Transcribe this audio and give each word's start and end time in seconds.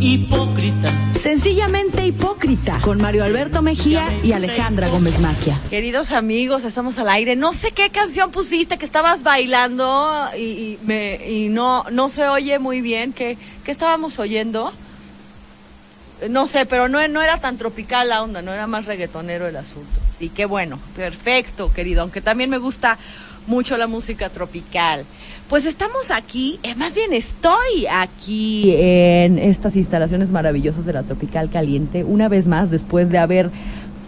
Hipócrita. 0.00 0.92
Sencillamente 1.14 2.06
hipócrita, 2.06 2.80
con 2.82 3.00
Mario 3.00 3.24
Alberto 3.24 3.62
Mejía 3.62 4.04
y 4.22 4.32
Alejandra 4.32 4.88
Gómez 4.88 5.18
Maquia. 5.20 5.58
Queridos 5.70 6.12
amigos, 6.12 6.64
estamos 6.64 6.98
al 6.98 7.08
aire. 7.08 7.36
No 7.36 7.52
sé 7.52 7.72
qué 7.72 7.90
canción 7.90 8.30
pusiste 8.30 8.76
que 8.76 8.84
estabas 8.84 9.22
bailando 9.22 10.28
y, 10.36 10.40
y 10.40 10.78
me, 10.82 11.20
y 11.26 11.48
no, 11.48 11.84
no 11.90 12.10
se 12.10 12.28
oye 12.28 12.58
muy 12.58 12.82
bien. 12.82 13.12
¿Qué, 13.12 13.38
qué 13.64 13.70
estábamos 13.70 14.18
oyendo? 14.18 14.72
No 16.28 16.46
sé, 16.46 16.66
pero 16.66 16.88
no, 16.88 17.06
no 17.08 17.22
era 17.22 17.40
tan 17.40 17.56
tropical 17.56 18.08
la 18.08 18.22
onda, 18.22 18.42
no 18.42 18.52
era 18.52 18.66
más 18.66 18.84
reggaetonero 18.84 19.46
el 19.46 19.56
asunto. 19.56 20.00
Sí, 20.18 20.28
qué 20.28 20.44
bueno, 20.44 20.78
perfecto, 20.94 21.72
querido. 21.72 22.02
Aunque 22.02 22.20
también 22.20 22.50
me 22.50 22.58
gusta 22.58 22.98
mucho 23.46 23.76
la 23.76 23.86
música 23.86 24.28
tropical. 24.28 25.06
Pues 25.48 25.66
estamos 25.66 26.10
aquí, 26.10 26.58
eh, 26.62 26.74
más 26.74 26.94
bien 26.94 27.12
estoy 27.12 27.86
aquí 27.90 28.74
en 28.78 29.38
estas 29.38 29.76
instalaciones 29.76 30.32
maravillosas 30.32 30.86
de 30.86 30.94
la 30.94 31.02
Tropical 31.02 31.50
Caliente, 31.50 32.02
una 32.02 32.30
vez 32.30 32.46
más 32.46 32.70
después 32.70 33.10
de 33.10 33.18
haber 33.18 33.50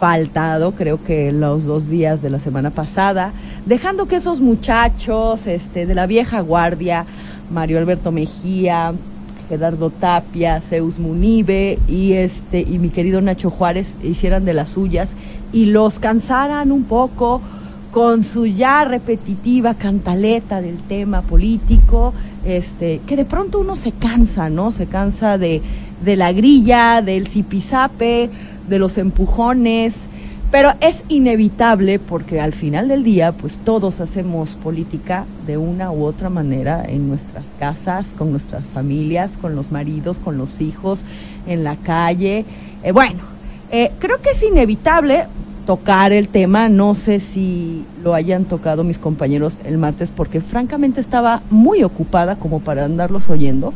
faltado, 0.00 0.72
creo 0.72 1.04
que 1.04 1.32
los 1.32 1.64
dos 1.64 1.88
días 1.90 2.22
de 2.22 2.30
la 2.30 2.38
semana 2.38 2.70
pasada, 2.70 3.32
dejando 3.66 4.06
que 4.06 4.16
esos 4.16 4.40
muchachos 4.40 5.46
este, 5.46 5.84
de 5.84 5.94
la 5.94 6.06
vieja 6.06 6.40
guardia, 6.40 7.04
Mario 7.50 7.78
Alberto 7.78 8.12
Mejía, 8.12 8.94
Gerardo 9.50 9.90
Tapia, 9.90 10.62
Zeus 10.62 10.98
Munibe 10.98 11.78
y 11.86 12.14
este 12.14 12.60
y 12.60 12.78
mi 12.78 12.88
querido 12.88 13.20
Nacho 13.20 13.50
Juárez 13.50 13.94
hicieran 14.02 14.46
de 14.46 14.54
las 14.54 14.70
suyas 14.70 15.14
y 15.52 15.66
los 15.66 15.98
cansaran 15.98 16.72
un 16.72 16.84
poco 16.84 17.42
con 17.96 18.24
su 18.24 18.44
ya 18.44 18.84
repetitiva 18.84 19.72
cantaleta 19.72 20.60
del 20.60 20.76
tema 20.80 21.22
político, 21.22 22.12
este, 22.44 23.00
que 23.06 23.16
de 23.16 23.24
pronto 23.24 23.58
uno 23.58 23.74
se 23.74 23.92
cansa, 23.92 24.50
¿no? 24.50 24.70
Se 24.70 24.84
cansa 24.84 25.38
de, 25.38 25.62
de 26.04 26.16
la 26.16 26.30
grilla, 26.32 27.00
del 27.00 27.26
zipizape, 27.26 28.28
de 28.68 28.78
los 28.78 28.98
empujones, 28.98 29.94
pero 30.50 30.74
es 30.80 31.04
inevitable 31.08 31.98
porque 31.98 32.38
al 32.38 32.52
final 32.52 32.88
del 32.88 33.02
día, 33.02 33.32
pues 33.32 33.56
todos 33.64 34.00
hacemos 34.00 34.56
política 34.56 35.24
de 35.46 35.56
una 35.56 35.90
u 35.90 36.04
otra 36.04 36.28
manera 36.28 36.84
en 36.86 37.08
nuestras 37.08 37.46
casas, 37.58 38.12
con 38.18 38.30
nuestras 38.30 38.64
familias, 38.66 39.32
con 39.40 39.56
los 39.56 39.72
maridos, 39.72 40.18
con 40.18 40.36
los 40.36 40.60
hijos, 40.60 41.00
en 41.46 41.64
la 41.64 41.76
calle. 41.76 42.44
Eh, 42.82 42.92
bueno, 42.92 43.20
eh, 43.70 43.90
creo 43.98 44.20
que 44.20 44.32
es 44.32 44.42
inevitable 44.42 45.24
tocar 45.66 46.12
el 46.12 46.28
tema. 46.28 46.70
No 46.70 46.94
sé 46.94 47.20
si 47.20 47.84
lo 48.02 48.14
hayan 48.14 48.44
tocado 48.44 48.84
mis 48.84 48.98
compañeros 48.98 49.58
el 49.64 49.76
martes 49.76 50.10
porque 50.14 50.40
francamente 50.40 51.00
estaba 51.00 51.42
muy 51.50 51.82
ocupada 51.82 52.36
como 52.36 52.60
para 52.60 52.84
andarlos 52.84 53.28
oyendo. 53.28 53.74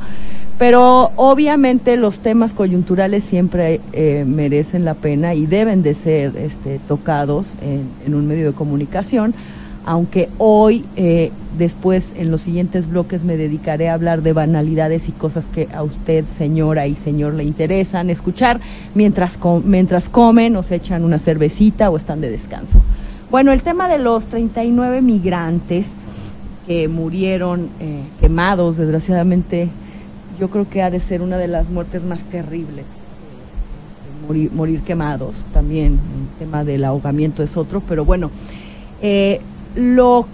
Pero 0.58 1.10
obviamente 1.16 1.96
los 1.96 2.20
temas 2.20 2.52
coyunturales 2.52 3.24
siempre 3.24 3.80
eh, 3.92 4.24
merecen 4.26 4.84
la 4.84 4.94
pena 4.94 5.34
y 5.34 5.46
deben 5.46 5.82
de 5.82 5.94
ser 5.94 6.36
este, 6.36 6.78
tocados 6.86 7.54
en, 7.62 7.88
en 8.06 8.14
un 8.14 8.26
medio 8.26 8.46
de 8.46 8.52
comunicación 8.52 9.34
aunque 9.86 10.28
hoy, 10.38 10.84
eh, 10.96 11.30
después, 11.56 12.12
en 12.16 12.30
los 12.30 12.42
siguientes 12.42 12.88
bloques, 12.88 13.24
me 13.24 13.36
dedicaré 13.36 13.88
a 13.88 13.94
hablar 13.94 14.22
de 14.22 14.32
banalidades 14.32 15.08
y 15.08 15.12
cosas 15.12 15.46
que 15.46 15.68
a 15.72 15.82
usted, 15.82 16.24
señora 16.26 16.86
y 16.86 16.96
señor, 16.96 17.34
le 17.34 17.44
interesan 17.44 18.10
escuchar 18.10 18.60
mientras, 18.94 19.36
com 19.36 19.62
mientras 19.64 20.08
comen 20.08 20.56
o 20.56 20.62
se 20.62 20.76
echan 20.76 21.04
una 21.04 21.18
cervecita 21.18 21.90
o 21.90 21.96
están 21.96 22.20
de 22.20 22.30
descanso. 22.30 22.80
Bueno, 23.30 23.52
el 23.52 23.62
tema 23.62 23.88
de 23.88 23.98
los 23.98 24.26
39 24.26 25.02
migrantes 25.02 25.94
que 26.66 26.88
murieron 26.88 27.68
eh, 27.80 28.02
quemados, 28.20 28.76
desgraciadamente, 28.76 29.68
yo 30.38 30.50
creo 30.50 30.68
que 30.68 30.82
ha 30.82 30.90
de 30.90 31.00
ser 31.00 31.22
una 31.22 31.36
de 31.38 31.48
las 31.48 31.68
muertes 31.68 32.04
más 32.04 32.22
terribles. 32.24 32.84
Morir, 34.26 34.50
morir, 34.52 34.80
quemados, 34.82 35.34
también 35.52 35.92
el 35.94 36.38
tema 36.38 36.64
del 36.64 36.84
ahogamiento 36.84 37.42
es 37.42 37.56
otro, 37.56 37.80
pero 37.80 38.04
bueno, 38.04 38.30
eh, 39.02 39.40
lo, 39.74 40.26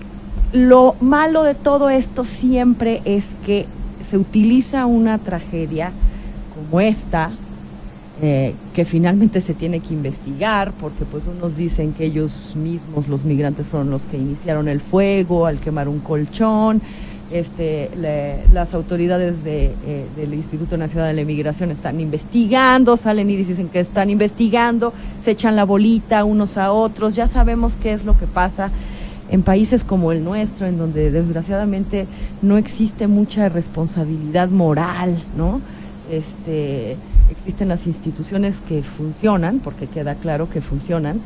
lo 0.53 0.97
malo 1.01 1.43
de 1.43 1.55
todo 1.55 1.91
esto 1.91 2.25
siempre 2.25 3.03
es 3.05 3.35
que 3.45 3.67
se 4.09 4.19
utiliza 4.19 4.87
una 4.87 5.19
tragedia 5.19 5.93
como 6.55 6.81
esta, 6.81 7.33
eh, 8.23 8.55
que 8.75 8.85
finalmente 8.85 9.41
se 9.41 9.53
tiene 9.53 9.81
que 9.81 9.93
investigar, 9.93 10.73
porque 10.81 11.05
pues 11.05 11.25
unos 11.27 11.57
dicen 11.57 11.93
que 11.93 12.07
ellos 12.07 12.55
mismos, 12.57 13.09
los 13.09 13.25
migrantes, 13.25 13.67
fueron 13.67 13.91
los 13.91 14.07
que 14.07 14.17
iniciaron 14.17 14.69
el 14.69 14.81
fuego 14.81 15.47
al 15.47 15.59
quemar 15.59 15.89
un 15.89 16.01
colchón. 16.01 16.81
Este, 17.31 17.91
le, 17.97 18.47
las 18.53 18.73
autoridades 18.73 19.43
de, 19.43 19.75
eh, 19.85 20.07
del 20.15 20.33
Instituto 20.33 20.77
Nacional 20.77 21.09
de 21.09 21.15
la 21.15 21.21
Inmigración 21.23 21.73
están 21.73 22.01
investigando, 22.01 22.97
salen 22.97 23.29
y 23.29 23.37
dicen 23.37 23.69
que 23.69 23.81
están 23.81 24.11
investigando, 24.11 24.93
se 25.21 25.33
echan 25.33 25.57
la 25.57 25.65
bolita 25.65 26.25
unos 26.25 26.57
a 26.57 26.71
otros, 26.71 27.17
ya 27.17 27.27
sabemos 27.27 27.75
qué 27.83 27.93
es 27.93 28.05
lo 28.05 28.17
que 28.17 28.29
pasa 28.29 28.71
en 29.31 29.43
países 29.43 29.85
como 29.85 30.13
el 30.13 30.23
nuestro, 30.23 30.67
en 30.67 30.79
donde 30.79 31.11
desgraciadamente 31.11 32.07
no 32.43 32.57
existe 32.57 33.07
mucha 33.07 33.49
responsabilidad 33.49 34.49
moral, 34.49 35.23
¿no? 35.37 35.61
Este, 36.11 36.97
existen 37.31 37.69
las 37.69 37.87
instituciones 37.87 38.61
que 38.69 38.83
funcionan, 38.83 39.59
porque 39.59 39.87
queda 39.87 40.15
claro 40.15 40.49
que 40.49 40.61
funcionan. 40.61 41.21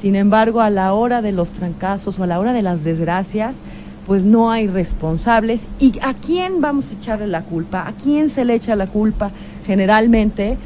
Sin 0.00 0.14
embargo, 0.14 0.60
a 0.60 0.70
la 0.70 0.92
hora 0.92 1.22
de 1.22 1.32
los 1.32 1.50
trancazos 1.50 2.18
o 2.18 2.22
a 2.22 2.26
la 2.26 2.38
hora 2.38 2.52
de 2.52 2.62
las 2.62 2.84
desgracias, 2.84 3.60
pues 4.06 4.22
no 4.22 4.50
hay 4.50 4.66
responsables. 4.68 5.66
¿Y 5.80 5.98
a 6.00 6.14
quién 6.14 6.60
vamos 6.60 6.90
a 6.90 6.94
echarle 6.94 7.26
la 7.26 7.42
culpa? 7.42 7.86
¿A 7.88 7.92
quién 7.92 8.28
se 8.28 8.44
le 8.44 8.54
echa 8.54 8.76
la 8.76 8.86
culpa? 8.86 9.30
Generalmente, 9.66 10.58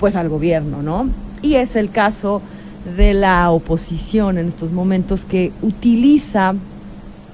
pues 0.00 0.16
al 0.16 0.28
gobierno, 0.28 0.82
¿no? 0.82 1.08
Y 1.42 1.54
es 1.54 1.76
el 1.76 1.90
caso 1.90 2.42
de 2.96 3.14
la 3.14 3.50
oposición 3.50 4.38
en 4.38 4.48
estos 4.48 4.72
momentos 4.72 5.24
que 5.24 5.52
utiliza 5.62 6.54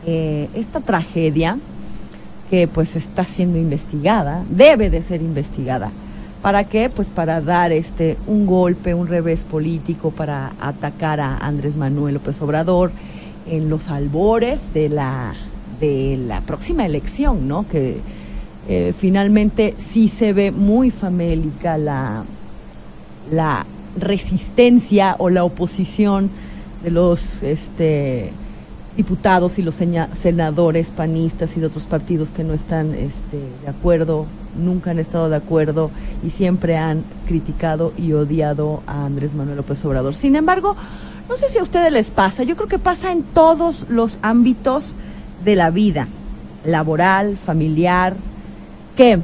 eh, 0.06 0.48
esta 0.54 0.80
tragedia 0.80 1.58
que 2.50 2.68
pues 2.68 2.94
está 2.96 3.24
siendo 3.24 3.58
investigada, 3.58 4.44
debe 4.50 4.90
de 4.90 5.02
ser 5.02 5.22
investigada. 5.22 5.90
¿Para 6.42 6.64
qué? 6.64 6.90
Pues 6.90 7.08
para 7.08 7.40
dar 7.40 7.72
este 7.72 8.18
un 8.26 8.44
golpe, 8.44 8.92
un 8.92 9.06
revés 9.06 9.44
político 9.44 10.10
para 10.10 10.52
atacar 10.60 11.18
a 11.20 11.38
Andrés 11.38 11.76
Manuel 11.76 12.14
López 12.14 12.40
Obrador 12.42 12.92
en 13.46 13.70
los 13.70 13.88
albores 13.88 14.60
de 14.74 14.90
la 14.90 15.34
de 15.80 16.18
la 16.18 16.42
próxima 16.42 16.84
elección, 16.84 17.48
¿no? 17.48 17.66
Que 17.66 17.96
eh, 18.68 18.92
finalmente 18.98 19.74
sí 19.78 20.08
se 20.08 20.32
ve 20.34 20.50
muy 20.50 20.90
famélica 20.90 21.78
la 21.78 22.24
la 23.30 23.64
resistencia 23.98 25.16
o 25.18 25.30
la 25.30 25.44
oposición 25.44 26.30
de 26.82 26.90
los 26.90 27.42
este, 27.42 28.32
diputados 28.96 29.58
y 29.58 29.62
los 29.62 29.74
senadores 29.74 30.90
panistas 30.90 31.56
y 31.56 31.60
de 31.60 31.66
otros 31.66 31.84
partidos 31.84 32.28
que 32.30 32.44
no 32.44 32.54
están 32.54 32.94
este, 32.94 33.38
de 33.62 33.68
acuerdo, 33.68 34.26
nunca 34.56 34.92
han 34.92 34.98
estado 34.98 35.28
de 35.28 35.36
acuerdo 35.36 35.90
y 36.24 36.30
siempre 36.30 36.76
han 36.76 37.04
criticado 37.26 37.92
y 37.96 38.12
odiado 38.12 38.82
a 38.86 39.04
Andrés 39.04 39.34
Manuel 39.34 39.56
López 39.56 39.84
Obrador. 39.84 40.14
Sin 40.14 40.36
embargo, 40.36 40.76
no 41.28 41.36
sé 41.36 41.48
si 41.48 41.58
a 41.58 41.62
ustedes 41.62 41.92
les 41.92 42.10
pasa, 42.10 42.42
yo 42.42 42.56
creo 42.56 42.68
que 42.68 42.78
pasa 42.78 43.10
en 43.10 43.22
todos 43.22 43.86
los 43.88 44.18
ámbitos 44.22 44.94
de 45.44 45.56
la 45.56 45.70
vida, 45.70 46.06
laboral, 46.64 47.36
familiar, 47.36 48.14
que, 48.96 49.18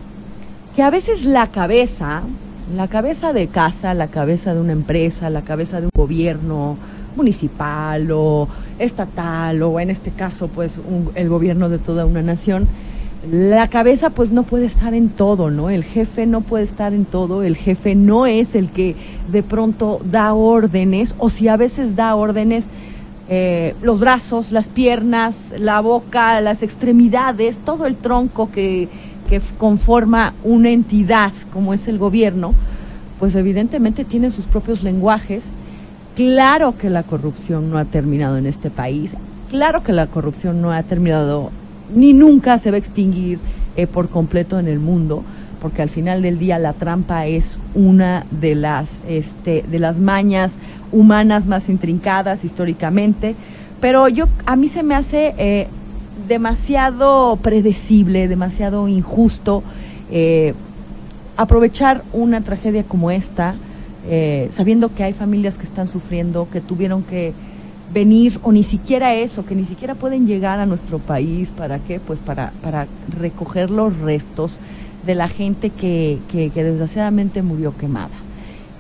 que 0.75 0.83
a 0.83 0.91
veces 0.91 1.25
la 1.25 1.49
cabeza 1.49 2.23
la 2.75 2.89
cabeza 2.89 3.33
de 3.33 3.49
casa, 3.49 3.95
la 3.95 4.09
cabeza 4.09 4.55
de 4.55 4.61
una 4.61 4.73
empresa, 4.73 5.31
la 5.31 5.43
cabeza 5.43 5.81
de 5.81 5.87
un 5.87 5.93
gobierno 5.95 6.77
municipal 7.17 8.11
o 8.13 8.49
estatal 8.79 9.63
o 9.63 9.81
en 9.81 9.91
este 9.91 10.11
caso 10.11 10.49
pues 10.49 10.79
un, 10.79 11.11
el 11.15 11.29
gobierno 11.29 11.69
de 11.69 11.79
toda 11.79 12.07
una 12.07 12.23
nación, 12.23 12.69
la 13.31 13.69
cabeza 13.69 14.11
pues 14.11 14.31
no 14.31 14.45
puede 14.45 14.67
estar 14.67 14.95
en 14.95 15.11
todo, 15.11 15.51
¿no? 15.51 15.69
El 15.69 15.85
jefe 15.85 16.27
no 16.27 16.41
puede 16.41 16.65
estar 16.65 16.95
en 16.95 17.05
todo, 17.05 17.43
el 17.43 17.57
jefe 17.57 17.95
no 17.95 18.27
es 18.27 18.55
el 18.55 18.69
que 18.71 18.97
de 19.31 19.43
pronto 19.43 20.01
da 20.05 20.33
órdenes 20.33 21.15
o 21.19 21.29
si 21.29 21.49
a 21.49 21.57
veces 21.57 21.97
da 21.97 22.15
órdenes, 22.15 22.69
eh, 23.29 23.75
los 23.83 24.01
brazos, 24.01 24.53
las 24.53 24.69
piernas, 24.69 25.55
la 25.59 25.81
boca, 25.81 26.41
las 26.41 26.63
extremidades, 26.63 27.59
todo 27.59 27.87
el 27.87 27.97
tronco 27.97 28.51
que 28.51 28.89
que 29.31 29.41
conforma 29.57 30.35
una 30.43 30.71
entidad 30.71 31.33
como 31.53 31.73
es 31.73 31.87
el 31.89 31.99
gobierno, 31.99 32.53
pues 33.21 33.37
evidentemente 33.37 34.05
tiene 34.05 34.31
sus 34.31 34.47
propios 34.47 34.83
lenguajes. 34.83 35.53
Claro 36.17 36.77
que 36.77 36.91
la 36.91 37.05
corrupción 37.05 37.71
no 37.71 37.79
ha 37.79 37.85
terminado 37.85 38.37
en 38.37 38.47
este 38.47 38.71
país, 38.71 39.15
claro 39.49 39.85
que 39.85 39.93
la 39.93 40.09
corrupción 40.09 40.61
no 40.61 40.73
ha 40.73 40.83
terminado 40.83 41.51
ni 41.95 42.13
nunca 42.13 42.59
se 42.59 42.71
va 42.71 42.77
a 42.77 42.79
extinguir 42.79 43.39
eh, 43.77 43.87
por 43.87 44.09
completo 44.09 44.59
en 44.59 44.67
el 44.67 44.81
mundo, 44.81 45.23
porque 45.63 45.83
al 45.83 45.89
final 45.89 46.23
del 46.23 46.39
día 46.39 46.59
la 46.59 46.73
trampa 46.73 47.27
es 47.27 47.59
una 47.75 48.27
de 48.31 48.57
las, 48.57 49.01
este, 49.09 49.65
de 49.71 49.79
las 49.79 50.01
mañas 50.01 50.57
humanas 50.93 51.47
más 51.47 51.69
intrincadas 51.69 52.45
históricamente, 52.45 53.37
pero 53.81 54.09
yo 54.09 54.27
a 54.47 54.57
mí 54.57 54.69
se 54.69 54.83
me 54.83 54.95
hace 54.95 55.35
eh, 55.39 55.69
demasiado 56.29 57.39
predecible, 57.43 58.29
demasiado 58.29 58.89
injusto. 58.89 59.63
Eh, 60.11 60.55
aprovechar 61.37 62.03
una 62.13 62.43
tragedia 62.43 62.83
como 62.85 63.11
esta, 63.11 63.55
eh, 64.09 64.49
sabiendo 64.53 64.95
que 64.95 65.05
hay 65.05 65.13
familias 65.13 65.57
que 65.57 65.65
están 65.65 65.89
sufriendo, 65.89 66.49
que 66.53 66.61
tuvieron 66.61 67.03
que 67.03 67.33
venir, 67.93 68.39
o 68.43 68.53
ni 68.53 68.63
siquiera 68.63 69.15
eso, 69.15 69.45
que 69.45 69.55
ni 69.55 69.65
siquiera 69.65 69.95
pueden 69.95 70.27
llegar 70.27 70.61
a 70.61 70.67
nuestro 70.67 70.99
país, 70.99 71.51
¿para 71.51 71.79
qué? 71.79 72.01
Pues 72.01 72.21
para, 72.21 72.53
para 72.63 72.87
recoger 73.19 73.71
los 73.71 73.99
restos 73.99 74.53
de 75.05 75.15
la 75.15 75.29
gente 75.29 75.71
que, 75.71 76.19
que, 76.29 76.51
desgraciadamente 76.51 77.43
murió 77.43 77.77
quemada. 77.77 78.11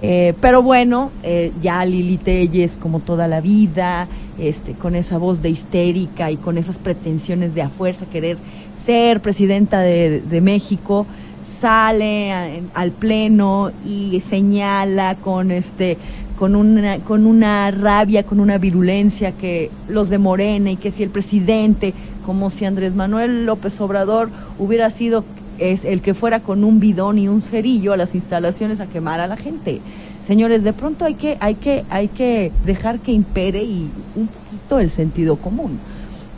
Eh, 0.02 0.34
pero 0.40 0.62
bueno, 0.62 1.10
eh, 1.22 1.52
ya 1.62 1.84
Lili 1.84 2.16
Telles, 2.16 2.76
como 2.76 3.00
toda 3.00 3.28
la 3.28 3.40
vida, 3.40 4.08
este, 4.38 4.72
con 4.72 4.94
esa 4.94 5.18
voz 5.18 5.42
de 5.42 5.50
histérica 5.50 6.30
y 6.30 6.36
con 6.36 6.56
esas 6.56 6.78
pretensiones 6.78 7.54
de 7.54 7.62
a 7.62 7.68
fuerza 7.68 8.06
querer 8.06 8.38
ser 8.86 9.20
presidenta 9.20 9.80
de, 9.80 10.20
de 10.20 10.40
México, 10.40 11.06
sale 11.44 12.62
al 12.74 12.90
pleno 12.92 13.72
y 13.84 14.20
señala 14.20 15.16
con 15.16 15.50
este 15.50 15.98
con 16.40 16.56
una, 16.56 16.96
con 17.00 17.26
una 17.26 17.70
rabia, 17.70 18.22
con 18.22 18.40
una 18.40 18.56
virulencia 18.56 19.32
que 19.32 19.70
los 19.90 20.08
de 20.08 20.16
Morena 20.16 20.70
y 20.70 20.76
que 20.76 20.90
si 20.90 21.02
el 21.02 21.10
presidente, 21.10 21.92
como 22.24 22.48
si 22.48 22.64
Andrés 22.64 22.94
Manuel 22.94 23.44
López 23.44 23.78
Obrador 23.78 24.30
hubiera 24.58 24.88
sido 24.88 25.22
es 25.60 25.84
el 25.84 26.00
que 26.00 26.14
fuera 26.14 26.40
con 26.40 26.64
un 26.64 26.80
bidón 26.80 27.18
y 27.18 27.28
un 27.28 27.42
cerillo 27.42 27.92
a 27.92 27.96
las 27.96 28.14
instalaciones 28.14 28.80
a 28.80 28.86
quemar 28.86 29.20
a 29.20 29.26
la 29.26 29.36
gente. 29.36 29.80
Señores, 30.26 30.64
de 30.64 30.72
pronto 30.72 31.04
hay 31.04 31.14
que, 31.14 31.36
hay 31.40 31.54
que, 31.54 31.84
hay 31.90 32.08
que 32.08 32.50
dejar 32.64 32.98
que 33.00 33.12
impere 33.12 33.62
y 33.62 33.90
un 34.16 34.26
poquito 34.26 34.78
el 34.78 34.90
sentido 34.90 35.36
común. 35.36 35.78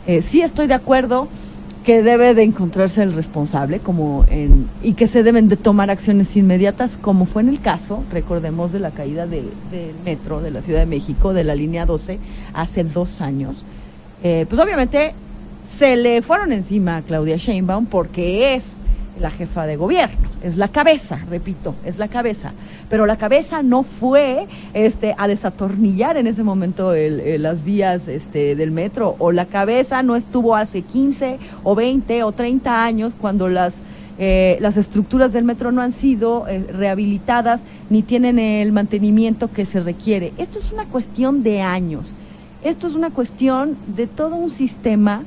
Eh, 0.07 0.21
sí 0.21 0.41
estoy 0.41 0.67
de 0.67 0.73
acuerdo 0.73 1.27
que 1.83 2.01
debe 2.01 2.33
de 2.33 2.43
encontrarse 2.43 3.03
el 3.03 3.13
responsable 3.13 3.79
como 3.79 4.25
en, 4.29 4.69
y 4.81 4.93
que 4.93 5.05
se 5.07 5.21
deben 5.21 5.49
de 5.49 5.57
tomar 5.57 5.89
acciones 5.89 6.35
inmediatas, 6.35 6.97
como 6.97 7.25
fue 7.25 7.41
en 7.41 7.49
el 7.49 7.59
caso, 7.59 8.03
recordemos, 8.11 8.71
de 8.71 8.79
la 8.79 8.91
caída 8.91 9.27
del 9.27 9.49
metro 10.05 10.41
de 10.41 10.51
la 10.51 10.61
Ciudad 10.61 10.79
de 10.79 10.85
México, 10.85 11.33
de 11.33 11.43
la 11.43 11.55
línea 11.55 11.85
12, 11.85 12.19
hace 12.53 12.83
dos 12.83 13.19
años. 13.21 13.65
Eh, 14.23 14.45
pues 14.47 14.61
obviamente 14.61 15.13
se 15.65 15.95
le 15.97 16.21
fueron 16.21 16.53
encima 16.53 16.97
a 16.97 17.01
Claudia 17.01 17.35
Sheinbaum 17.37 17.85
porque 17.85 18.55
es 18.55 18.77
la 19.19 19.29
jefa 19.29 19.65
de 19.65 19.75
gobierno, 19.75 20.29
es 20.43 20.57
la 20.57 20.67
cabeza, 20.67 21.19
repito, 21.29 21.75
es 21.85 21.97
la 21.97 22.07
cabeza. 22.07 22.53
Pero 22.89 23.05
la 23.05 23.17
cabeza 23.17 23.61
no 23.63 23.83
fue 23.83 24.47
este, 24.73 25.15
a 25.17 25.27
desatornillar 25.27 26.17
en 26.17 26.27
ese 26.27 26.43
momento 26.43 26.93
las 26.93 27.63
vías 27.63 28.07
este, 28.07 28.55
del 28.55 28.71
metro, 28.71 29.15
o 29.19 29.31
la 29.31 29.45
cabeza 29.45 30.03
no 30.03 30.15
estuvo 30.15 30.55
hace 30.55 30.81
15 30.81 31.39
o 31.63 31.75
20 31.75 32.23
o 32.23 32.31
30 32.31 32.83
años 32.83 33.13
cuando 33.19 33.49
las, 33.49 33.75
eh, 34.17 34.57
las 34.59 34.77
estructuras 34.77 35.33
del 35.33 35.43
metro 35.43 35.71
no 35.71 35.81
han 35.81 35.91
sido 35.91 36.47
eh, 36.47 36.65
rehabilitadas 36.71 37.63
ni 37.89 38.01
tienen 38.01 38.39
el 38.39 38.71
mantenimiento 38.71 39.51
que 39.51 39.65
se 39.65 39.79
requiere. 39.79 40.33
Esto 40.37 40.59
es 40.59 40.71
una 40.71 40.85
cuestión 40.85 41.43
de 41.43 41.61
años, 41.61 42.13
esto 42.63 42.87
es 42.87 42.95
una 42.95 43.11
cuestión 43.11 43.77
de 43.95 44.07
todo 44.07 44.35
un 44.35 44.49
sistema 44.49 45.23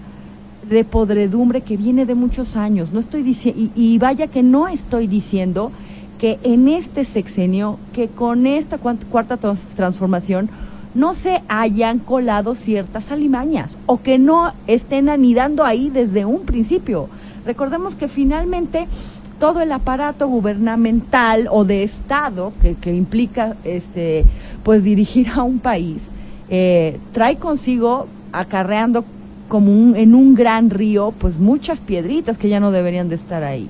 de 0.69 0.85
podredumbre 0.85 1.61
que 1.61 1.77
viene 1.77 2.07
de 2.07 2.15
muchos 2.15 2.57
años. 2.57 2.93
No 2.93 3.01
estoy 3.01 3.23
diciendo, 3.23 3.71
y, 3.75 3.99
vaya 3.99 4.27
que 4.27 4.43
no 4.43 4.69
estoy 4.69 5.07
diciendo 5.07 5.71
que 6.19 6.39
en 6.43 6.69
este 6.69 7.05
sexenio, 7.05 7.79
que 7.93 8.09
con 8.09 8.47
esta 8.47 8.79
cuarta 8.79 9.37
transformación, 9.75 10.49
no 10.95 11.13
se 11.13 11.43
hayan 11.49 11.99
colado 11.99 12.55
ciertas 12.55 13.13
alimañas 13.13 13.77
o 13.85 14.01
que 14.01 14.19
no 14.19 14.55
estén 14.67 15.11
anidando 15.11 15.63
ahí 15.63 15.91
desde 15.91 16.25
un 16.25 16.41
principio. 16.41 17.09
Recordemos 17.45 17.97
que 17.97 18.09
finalmente 18.09 18.89
todo 19.39 19.61
el 19.61 19.73
aparato 19.73 20.27
gubernamental 20.27 21.49
o 21.51 21.65
de 21.65 21.83
Estado 21.83 22.55
que, 22.81 22.95
implica 22.95 23.57
este, 23.65 24.25
pues 24.63 24.83
dirigir 24.83 25.29
a 25.29 25.43
un 25.43 25.59
país 25.59 26.11
eh, 26.49 26.99
trae 27.13 27.37
consigo 27.37 28.07
acarreando 28.33 29.05
como 29.49 29.95
en 29.95 30.15
un 30.15 30.35
gran 30.35 30.71
río, 30.71 31.13
pues 31.19 31.39
muchas 31.39 31.81
piedritas 31.81 32.39
que 32.39 32.49
ya 32.49 32.61
no 32.61 32.71
deberían 32.71 33.09
de 33.09 33.15
estar 33.15 33.45
ahí. 33.45 33.69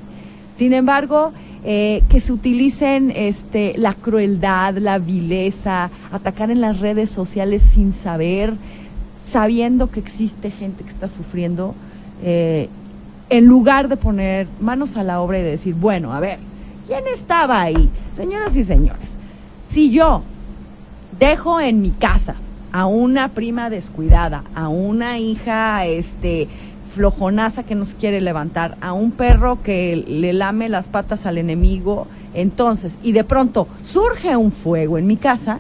Sin 0.56 0.72
embargo, 0.72 1.32
eh, 1.64 2.02
que 2.08 2.20
se 2.20 2.32
utilicen 2.32 3.12
este, 3.14 3.74
la 3.76 3.94
crueldad, 3.94 4.76
la 4.78 4.98
vileza, 4.98 5.90
atacar 6.12 6.50
en 6.50 6.60
las 6.60 6.80
redes 6.80 7.10
sociales 7.10 7.62
sin 7.74 7.92
saber, 7.92 8.54
sabiendo 9.22 9.90
que 9.90 10.00
existe 10.00 10.50
gente 10.50 10.84
que 10.84 10.90
está 10.90 11.08
sufriendo, 11.08 11.74
eh, 12.22 12.68
en 13.28 13.46
lugar 13.46 13.88
de 13.88 13.96
poner 13.96 14.46
manos 14.60 14.96
a 14.96 15.02
la 15.02 15.20
obra 15.20 15.40
y 15.40 15.42
decir, 15.42 15.74
bueno, 15.74 16.12
a 16.12 16.20
ver, 16.20 16.38
¿quién 16.86 17.04
estaba 17.12 17.60
ahí? 17.60 17.90
Señoras 18.16 18.56
y 18.56 18.64
señores, 18.64 19.16
si 19.66 19.90
yo 19.90 20.22
dejo 21.18 21.60
en 21.60 21.82
mi 21.82 21.90
casa 21.90 22.36
a 22.76 22.84
una 22.84 23.28
prima 23.28 23.70
descuidada, 23.70 24.44
a 24.54 24.68
una 24.68 25.18
hija 25.18 25.86
este 25.86 26.46
flojonaza 26.94 27.62
que 27.62 27.74
nos 27.74 27.94
quiere 27.94 28.20
levantar, 28.20 28.76
a 28.82 28.92
un 28.92 29.12
perro 29.12 29.62
que 29.62 29.96
le 30.06 30.34
lame 30.34 30.68
las 30.68 30.86
patas 30.86 31.24
al 31.24 31.38
enemigo, 31.38 32.06
entonces, 32.34 32.98
y 33.02 33.12
de 33.12 33.24
pronto 33.24 33.66
surge 33.82 34.36
un 34.36 34.52
fuego 34.52 34.98
en 34.98 35.06
mi 35.06 35.16
casa, 35.16 35.58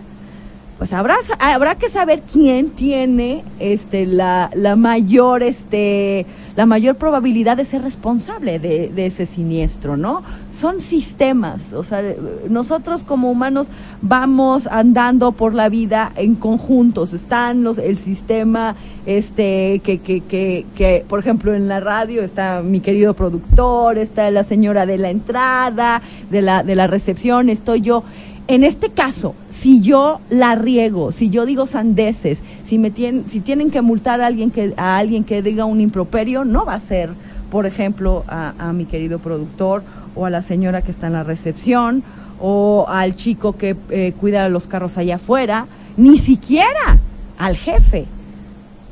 pues 0.78 0.92
habrá, 0.92 1.16
habrá 1.38 1.76
que 1.76 1.88
saber 1.88 2.22
quién 2.30 2.70
tiene 2.70 3.42
este, 3.60 4.04
la, 4.04 4.50
la 4.54 4.76
mayor, 4.76 5.42
este, 5.42 6.26
la 6.54 6.66
mayor 6.66 6.96
probabilidad 6.96 7.56
de 7.56 7.64
ser 7.64 7.80
responsable 7.80 8.58
de, 8.58 9.06
ese 9.06 9.24
siniestro, 9.24 9.96
¿no? 9.96 10.22
Son 10.52 10.82
sistemas, 10.82 11.72
o 11.72 11.82
sea, 11.82 12.02
nosotros 12.50 13.04
como 13.04 13.30
humanos 13.30 13.68
vamos 14.02 14.66
andando 14.66 15.32
por 15.32 15.54
la 15.54 15.70
vida 15.70 16.12
en 16.16 16.34
conjuntos, 16.34 17.14
están 17.14 17.62
los, 17.62 17.78
el 17.78 17.96
sistema, 17.96 18.76
este, 19.06 19.80
que, 19.82 19.98
que, 19.98 20.20
que, 20.20 20.66
que, 20.74 21.04
por 21.08 21.20
ejemplo, 21.20 21.54
en 21.54 21.68
la 21.68 21.80
radio 21.80 22.22
está 22.22 22.62
mi 22.62 22.80
querido 22.80 23.14
productor, 23.14 23.96
está 23.96 24.30
la 24.30 24.42
señora 24.42 24.84
de 24.84 24.98
la 24.98 25.08
entrada, 25.08 26.02
de 26.30 26.42
la, 26.42 26.62
de 26.62 26.74
la 26.74 26.86
recepción, 26.86 27.48
estoy 27.48 27.80
yo 27.80 28.04
en 28.48 28.62
este 28.62 28.90
caso, 28.90 29.34
si 29.50 29.80
yo 29.80 30.20
la 30.30 30.54
riego, 30.54 31.10
si 31.10 31.30
yo 31.30 31.46
digo 31.46 31.66
sandeces, 31.66 32.42
si 32.64 32.78
me 32.78 32.90
tienen, 32.90 33.28
si 33.28 33.40
tienen 33.40 33.70
que 33.70 33.82
multar 33.82 34.20
a 34.20 34.26
alguien 34.26 34.50
que 34.50 34.72
a 34.76 34.98
alguien 34.98 35.24
que 35.24 35.42
diga 35.42 35.64
un 35.64 35.80
improperio, 35.80 36.44
no 36.44 36.64
va 36.64 36.74
a 36.74 36.80
ser, 36.80 37.10
por 37.50 37.66
ejemplo, 37.66 38.24
a, 38.28 38.72
mi 38.72 38.84
querido 38.84 39.18
productor 39.18 39.82
o 40.14 40.26
a 40.26 40.30
la 40.30 40.42
señora 40.42 40.82
que 40.82 40.92
está 40.92 41.08
en 41.08 41.14
la 41.14 41.24
recepción 41.24 42.04
o 42.40 42.86
al 42.88 43.16
chico 43.16 43.56
que 43.56 43.74
eh, 43.90 44.12
cuida 44.20 44.48
los 44.48 44.66
carros 44.66 44.96
allá 44.96 45.16
afuera, 45.16 45.66
ni 45.96 46.16
siquiera 46.16 46.98
al 47.38 47.56
jefe. 47.56 48.06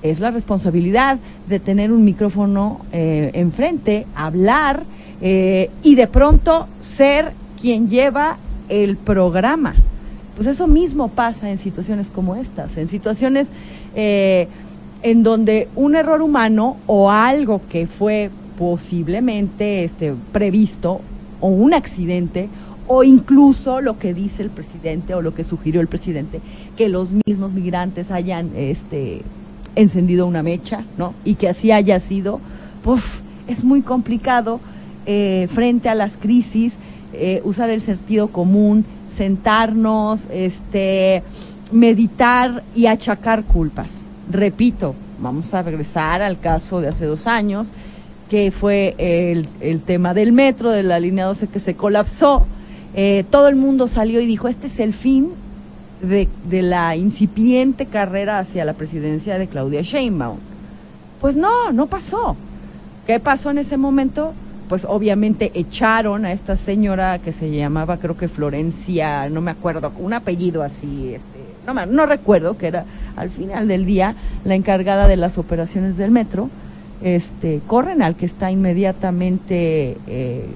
Es 0.02 0.18
la 0.18 0.32
responsabilidad 0.32 1.18
de 1.48 1.60
tener 1.60 1.92
un 1.92 2.04
micrófono 2.04 2.80
eh, 2.92 3.30
enfrente, 3.34 4.06
hablar 4.16 4.82
eh, 5.20 5.70
y 5.82 5.94
de 5.94 6.08
pronto 6.08 6.66
ser 6.80 7.32
quien 7.60 7.88
lleva 7.88 8.36
el 8.68 8.96
programa. 8.96 9.74
Pues 10.36 10.48
eso 10.48 10.66
mismo 10.66 11.08
pasa 11.08 11.50
en 11.50 11.58
situaciones 11.58 12.10
como 12.10 12.34
estas, 12.36 12.76
en 12.76 12.88
situaciones 12.88 13.50
eh, 13.94 14.48
en 15.02 15.22
donde 15.22 15.68
un 15.76 15.94
error 15.94 16.22
humano 16.22 16.76
o 16.86 17.10
algo 17.10 17.60
que 17.68 17.86
fue 17.86 18.30
posiblemente 18.58 19.84
este, 19.84 20.14
previsto 20.32 21.00
o 21.40 21.48
un 21.48 21.74
accidente 21.74 22.48
o 22.86 23.04
incluso 23.04 23.80
lo 23.80 23.98
que 23.98 24.12
dice 24.12 24.42
el 24.42 24.50
presidente 24.50 25.14
o 25.14 25.22
lo 25.22 25.34
que 25.34 25.44
sugirió 25.44 25.80
el 25.80 25.86
presidente, 25.86 26.40
que 26.76 26.88
los 26.88 27.10
mismos 27.26 27.52
migrantes 27.52 28.10
hayan 28.10 28.50
este, 28.56 29.22
encendido 29.74 30.26
una 30.26 30.42
mecha, 30.42 30.84
¿no? 30.98 31.14
Y 31.24 31.36
que 31.36 31.48
así 31.48 31.72
haya 31.72 31.98
sido, 32.00 32.40
pues 32.82 33.02
es 33.46 33.64
muy 33.64 33.82
complicado 33.82 34.60
eh, 35.06 35.48
frente 35.52 35.88
a 35.88 35.94
las 35.94 36.16
crisis 36.16 36.78
eh, 37.16 37.40
usar 37.44 37.70
el 37.70 37.80
sentido 37.80 38.28
común, 38.28 38.84
sentarnos, 39.14 40.20
este, 40.30 41.22
meditar 41.72 42.62
y 42.74 42.86
achacar 42.86 43.44
culpas. 43.44 44.06
Repito, 44.30 44.94
vamos 45.20 45.52
a 45.54 45.62
regresar 45.62 46.22
al 46.22 46.38
caso 46.38 46.80
de 46.80 46.88
hace 46.88 47.06
dos 47.06 47.26
años, 47.26 47.68
que 48.30 48.50
fue 48.50 48.94
el, 48.98 49.80
tema 49.82 50.14
del 50.14 50.32
metro, 50.32 50.70
de 50.70 50.82
la 50.82 50.98
línea 50.98 51.26
12 51.26 51.48
que 51.48 51.60
se 51.60 51.74
colapsó. 51.74 52.46
Eh, 52.94 53.24
todo 53.30 53.48
el 53.48 53.56
mundo 53.56 53.88
salió 53.88 54.20
y 54.20 54.26
dijo, 54.26 54.48
este 54.48 54.66
es 54.66 54.80
el 54.80 54.94
fin 54.94 55.30
de, 56.02 56.28
de, 56.48 56.62
la 56.62 56.96
incipiente 56.96 57.86
carrera 57.86 58.38
hacia 58.38 58.64
la 58.64 58.74
presidencia 58.74 59.38
de 59.38 59.46
Claudia 59.46 59.82
Sheinbaum. 59.82 60.38
Pues 61.20 61.36
no, 61.36 61.72
no 61.72 61.86
pasó. 61.86 62.36
¿Qué 63.06 63.20
pasó 63.20 63.50
en 63.50 63.58
ese 63.58 63.76
momento? 63.76 64.32
Pues 64.68 64.86
obviamente 64.88 65.50
echaron 65.54 66.24
a 66.24 66.32
esta 66.32 66.56
señora 66.56 67.18
que 67.18 67.32
se 67.32 67.50
llamaba 67.50 67.98
creo 67.98 68.16
que 68.16 68.28
Florencia, 68.28 69.28
no 69.28 69.40
me 69.40 69.50
acuerdo, 69.50 69.92
un 69.98 70.12
apellido 70.12 70.62
así, 70.62 71.14
este, 71.14 71.40
no, 71.66 71.74
no 71.86 72.06
recuerdo, 72.06 72.56
que 72.56 72.68
era 72.68 72.84
al 73.16 73.30
final 73.30 73.68
del 73.68 73.86
día 73.86 74.14
la 74.44 74.54
encargada 74.54 75.08
de 75.08 75.16
las 75.16 75.38
operaciones 75.38 75.96
del 75.96 76.10
metro, 76.10 76.50
este, 77.02 77.60
corren 77.66 78.02
al 78.02 78.16
que 78.16 78.26
está 78.26 78.50
inmediatamente 78.50 79.96
eh, 80.06 80.46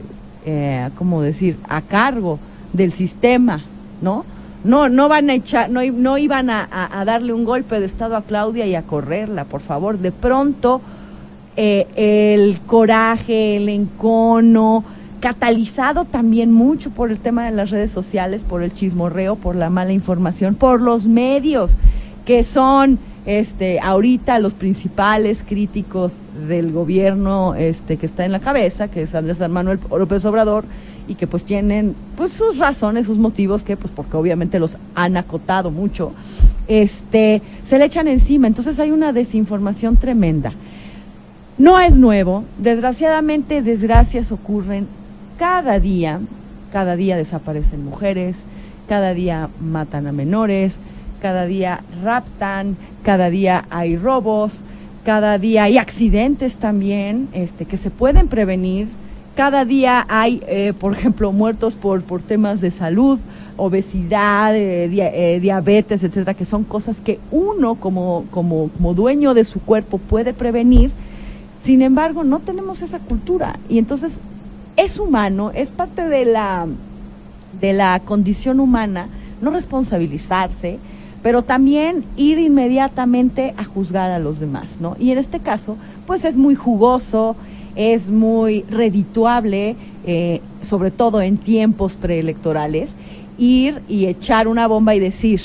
eh, 0.50 0.88
¿cómo 0.96 1.20
decir?, 1.20 1.58
a 1.68 1.82
cargo 1.82 2.38
del 2.72 2.90
sistema, 2.92 3.62
¿no? 4.00 4.24
No, 4.64 4.88
no 4.88 5.08
van 5.08 5.28
a 5.28 5.34
echar, 5.34 5.68
no, 5.68 5.82
no 5.84 6.16
iban 6.16 6.48
a, 6.48 7.04
darle 7.04 7.34
un 7.34 7.44
golpe 7.44 7.78
de 7.78 7.84
estado 7.84 8.16
a 8.16 8.22
Claudia 8.22 8.64
y 8.64 8.74
a 8.74 8.82
correrla, 8.82 9.44
por 9.44 9.60
favor. 9.60 9.98
De 9.98 10.10
pronto, 10.10 10.80
eh, 11.60 11.88
el 11.96 12.60
coraje, 12.60 13.56
el 13.56 13.68
encono, 13.68 14.84
catalizado 15.18 16.04
también 16.04 16.52
mucho 16.52 16.90
por 16.90 17.10
el 17.10 17.18
tema 17.18 17.46
de 17.46 17.50
las 17.50 17.70
redes 17.70 17.90
sociales, 17.90 18.44
por 18.44 18.62
el 18.62 18.72
chismorreo, 18.72 19.34
por 19.34 19.56
la 19.56 19.68
mala 19.68 19.92
información, 19.92 20.54
por 20.54 20.80
los 20.80 21.06
medios, 21.06 21.72
que 22.24 22.44
son 22.44 23.00
este, 23.26 23.80
ahorita 23.80 24.38
los 24.38 24.54
principales 24.54 25.42
críticos 25.42 26.18
del 26.46 26.70
gobierno 26.70 27.56
este, 27.56 27.96
que 27.96 28.06
está 28.06 28.24
en 28.24 28.30
la 28.30 28.38
cabeza, 28.38 28.86
que 28.86 29.02
es 29.02 29.16
Andrés 29.16 29.40
Manuel 29.48 29.80
López 29.90 30.24
Obrador, 30.26 30.64
y 31.08 31.16
que 31.16 31.26
pues 31.26 31.42
tienen 31.42 31.96
pues 32.16 32.34
sus 32.34 32.58
razones, 32.58 33.06
sus 33.06 33.18
motivos, 33.18 33.64
que 33.64 33.76
pues 33.76 33.92
porque 33.92 34.16
obviamente 34.16 34.60
los 34.60 34.78
han 34.94 35.16
acotado 35.16 35.72
mucho, 35.72 36.12
este, 36.68 37.42
se 37.64 37.80
le 37.80 37.86
echan 37.86 38.06
encima. 38.06 38.46
Entonces 38.46 38.78
hay 38.78 38.92
una 38.92 39.12
desinformación 39.12 39.96
tremenda. 39.96 40.52
No 41.58 41.80
es 41.80 41.96
nuevo, 41.96 42.44
desgraciadamente 42.58 43.62
desgracias 43.62 44.30
ocurren 44.30 44.86
cada 45.40 45.80
día, 45.80 46.20
cada 46.72 46.94
día 46.94 47.16
desaparecen 47.16 47.84
mujeres, 47.84 48.44
cada 48.88 49.12
día 49.12 49.48
matan 49.60 50.06
a 50.06 50.12
menores, 50.12 50.78
cada 51.20 51.46
día 51.46 51.80
raptan, 52.04 52.76
cada 53.02 53.28
día 53.28 53.64
hay 53.70 53.96
robos, 53.96 54.60
cada 55.04 55.36
día 55.38 55.64
hay 55.64 55.78
accidentes 55.78 56.58
también 56.58 57.28
este, 57.32 57.64
que 57.64 57.76
se 57.76 57.90
pueden 57.90 58.28
prevenir, 58.28 58.86
cada 59.34 59.64
día 59.64 60.06
hay, 60.08 60.40
eh, 60.46 60.72
por 60.78 60.92
ejemplo, 60.92 61.32
muertos 61.32 61.74
por, 61.74 62.02
por 62.02 62.22
temas 62.22 62.60
de 62.60 62.70
salud, 62.70 63.18
obesidad, 63.56 64.54
eh, 64.54 64.84
eh, 64.84 65.40
diabetes, 65.40 66.04
etcétera, 66.04 66.34
que 66.34 66.44
son 66.44 66.62
cosas 66.62 67.00
que 67.00 67.18
uno 67.32 67.74
como, 67.74 68.26
como, 68.30 68.70
como 68.76 68.94
dueño 68.94 69.34
de 69.34 69.42
su 69.42 69.60
cuerpo 69.60 69.98
puede 69.98 70.34
prevenir. 70.34 70.92
Sin 71.62 71.82
embargo, 71.82 72.24
no 72.24 72.38
tenemos 72.40 72.82
esa 72.82 72.98
cultura 72.98 73.58
y 73.68 73.78
entonces 73.78 74.20
es 74.76 74.98
humano, 74.98 75.50
es 75.54 75.70
parte 75.70 76.08
de 76.08 76.24
la, 76.24 76.66
de 77.60 77.72
la 77.72 78.00
condición 78.00 78.60
humana 78.60 79.08
no 79.40 79.50
responsabilizarse, 79.50 80.78
pero 81.22 81.42
también 81.42 82.04
ir 82.16 82.38
inmediatamente 82.38 83.54
a 83.56 83.64
juzgar 83.64 84.10
a 84.10 84.18
los 84.18 84.40
demás, 84.40 84.78
¿no? 84.80 84.96
Y 84.98 85.10
en 85.10 85.18
este 85.18 85.40
caso, 85.40 85.76
pues 86.06 86.24
es 86.24 86.36
muy 86.36 86.54
jugoso, 86.54 87.36
es 87.74 88.10
muy 88.10 88.62
redituable, 88.70 89.76
eh, 90.06 90.40
sobre 90.62 90.90
todo 90.90 91.20
en 91.20 91.38
tiempos 91.38 91.96
preelectorales, 91.96 92.94
ir 93.36 93.82
y 93.88 94.06
echar 94.06 94.48
una 94.48 94.66
bomba 94.66 94.94
y 94.94 95.00
decir, 95.00 95.40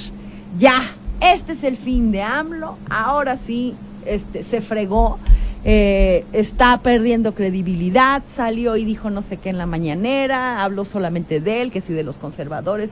ya, 0.58 0.80
este 1.22 1.54
es 1.54 1.64
el 1.64 1.78
fin 1.78 2.12
de 2.12 2.22
AMLO, 2.22 2.78
ahora 2.90 3.38
sí, 3.38 3.76
este, 4.06 4.44
se 4.44 4.62
fregó, 4.62 5.20
eh, 5.66 6.26
está 6.34 6.78
perdiendo 6.80 7.34
credibilidad, 7.34 8.22
salió 8.28 8.76
y 8.76 8.84
dijo 8.84 9.10
no 9.10 9.22
sé 9.22 9.38
qué 9.38 9.50
en 9.50 9.58
la 9.58 9.66
mañanera, 9.66 10.62
habló 10.62 10.84
solamente 10.84 11.40
de 11.40 11.62
él, 11.62 11.72
que 11.72 11.80
sí 11.80 11.94
de 11.94 12.04
los 12.04 12.18
conservadores. 12.18 12.92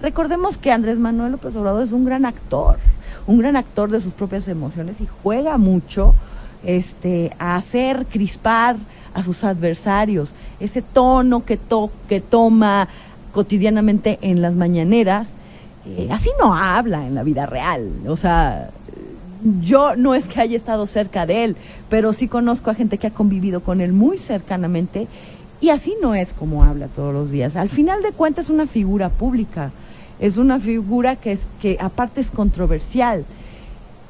Recordemos 0.00 0.56
que 0.56 0.70
Andrés 0.70 0.98
Manuel 0.98 1.32
López 1.32 1.56
Obrador 1.56 1.82
es 1.82 1.90
un 1.90 2.04
gran 2.04 2.24
actor, 2.24 2.78
un 3.26 3.38
gran 3.38 3.56
actor 3.56 3.90
de 3.90 4.00
sus 4.00 4.12
propias 4.12 4.46
emociones 4.46 5.00
y 5.00 5.08
juega 5.22 5.58
mucho 5.58 6.14
este, 6.64 7.32
a 7.40 7.56
hacer 7.56 8.06
crispar 8.06 8.76
a 9.14 9.22
sus 9.22 9.42
adversarios. 9.42 10.32
Ese 10.60 10.80
tono 10.80 11.44
que, 11.44 11.56
to 11.56 11.90
que 12.08 12.20
toma 12.20 12.88
cotidianamente 13.32 14.18
en 14.22 14.42
las 14.42 14.54
mañaneras, 14.54 15.30
eh, 15.86 16.08
así 16.12 16.30
no 16.38 16.54
habla 16.54 17.06
en 17.06 17.16
la 17.16 17.24
vida 17.24 17.46
real. 17.46 17.90
O 18.06 18.16
sea, 18.16 18.70
yo 19.60 19.96
no 19.96 20.14
es 20.14 20.28
que 20.28 20.40
haya 20.40 20.56
estado 20.56 20.86
cerca 20.86 21.26
de 21.26 21.44
él, 21.44 21.56
pero 21.88 22.12
sí 22.12 22.28
conozco 22.28 22.70
a 22.70 22.74
gente 22.74 22.98
que 22.98 23.08
ha 23.08 23.10
convivido 23.10 23.60
con 23.60 23.80
él 23.80 23.92
muy 23.92 24.18
cercanamente 24.18 25.08
y 25.60 25.70
así 25.70 25.94
no 26.02 26.14
es 26.14 26.32
como 26.32 26.64
habla 26.64 26.88
todos 26.88 27.12
los 27.14 27.30
días. 27.30 27.56
Al 27.56 27.68
final 27.68 28.02
de 28.02 28.12
cuentas 28.12 28.46
es 28.46 28.50
una 28.50 28.66
figura 28.66 29.08
pública, 29.08 29.70
es 30.18 30.36
una 30.36 30.58
figura 30.58 31.16
que, 31.16 31.32
es, 31.32 31.46
que 31.60 31.78
aparte 31.80 32.20
es 32.20 32.30
controversial, 32.30 33.24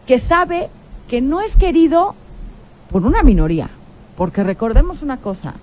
que 0.06 0.18
sabe 0.18 0.68
que 1.08 1.20
no 1.20 1.40
es 1.40 1.56
querido 1.56 2.14
por 2.90 3.04
una 3.04 3.22
minoría, 3.22 3.70
porque 4.16 4.42
recordemos 4.42 5.02
una 5.02 5.18
cosa, 5.18 5.54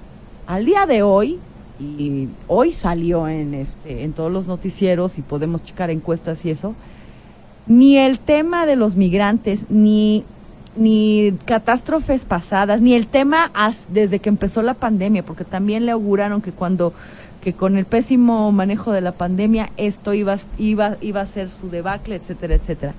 al 0.47 0.65
día 0.65 0.85
de 0.85 1.03
hoy, 1.03 1.39
y 1.79 2.27
hoy 2.47 2.73
salió 2.73 3.27
en, 3.27 3.53
este, 3.53 4.03
en 4.03 4.13
todos 4.13 4.31
los 4.31 4.45
noticieros 4.47 5.17
y 5.17 5.21
podemos 5.21 5.63
checar 5.63 5.89
encuestas 5.89 6.45
y 6.45 6.51
eso, 6.51 6.75
ni 7.67 7.97
el 7.97 8.19
tema 8.19 8.65
de 8.65 8.75
los 8.75 8.95
migrantes, 8.95 9.65
ni, 9.69 10.23
ni 10.75 11.33
catástrofes 11.45 12.25
pasadas, 12.25 12.81
ni 12.81 12.93
el 12.93 13.07
tema 13.07 13.51
desde 13.89 14.19
que 14.19 14.29
empezó 14.29 14.61
la 14.61 14.73
pandemia, 14.73 15.23
porque 15.23 15.45
también 15.45 15.85
le 15.85 15.91
auguraron 15.91 16.41
que 16.41 16.51
cuando 16.51 16.93
que 17.41 17.53
con 17.53 17.77
el 17.77 17.85
pésimo 17.85 18.51
manejo 18.51 18.91
de 18.91 19.01
la 19.01 19.13
pandemia 19.13 19.71
esto 19.77 20.13
iba, 20.13 20.37
iba, 20.57 20.97
iba 21.01 21.21
a 21.21 21.25
ser 21.25 21.49
su 21.49 21.69
debacle, 21.69 22.15
etcétera, 22.15 22.55
etcétera. 22.55 22.93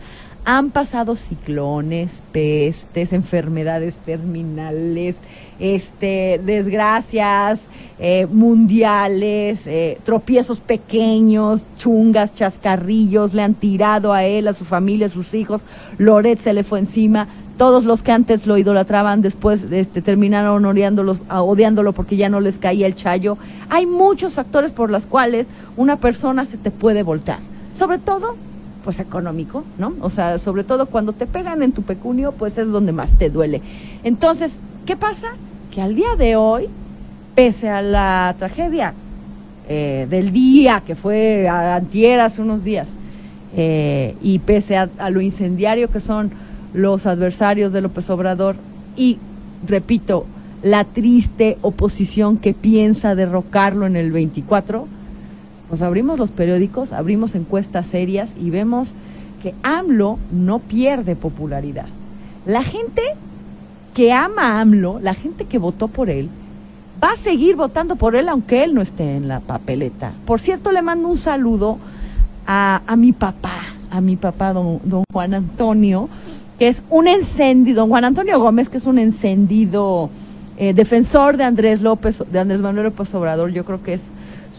Han 0.44 0.70
pasado 0.70 1.16
ciclones, 1.16 2.22
pestes, 2.32 3.12
enfermedades 3.12 3.96
terminales, 3.96 5.20
este, 5.58 6.40
desgracias 6.44 7.68
eh, 7.98 8.26
mundiales, 8.26 9.66
eh, 9.66 9.98
tropiezos 10.02 10.60
pequeños, 10.60 11.64
chungas, 11.76 12.34
chascarrillos, 12.34 13.34
le 13.34 13.42
han 13.42 13.54
tirado 13.54 14.12
a 14.12 14.24
él, 14.24 14.48
a 14.48 14.54
su 14.54 14.64
familia, 14.64 15.06
a 15.06 15.10
sus 15.10 15.34
hijos, 15.34 15.62
Loret 15.98 16.40
se 16.40 16.54
le 16.54 16.64
fue 16.64 16.78
encima, 16.78 17.28
todos 17.60 17.84
los 17.84 18.02
que 18.02 18.10
antes 18.10 18.46
lo 18.46 18.56
idolatraban 18.56 19.20
después 19.20 19.66
este, 19.70 20.00
terminaron 20.00 20.64
odiándolo 20.64 21.92
porque 21.92 22.16
ya 22.16 22.30
no 22.30 22.40
les 22.40 22.56
caía 22.56 22.86
el 22.86 22.94
chayo. 22.94 23.36
Hay 23.68 23.84
muchos 23.84 24.32
factores 24.32 24.72
por 24.72 24.90
los 24.90 25.04
cuales 25.04 25.46
una 25.76 25.96
persona 25.96 26.46
se 26.46 26.56
te 26.56 26.70
puede 26.70 27.02
voltear. 27.02 27.40
Sobre 27.74 27.98
todo 27.98 28.36
pues 28.84 29.00
económico, 29.00 29.64
¿no? 29.78 29.94
O 30.00 30.10
sea, 30.10 30.38
sobre 30.38 30.64
todo 30.64 30.86
cuando 30.86 31.12
te 31.12 31.26
pegan 31.26 31.62
en 31.62 31.72
tu 31.72 31.82
pecunio, 31.82 32.32
pues 32.32 32.58
es 32.58 32.68
donde 32.68 32.92
más 32.92 33.12
te 33.12 33.30
duele. 33.30 33.60
Entonces, 34.04 34.60
¿qué 34.86 34.96
pasa? 34.96 35.28
Que 35.70 35.82
al 35.82 35.94
día 35.94 36.16
de 36.18 36.36
hoy, 36.36 36.68
pese 37.34 37.68
a 37.68 37.82
la 37.82 38.34
tragedia 38.38 38.94
eh, 39.68 40.06
del 40.10 40.32
día, 40.32 40.82
que 40.86 40.94
fue 40.94 41.48
antier 41.48 42.20
hace 42.20 42.42
unos 42.42 42.64
días, 42.64 42.94
eh, 43.56 44.16
y 44.22 44.38
pese 44.40 44.76
a, 44.76 44.88
a 44.98 45.10
lo 45.10 45.20
incendiario 45.20 45.90
que 45.90 46.00
son 46.00 46.30
los 46.72 47.06
adversarios 47.06 47.72
de 47.72 47.80
López 47.80 48.08
Obrador, 48.10 48.56
y 48.96 49.18
repito, 49.66 50.26
la 50.62 50.84
triste 50.84 51.58
oposición 51.62 52.36
que 52.36 52.54
piensa 52.54 53.14
derrocarlo 53.14 53.86
en 53.86 53.96
el 53.96 54.12
24, 54.12 54.86
pues 55.70 55.82
abrimos 55.82 56.18
los 56.18 56.32
periódicos, 56.32 56.92
abrimos 56.92 57.36
encuestas 57.36 57.86
serias 57.86 58.34
y 58.38 58.50
vemos 58.50 58.92
que 59.40 59.54
AMLO 59.62 60.18
no 60.32 60.58
pierde 60.58 61.14
popularidad. 61.14 61.86
La 62.44 62.64
gente 62.64 63.02
que 63.94 64.12
ama 64.12 64.56
a 64.56 64.60
AMLO, 64.60 64.98
la 65.00 65.14
gente 65.14 65.44
que 65.44 65.58
votó 65.58 65.86
por 65.86 66.10
él, 66.10 66.28
va 67.02 67.12
a 67.12 67.16
seguir 67.16 67.54
votando 67.54 67.94
por 67.94 68.16
él 68.16 68.28
aunque 68.28 68.64
él 68.64 68.74
no 68.74 68.82
esté 68.82 69.16
en 69.16 69.28
la 69.28 69.38
papeleta. 69.38 70.12
Por 70.26 70.40
cierto, 70.40 70.72
le 70.72 70.82
mando 70.82 71.06
un 71.06 71.16
saludo 71.16 71.78
a, 72.48 72.82
mi 72.98 73.12
papá, 73.12 73.60
a 73.92 74.00
mi 74.00 74.16
papá, 74.16 74.52
don, 74.52 74.80
don 74.82 75.04
Juan 75.12 75.34
Antonio, 75.34 76.08
que 76.58 76.66
es 76.66 76.82
un 76.90 77.06
encendido, 77.06 77.82
don 77.82 77.90
Juan 77.90 78.04
Antonio 78.04 78.40
Gómez, 78.40 78.68
que 78.68 78.78
es 78.78 78.86
un 78.86 78.98
encendido 78.98 80.10
eh, 80.56 80.74
defensor 80.74 81.36
de 81.36 81.44
Andrés 81.44 81.80
López, 81.80 82.24
de 82.28 82.38
Andrés 82.40 82.60
Manuel 82.60 82.86
López 82.86 83.14
Obrador, 83.14 83.52
yo 83.52 83.64
creo 83.64 83.84
que 83.84 83.94
es 83.94 84.10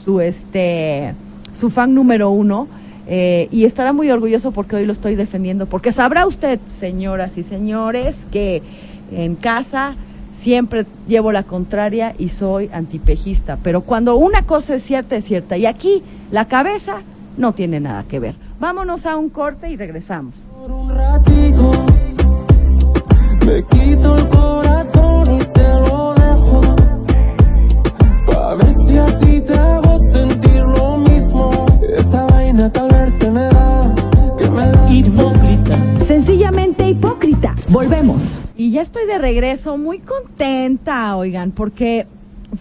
su 0.03 0.21
este 0.21 1.13
su 1.53 1.69
fan 1.69 1.93
número 1.93 2.29
uno 2.29 2.67
eh, 3.07 3.47
y 3.51 3.65
estará 3.65 3.93
muy 3.93 4.09
orgulloso 4.09 4.51
porque 4.51 4.77
hoy 4.77 4.85
lo 4.85 4.93
estoy 4.93 5.15
defendiendo 5.15 5.65
porque 5.65 5.91
sabrá 5.91 6.25
usted 6.25 6.59
señoras 6.69 7.37
y 7.37 7.43
señores 7.43 8.27
que 8.31 8.61
en 9.11 9.35
casa 9.35 9.95
siempre 10.31 10.85
llevo 11.07 11.31
la 11.31 11.43
contraria 11.43 12.15
y 12.17 12.29
soy 12.29 12.69
antipejista 12.73 13.57
pero 13.61 13.81
cuando 13.81 14.15
una 14.15 14.43
cosa 14.43 14.75
es 14.75 14.83
cierta 14.83 15.15
es 15.15 15.25
cierta 15.25 15.57
y 15.57 15.65
aquí 15.65 16.03
la 16.31 16.45
cabeza 16.45 17.01
no 17.37 17.53
tiene 17.53 17.79
nada 17.79 18.03
que 18.07 18.19
ver. 18.19 18.35
Vámonos 18.59 19.05
a 19.05 19.17
un 19.17 19.29
corte 19.29 19.69
y 19.69 19.77
regresamos. 19.77 20.35
Por 20.53 20.71
un 20.71 20.91
me 23.45 23.63
quito 23.63 24.15
el 24.17 24.27
corazón 24.29 25.31
y 25.31 25.60
a 28.51 28.55
ver 28.55 28.71
si 28.85 28.97
así 28.97 29.41
te 29.41 29.53
hago 29.53 29.97
sentir 30.11 30.61
lo 30.61 30.97
mismo. 30.97 31.65
Esta 31.97 32.25
vaina 32.25 32.69
que 32.69 32.81
verte 32.81 33.31
me 33.31 33.43
da, 33.43 33.95
que 34.37 34.49
me 34.49 34.65
da. 34.65 34.91
Hipócrita. 34.91 36.03
Sencillamente 36.03 36.89
hipócrita. 36.89 37.55
Volvemos. 37.69 38.41
Y 38.57 38.71
ya 38.71 38.81
estoy 38.81 39.07
de 39.07 39.17
regreso, 39.19 39.77
muy 39.77 39.99
contenta, 39.99 41.15
oigan, 41.15 41.51
porque 41.51 42.07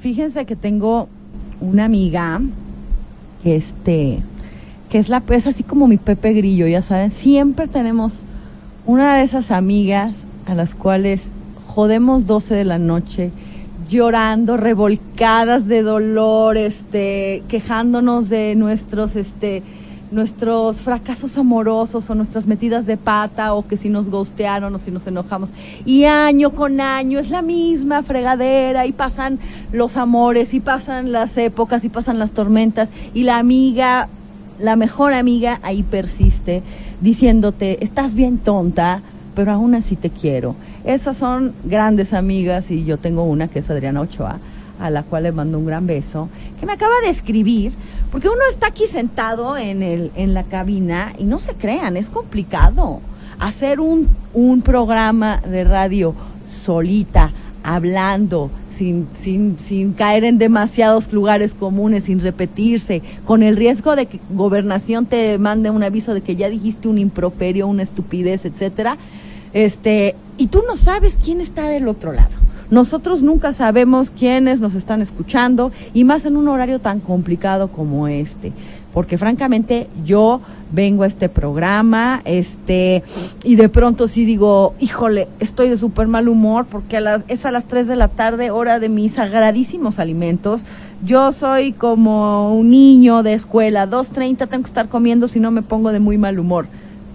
fíjense 0.00 0.44
que 0.46 0.54
tengo 0.54 1.08
una 1.60 1.86
amiga 1.86 2.40
que 3.42 3.56
este 3.56 4.20
que 4.90 4.98
es 4.98 5.08
la 5.08 5.22
es 5.28 5.46
así 5.46 5.62
como 5.64 5.88
mi 5.88 5.96
Pepe 5.96 6.32
Grillo, 6.32 6.66
ya 6.66 6.82
saben, 6.82 7.10
siempre 7.10 7.68
tenemos 7.68 8.12
una 8.86 9.16
de 9.16 9.22
esas 9.22 9.50
amigas 9.50 10.24
a 10.46 10.54
las 10.54 10.74
cuales 10.74 11.30
jodemos 11.66 12.26
12 12.26 12.54
de 12.54 12.64
la 12.64 12.78
noche 12.78 13.30
llorando, 13.90 14.56
revolcadas 14.56 15.66
de 15.66 15.82
dolor, 15.82 16.56
este, 16.56 17.42
quejándonos 17.48 18.28
de 18.28 18.54
nuestros 18.54 19.16
este 19.16 19.62
nuestros 20.10 20.80
fracasos 20.80 21.38
amorosos 21.38 22.10
o 22.10 22.14
nuestras 22.14 22.46
metidas 22.46 22.84
de 22.84 22.96
pata 22.96 23.54
o 23.54 23.66
que 23.66 23.76
si 23.76 23.88
nos 23.88 24.08
gostearon 24.08 24.74
o 24.74 24.78
si 24.78 24.90
nos 24.90 25.06
enojamos. 25.06 25.50
Y 25.84 26.04
año 26.04 26.50
con 26.50 26.80
año 26.80 27.18
es 27.18 27.30
la 27.30 27.42
misma 27.42 28.02
fregadera 28.02 28.86
y 28.86 28.92
pasan 28.92 29.38
los 29.72 29.96
amores 29.96 30.52
y 30.52 30.60
pasan 30.60 31.12
las 31.12 31.36
épocas 31.36 31.84
y 31.84 31.88
pasan 31.88 32.18
las 32.18 32.32
tormentas 32.32 32.88
y 33.14 33.22
la 33.22 33.38
amiga, 33.38 34.08
la 34.58 34.74
mejor 34.74 35.14
amiga 35.14 35.60
ahí 35.62 35.82
persiste 35.84 36.62
diciéndote, 37.00 37.82
estás 37.84 38.14
bien 38.14 38.38
tonta, 38.38 39.02
pero 39.34 39.52
aún 39.52 39.74
así 39.74 39.96
te 39.96 40.10
quiero. 40.10 40.54
Esas 40.84 41.16
son 41.16 41.52
grandes 41.64 42.12
amigas 42.12 42.70
y 42.70 42.84
yo 42.84 42.98
tengo 42.98 43.24
una 43.24 43.48
que 43.48 43.60
es 43.60 43.70
Adriana 43.70 44.00
Ochoa 44.00 44.38
a 44.80 44.88
la 44.88 45.02
cual 45.02 45.24
le 45.24 45.32
mando 45.32 45.58
un 45.58 45.66
gran 45.66 45.86
beso, 45.86 46.28
que 46.58 46.64
me 46.64 46.72
acaba 46.72 46.94
de 47.04 47.10
escribir 47.10 47.72
porque 48.10 48.28
uno 48.28 48.40
está 48.50 48.68
aquí 48.68 48.86
sentado 48.86 49.56
en, 49.56 49.82
el, 49.82 50.10
en 50.16 50.32
la 50.32 50.44
cabina 50.44 51.12
y 51.18 51.24
no 51.24 51.38
se 51.38 51.54
crean, 51.54 51.96
es 51.96 52.08
complicado 52.08 53.00
hacer 53.38 53.80
un, 53.80 54.08
un 54.32 54.62
programa 54.62 55.42
de 55.46 55.64
radio 55.64 56.14
solita, 56.46 57.32
hablando, 57.62 58.50
sin, 58.80 59.08
sin, 59.14 59.58
sin 59.58 59.92
caer 59.92 60.24
en 60.24 60.38
demasiados 60.38 61.12
lugares 61.12 61.52
comunes, 61.52 62.04
sin 62.04 62.18
repetirse, 62.18 63.02
con 63.26 63.42
el 63.42 63.54
riesgo 63.54 63.94
de 63.94 64.06
que 64.06 64.20
gobernación 64.30 65.04
te 65.04 65.36
mande 65.36 65.68
un 65.68 65.82
aviso 65.82 66.14
de 66.14 66.22
que 66.22 66.34
ya 66.34 66.48
dijiste 66.48 66.88
un 66.88 66.96
improperio, 66.96 67.66
una 67.66 67.82
estupidez, 67.82 68.46
etcétera. 68.46 68.96
Este, 69.52 70.16
y 70.38 70.46
tú 70.46 70.62
no 70.66 70.76
sabes 70.76 71.18
quién 71.22 71.42
está 71.42 71.68
del 71.68 71.88
otro 71.88 72.14
lado. 72.14 72.30
Nosotros 72.70 73.20
nunca 73.20 73.52
sabemos 73.52 74.10
quiénes 74.10 74.60
nos 74.60 74.74
están 74.74 75.02
escuchando 75.02 75.72
y 75.92 76.04
más 76.04 76.24
en 76.24 76.38
un 76.38 76.48
horario 76.48 76.78
tan 76.78 77.00
complicado 77.00 77.68
como 77.68 78.08
este, 78.08 78.50
porque 78.94 79.18
francamente 79.18 79.88
yo 80.06 80.40
vengo 80.72 81.02
a 81.02 81.06
este 81.06 81.28
programa, 81.28 82.22
este, 82.24 83.02
y 83.44 83.56
de 83.56 83.68
pronto 83.68 84.08
sí 84.08 84.24
digo, 84.24 84.74
híjole, 84.80 85.28
estoy 85.40 85.68
de 85.68 85.76
súper 85.76 86.06
mal 86.08 86.28
humor 86.28 86.66
porque 86.66 86.96
a 86.96 87.00
las, 87.00 87.24
es 87.28 87.46
a 87.46 87.50
las 87.50 87.64
3 87.64 87.86
de 87.86 87.96
la 87.96 88.08
tarde, 88.08 88.50
hora 88.50 88.78
de 88.78 88.88
mis 88.88 89.12
sagradísimos 89.12 89.98
alimentos. 89.98 90.62
Yo 91.04 91.32
soy 91.32 91.72
como 91.72 92.54
un 92.54 92.70
niño 92.70 93.22
de 93.22 93.34
escuela, 93.34 93.88
2.30 93.88 94.48
tengo 94.48 94.62
que 94.62 94.68
estar 94.68 94.88
comiendo 94.88 95.28
si 95.28 95.40
no 95.40 95.50
me 95.50 95.62
pongo 95.62 95.92
de 95.92 96.00
muy 96.00 96.18
mal 96.18 96.38
humor. 96.38 96.66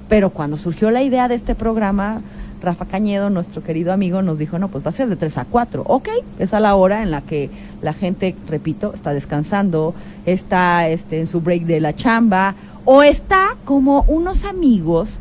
Pero 0.09 0.29
cuando 0.29 0.57
surgió 0.57 0.91
la 0.91 1.03
idea 1.03 1.27
de 1.27 1.35
este 1.35 1.55
programa, 1.55 2.21
Rafa 2.61 2.85
Cañedo, 2.85 3.29
nuestro 3.29 3.63
querido 3.63 3.93
amigo, 3.93 4.21
nos 4.21 4.37
dijo, 4.37 4.59
no, 4.59 4.69
pues 4.69 4.83
va 4.83 4.89
a 4.89 4.93
ser 4.93 5.07
de 5.07 5.15
3 5.15 5.37
a 5.37 5.45
4. 5.45 5.83
Ok, 5.85 6.09
es 6.39 6.53
a 6.53 6.59
la 6.59 6.75
hora 6.75 7.03
en 7.03 7.11
la 7.11 7.21
que 7.21 7.49
la 7.81 7.93
gente, 7.93 8.35
repito, 8.47 8.93
está 8.93 9.13
descansando, 9.13 9.93
está 10.25 10.89
este, 10.89 11.19
en 11.19 11.27
su 11.27 11.41
break 11.41 11.63
de 11.63 11.79
la 11.79 11.95
chamba, 11.95 12.55
o 12.85 13.03
está 13.03 13.57
como 13.65 14.05
unos 14.07 14.45
amigos 14.45 15.19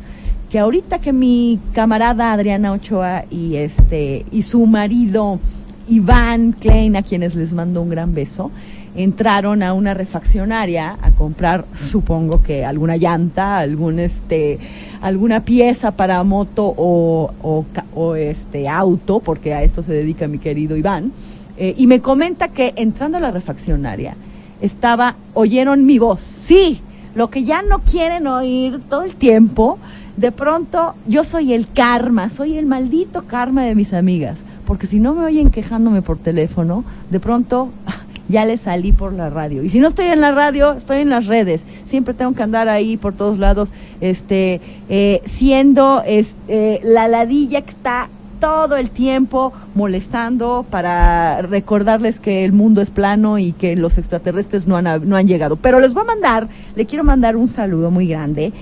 que 0.49 0.59
ahorita 0.59 0.99
que 0.99 1.11
mi 1.11 1.59
camarada 1.73 2.31
Adriana 2.31 2.71
Ochoa 2.71 3.25
y, 3.29 3.55
este, 3.55 4.25
y 4.31 4.43
su 4.43 4.65
marido 4.65 5.39
Iván 5.87 6.53
Klein, 6.53 6.95
a 6.95 7.01
quienes 7.01 7.35
les 7.35 7.53
mando 7.53 7.81
un 7.81 7.89
gran 7.89 8.13
beso, 8.13 8.51
entraron 8.95 9.61
a 9.61 9.73
una 9.73 9.93
refaccionaria 9.93 10.95
a 11.01 11.11
comprar, 11.11 11.65
supongo 11.75 12.41
que 12.41 12.63
alguna 12.63 12.95
llanta, 12.95 13.57
algún 13.57 13.99
este, 13.99 14.59
alguna 15.01 15.43
pieza 15.43 15.91
para 15.91 16.23
moto 16.23 16.73
o, 16.77 17.65
o, 17.93 18.15
este 18.15 18.69
auto, 18.69 19.19
porque 19.19 19.53
a 19.53 19.63
esto 19.63 19.83
se 19.83 19.91
dedica 19.91 20.27
mi 20.27 20.37
querido 20.37 20.77
Iván, 20.77 21.11
eh, 21.57 21.73
y 21.77 21.87
me 21.87 21.99
comenta 21.99 22.49
que 22.49 22.73
entrando 22.77 23.17
a 23.17 23.21
la 23.21 23.31
refaccionaria 23.31 24.15
estaba, 24.61 25.15
oyeron 25.33 25.85
mi 25.85 25.99
voz, 25.99 26.21
sí, 26.21 26.81
lo 27.15 27.29
que 27.29 27.43
ya 27.43 27.61
no 27.61 27.79
quieren 27.79 28.27
oír 28.27 28.79
todo 28.89 29.03
el 29.03 29.15
tiempo, 29.15 29.79
de 30.17 30.31
pronto 30.31 30.93
yo 31.07 31.23
soy 31.23 31.53
el 31.53 31.71
karma, 31.71 32.29
soy 32.29 32.57
el 32.57 32.65
maldito 32.65 33.23
karma 33.23 33.63
de 33.63 33.75
mis 33.75 33.93
amigas, 33.93 34.39
porque 34.65 34.87
si 34.87 34.99
no 34.99 35.13
me 35.13 35.25
oyen 35.25 35.49
quejándome 35.49 36.01
por 36.01 36.17
teléfono, 36.17 36.83
de 37.09 37.19
pronto 37.19 37.69
ya 38.29 38.45
le 38.45 38.57
salí 38.57 38.91
por 38.91 39.13
la 39.13 39.29
radio. 39.29 39.63
Y 39.63 39.69
si 39.69 39.79
no 39.79 39.87
estoy 39.87 40.05
en 40.05 40.21
la 40.21 40.31
radio, 40.31 40.73
estoy 40.73 40.99
en 40.99 41.09
las 41.09 41.27
redes. 41.27 41.65
Siempre 41.83 42.13
tengo 42.13 42.33
que 42.33 42.43
andar 42.43 42.69
ahí 42.69 42.97
por 42.97 43.13
todos 43.13 43.37
lados, 43.37 43.69
este, 44.01 44.61
eh, 44.89 45.21
siendo 45.25 46.03
este, 46.05 46.81
la 46.83 47.07
ladilla 47.07 47.61
que 47.61 47.69
está 47.69 48.09
todo 48.39 48.75
el 48.77 48.89
tiempo 48.89 49.53
molestando 49.73 50.65
para 50.69 51.41
recordarles 51.41 52.19
que 52.19 52.45
el 52.45 52.53
mundo 52.53 52.81
es 52.81 52.89
plano 52.89 53.39
y 53.39 53.51
que 53.51 53.75
los 53.75 53.97
extraterrestres 53.97 54.67
no 54.67 54.77
han, 54.77 55.07
no 55.07 55.15
han 55.15 55.27
llegado. 55.27 55.55
Pero 55.55 55.79
les 55.79 55.93
voy 55.93 56.03
a 56.03 56.05
mandar, 56.05 56.47
le 56.75 56.85
quiero 56.85 57.03
mandar 57.03 57.35
un 57.35 57.47
saludo 57.47 57.91
muy 57.91 58.07
grande 58.07 58.53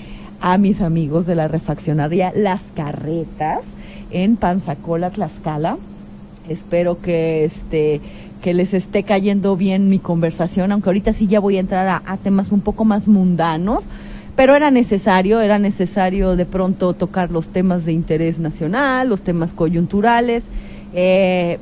a 0.42 0.58
mis 0.58 0.82
amigos 0.82 1.26
de 1.26 1.36
la 1.36 1.48
refaccionaria 1.48 2.34
Las 2.36 2.72
Carretas 2.76 3.64
en 4.12 4.36
Panzacola, 4.36 5.10
Tlaxcala. 5.10 5.78
Espero 6.50 7.02
que 7.02 7.46
este 7.46 8.02
que 8.42 8.54
les 8.54 8.74
esté 8.74 9.04
cayendo 9.04 9.56
bien 9.56 9.88
mi 9.88 10.00
conversación, 10.00 10.74
aunque 10.74 10.90
ahorita 10.90 11.14
sí 11.14 11.28
ya 11.28 11.40
voy 11.40 11.56
a 11.56 11.62
entrar 11.62 11.88
a, 11.88 12.04
a, 12.06 12.18
temas 12.18 12.52
un 12.52 12.60
poco 12.60 12.84
más 12.84 13.08
mundanos, 13.08 13.86
pero 14.36 14.56
era 14.56 14.72
necesario, 14.72 15.42
era 15.42 15.60
necesario 15.60 16.36
de 16.36 16.46
pronto 16.46 16.94
tocar 16.94 17.32
los 17.32 17.48
temas 17.48 17.86
de 17.86 17.94
interés 17.94 18.40
nacional, 18.40 19.10
los 19.10 19.22
temas 19.22 19.54
coyunturales. 19.54 20.46
Eh, 20.94 21.60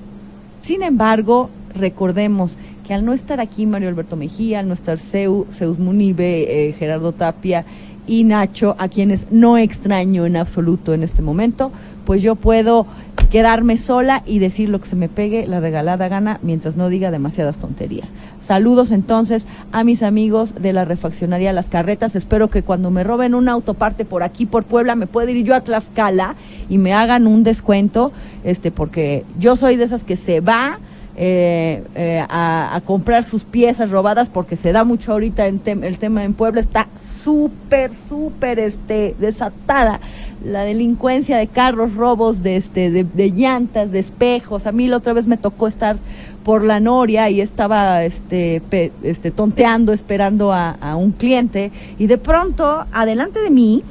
sin 0.61 0.81
embargo, 0.83 1.49
recordemos 1.75 2.57
que 2.87 2.93
al 2.93 3.03
no 3.03 3.13
estar 3.13 3.39
aquí 3.39 3.65
Mario 3.65 3.89
Alberto 3.89 4.15
Mejía, 4.15 4.59
al 4.59 4.67
no 4.67 4.73
estar 4.73 4.97
Zeus, 4.97 5.47
Zeus 5.51 5.79
Munibe, 5.79 6.69
eh, 6.69 6.73
Gerardo 6.73 7.11
Tapia 7.11 7.65
y 8.07 8.23
Nacho, 8.23 8.75
a 8.79 8.87
quienes 8.87 9.31
no 9.31 9.57
extraño 9.57 10.25
en 10.25 10.37
absoluto 10.37 10.93
en 10.93 11.03
este 11.03 11.21
momento, 11.21 11.71
pues 12.05 12.21
yo 12.21 12.35
puedo 12.35 12.87
quedarme 13.31 13.77
sola 13.77 14.23
y 14.25 14.39
decir 14.39 14.67
lo 14.67 14.79
que 14.79 14.87
se 14.87 14.97
me 14.97 15.07
pegue 15.07 15.47
la 15.47 15.61
regalada 15.61 16.09
gana 16.09 16.39
mientras 16.41 16.75
no 16.75 16.89
diga 16.89 17.11
demasiadas 17.11 17.57
tonterías. 17.57 18.13
Saludos 18.41 18.91
entonces 18.91 19.47
a 19.71 19.85
mis 19.85 20.03
amigos 20.03 20.53
de 20.61 20.73
la 20.73 20.83
refaccionaria 20.83 21.53
Las 21.53 21.69
Carretas. 21.69 22.15
Espero 22.15 22.49
que 22.49 22.61
cuando 22.61 22.91
me 22.91 23.05
roben 23.05 23.33
una 23.33 23.53
autoparte 23.53 24.03
por 24.03 24.21
aquí, 24.21 24.45
por 24.45 24.65
Puebla, 24.65 24.95
me 24.95 25.07
pueda 25.07 25.31
ir 25.31 25.45
yo 25.45 25.55
a 25.55 25.61
Tlaxcala 25.61 26.35
y 26.69 26.77
me 26.77 26.93
hagan 26.93 27.25
un 27.25 27.43
descuento, 27.43 28.11
este, 28.43 28.69
porque 28.69 29.23
yo 29.39 29.55
soy 29.55 29.77
de 29.77 29.85
esas 29.85 30.03
que 30.03 30.17
se 30.17 30.41
va 30.41 30.79
eh, 31.23 31.83
eh, 31.93 32.25
a, 32.27 32.81
comprar 32.83 33.23
sus 33.23 33.43
piezas 33.43 33.91
robadas 33.91 34.27
porque 34.29 34.55
se 34.55 34.71
da 34.71 34.83
mucho 34.83 35.11
ahorita 35.11 35.45
en 35.45 35.59
tem 35.59 35.83
el 35.83 35.99
tema 35.99 36.23
en 36.23 36.33
Puebla 36.33 36.61
está 36.61 36.87
súper 36.99 37.91
súper 37.93 38.57
este 38.57 39.15
desatada 39.19 39.99
la 40.43 40.63
delincuencia 40.63 41.37
de 41.37 41.45
carros 41.45 41.93
robos 41.93 42.41
de 42.41 42.55
este 42.55 42.89
de, 42.89 43.29
llantas 43.29 43.91
de 43.91 43.99
espejos. 43.99 44.65
A 44.65 44.71
mí 44.71 44.87
la 44.87 44.97
otra 44.97 45.13
vez 45.13 45.27
me 45.27 45.37
tocó 45.37 45.67
estar 45.67 45.97
por 46.43 46.63
la 46.63 46.79
noria 46.79 47.29
y 47.29 47.39
estaba 47.39 48.03
este 48.03 48.63
este 49.03 49.29
tonteando 49.29 49.93
esperando 49.93 50.51
a, 50.51 50.95
un 50.95 51.11
cliente 51.11 51.71
y 51.99 52.07
de 52.07 52.17
pronto 52.17 52.87
adelante 52.91 53.41
de 53.41 53.51
mí 53.51 53.83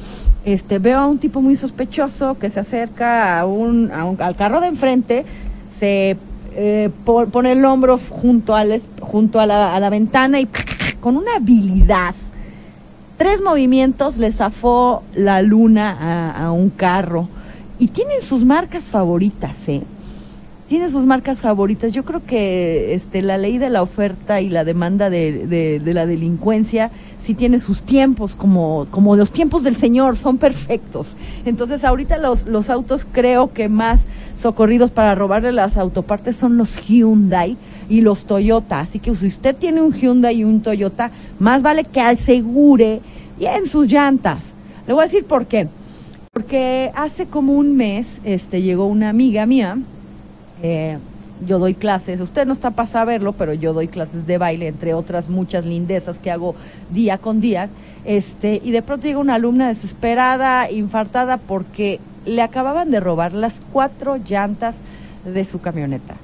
este 0.45 0.81
veo 0.81 0.99
a 0.99 1.07
un 1.07 1.19
tipo 1.19 1.41
muy 1.41 1.55
sospechoso 1.55 2.37
que 2.41 2.51
se 2.51 2.59
acerca 2.59 3.39
a 3.39 3.47
un 3.47 3.93
al 3.93 4.35
carro 4.35 4.61
de 4.61 4.67
enfrente 4.67 5.25
se 5.69 6.17
eh, 6.53 6.91
por, 7.05 7.29
pone 7.29 7.53
el 7.53 7.65
hombro 7.65 7.99
junto, 7.99 8.55
al, 8.55 8.81
junto 9.01 9.41
a, 9.41 9.47
la, 9.47 9.75
a 9.75 9.81
la 9.81 9.91
ventana 9.91 10.41
y 10.41 10.49
con 11.01 11.17
una 11.17 11.37
habilidad. 11.37 12.15
Tres 13.17 13.43
movimientos 13.43 14.17
le 14.17 14.33
zafó 14.33 15.03
la 15.15 15.43
luna 15.43 15.97
a, 16.01 16.47
a 16.47 16.53
un 16.53 16.71
carro. 16.71 17.29
Y 17.79 17.89
tienen 17.89 18.23
sus 18.23 18.45
marcas 18.45 18.85
favoritas, 18.85 19.57
¿eh? 19.69 19.83
Tienen 20.69 20.89
sus 20.91 21.05
marcas 21.05 21.41
favoritas. 21.41 21.93
Yo 21.93 22.05
creo 22.05 22.25
que 22.25 22.95
este, 22.95 23.23
la 23.23 23.39
ley 23.39 23.59
de 23.59 23.71
la 23.71 23.83
oferta 23.83 24.41
y 24.41 24.49
la 24.49 24.65
demanda 24.65 25.11
de, 25.11 25.47
de, 25.47 25.81
de 25.81 25.95
la 25.95 26.07
delincuencia 26.07 26.91
sí 27.23 27.35
tiene 27.35 27.59
sus 27.59 27.83
tiempos, 27.83 28.35
como, 28.35 28.87
como 28.91 29.17
los 29.17 29.31
tiempos 29.31 29.63
del 29.63 29.77
Señor, 29.77 30.17
son 30.17 30.39
perfectos. 30.39 31.09
Entonces, 31.45 31.85
ahorita 31.85 32.19
los, 32.19 32.47
los 32.47 32.71
autos 32.71 33.07
creo 33.11 33.53
que 33.53 33.69
más 33.69 34.03
socorridos 34.41 34.91
para 34.91 35.15
robarle 35.15 35.53
las 35.53 35.77
autopartes 35.77 36.37
son 36.37 36.57
los 36.57 36.79
Hyundai 36.89 37.57
y 37.89 38.01
los 38.01 38.25
Toyota. 38.25 38.81
Así 38.81 38.99
que 38.99 39.15
si 39.15 39.27
usted 39.27 39.55
tiene 39.55 39.83
un 39.83 39.93
Hyundai 39.93 40.37
y 40.37 40.45
un 40.45 40.63
Toyota, 40.63 41.11
más 41.39 41.63
vale 41.63 41.85
que 41.85 42.01
asegure 42.01 43.01
bien 43.39 43.67
sus 43.67 43.87
llantas. 43.87 44.55
Le 44.87 44.95
voy 44.95 45.03
a 45.03 45.07
decir 45.07 45.25
por 45.25 45.47
qué. 45.47 45.69
Porque 46.33 46.91
hace 46.95 47.27
como 47.27 47.55
un 47.55 47.77
mes 47.77 48.21
este, 48.25 48.63
llegó 48.63 48.87
una 48.87 49.09
amiga 49.09 49.47
mía, 49.47 49.79
eh, 50.63 50.99
yo 51.47 51.59
doy 51.59 51.75
clases, 51.75 52.21
usted 52.21 52.47
no 52.47 52.53
está 52.53 52.71
para 52.71 52.89
saberlo, 52.89 53.33
pero 53.33 53.53
yo 53.55 53.73
doy 53.73 53.89
clases 53.89 54.27
de 54.27 54.39
baile, 54.39 54.69
entre 54.69 54.95
otras 54.95 55.29
muchas 55.29 55.65
lindezas 55.65 56.19
que 56.19 56.31
hago 56.31 56.55
día 56.91 57.19
con 57.19 57.41
día, 57.41 57.69
este, 58.05 58.61
y 58.63 58.71
de 58.71 58.83
pronto 58.83 59.07
llega 59.07 59.19
una 59.19 59.35
alumna 59.35 59.69
desesperada, 59.69 60.71
infartada, 60.71 61.39
porque 61.39 62.01
le 62.27 62.43
acababan 62.43 62.91
de 62.91 63.01
robar 63.01 63.33
las 63.33 63.63
cuatro 63.73 64.17
llantas 64.17 64.77
de 65.25 65.45
su 65.45 65.61
camioneta. 65.61 66.17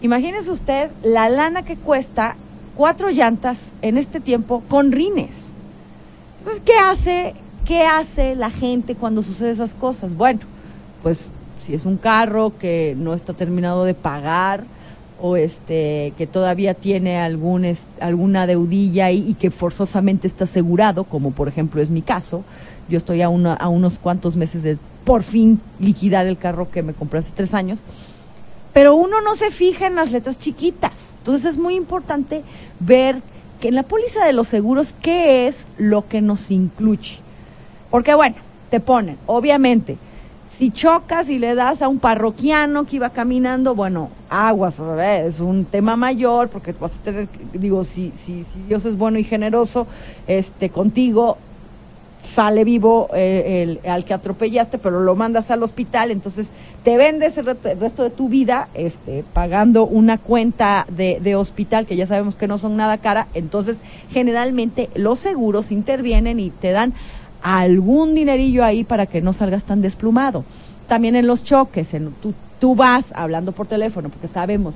Imagínese 0.00 0.50
usted 0.50 0.90
la 1.02 1.28
lana 1.28 1.62
que 1.62 1.76
cuesta 1.76 2.36
cuatro 2.76 3.10
llantas 3.10 3.72
en 3.82 3.96
este 3.96 4.20
tiempo 4.20 4.62
con 4.68 4.92
rines. 4.92 5.52
Entonces, 6.38 6.62
¿qué 6.64 6.76
hace, 6.76 7.34
qué 7.64 7.84
hace 7.84 8.34
la 8.34 8.50
gente 8.50 8.94
cuando 8.94 9.22
sucede 9.22 9.52
esas 9.52 9.74
cosas? 9.74 10.14
Bueno, 10.14 10.40
pues 11.02 11.30
si 11.64 11.74
es 11.74 11.86
un 11.86 11.96
carro 11.96 12.52
que 12.58 12.94
no 12.98 13.14
está 13.14 13.32
terminado 13.32 13.84
de 13.84 13.94
pagar 13.94 14.64
o 15.20 15.36
este 15.36 16.12
que 16.18 16.26
todavía 16.26 16.74
tiene 16.74 17.18
algún 17.18 17.74
alguna 18.00 18.46
deudilla 18.46 19.10
y, 19.10 19.34
que 19.34 19.50
forzosamente 19.50 20.26
está 20.26 20.44
asegurado, 20.44 21.04
como 21.04 21.30
por 21.30 21.48
ejemplo 21.48 21.80
es 21.80 21.90
mi 21.90 22.02
caso, 22.02 22.44
yo 22.88 22.98
estoy 22.98 23.22
a, 23.22 23.30
una, 23.30 23.54
a 23.54 23.68
unos 23.68 23.98
cuantos 23.98 24.36
meses 24.36 24.62
de 24.62 24.76
por 25.04 25.22
fin 25.22 25.60
liquidar 25.78 26.26
el 26.26 26.36
carro 26.36 26.70
que 26.70 26.82
me 26.82 26.92
compré 26.92 27.20
hace 27.20 27.32
tres 27.34 27.54
años, 27.54 27.78
pero 28.74 28.94
uno 28.94 29.22
no 29.22 29.34
se 29.34 29.50
fija 29.50 29.86
en 29.86 29.94
las 29.94 30.12
letras 30.12 30.36
chiquitas, 30.36 31.12
entonces 31.18 31.52
es 31.52 31.56
muy 31.56 31.74
importante 31.76 32.42
ver 32.80 33.22
que 33.60 33.68
en 33.68 33.76
la 33.76 33.84
póliza 33.84 34.26
de 34.26 34.34
los 34.34 34.48
seguros 34.48 34.94
qué 35.00 35.46
es 35.46 35.66
lo 35.78 36.06
que 36.06 36.20
nos 36.20 36.50
incluye, 36.50 37.18
porque 37.90 38.12
bueno, 38.12 38.36
te 38.68 38.80
ponen, 38.80 39.16
obviamente, 39.26 39.96
si 40.58 40.70
chocas 40.70 41.28
y 41.28 41.38
le 41.38 41.54
das 41.54 41.82
a 41.82 41.88
un 41.88 41.98
parroquiano 41.98 42.84
que 42.84 42.96
iba 42.96 43.10
caminando, 43.10 43.74
bueno, 43.74 44.10
aguas, 44.30 44.76
es 44.98 45.40
un 45.40 45.64
tema 45.64 45.96
mayor, 45.96 46.48
porque 46.48 46.72
vas 46.72 46.92
a 46.96 47.02
tener, 47.02 47.28
digo, 47.52 47.84
si, 47.84 48.12
si, 48.14 48.44
si 48.44 48.62
Dios 48.68 48.84
es 48.84 48.96
bueno 48.96 49.18
y 49.18 49.24
generoso 49.24 49.86
este, 50.26 50.70
contigo, 50.70 51.38
sale 52.20 52.64
vivo 52.64 53.10
eh, 53.14 53.78
el, 53.82 53.90
al 53.90 54.04
que 54.04 54.14
atropellaste, 54.14 54.78
pero 54.78 55.00
lo 55.00 55.14
mandas 55.14 55.50
al 55.50 55.62
hospital, 55.62 56.10
entonces 56.10 56.50
te 56.82 56.96
vendes 56.96 57.36
el, 57.36 57.46
resto 57.46 58.02
de 58.02 58.10
tu 58.10 58.28
vida 58.28 58.68
este, 58.74 59.24
pagando 59.34 59.84
una 59.86 60.18
cuenta 60.18 60.86
de, 60.88 61.18
de, 61.20 61.36
hospital 61.36 61.84
que 61.84 61.96
ya 61.96 62.06
sabemos 62.06 62.36
que 62.36 62.48
no 62.48 62.58
son 62.58 62.76
nada 62.76 62.98
cara, 62.98 63.26
entonces 63.34 63.78
generalmente 64.10 64.88
los 64.94 65.18
seguros 65.18 65.70
intervienen 65.70 66.40
y 66.40 66.50
te 66.50 66.72
dan 66.72 66.94
algún 67.44 68.14
dinerillo 68.14 68.64
ahí 68.64 68.84
para 68.84 69.04
que 69.04 69.20
no 69.20 69.34
salgas 69.34 69.64
tan 69.64 69.82
desplumado. 69.82 70.44
También 70.88 71.14
en 71.14 71.26
los 71.26 71.44
choques, 71.44 71.92
en, 71.92 72.12
tú, 72.14 72.32
tú 72.58 72.74
vas 72.74 73.12
hablando 73.14 73.52
por 73.52 73.66
teléfono, 73.66 74.08
porque 74.08 74.28
sabemos 74.28 74.74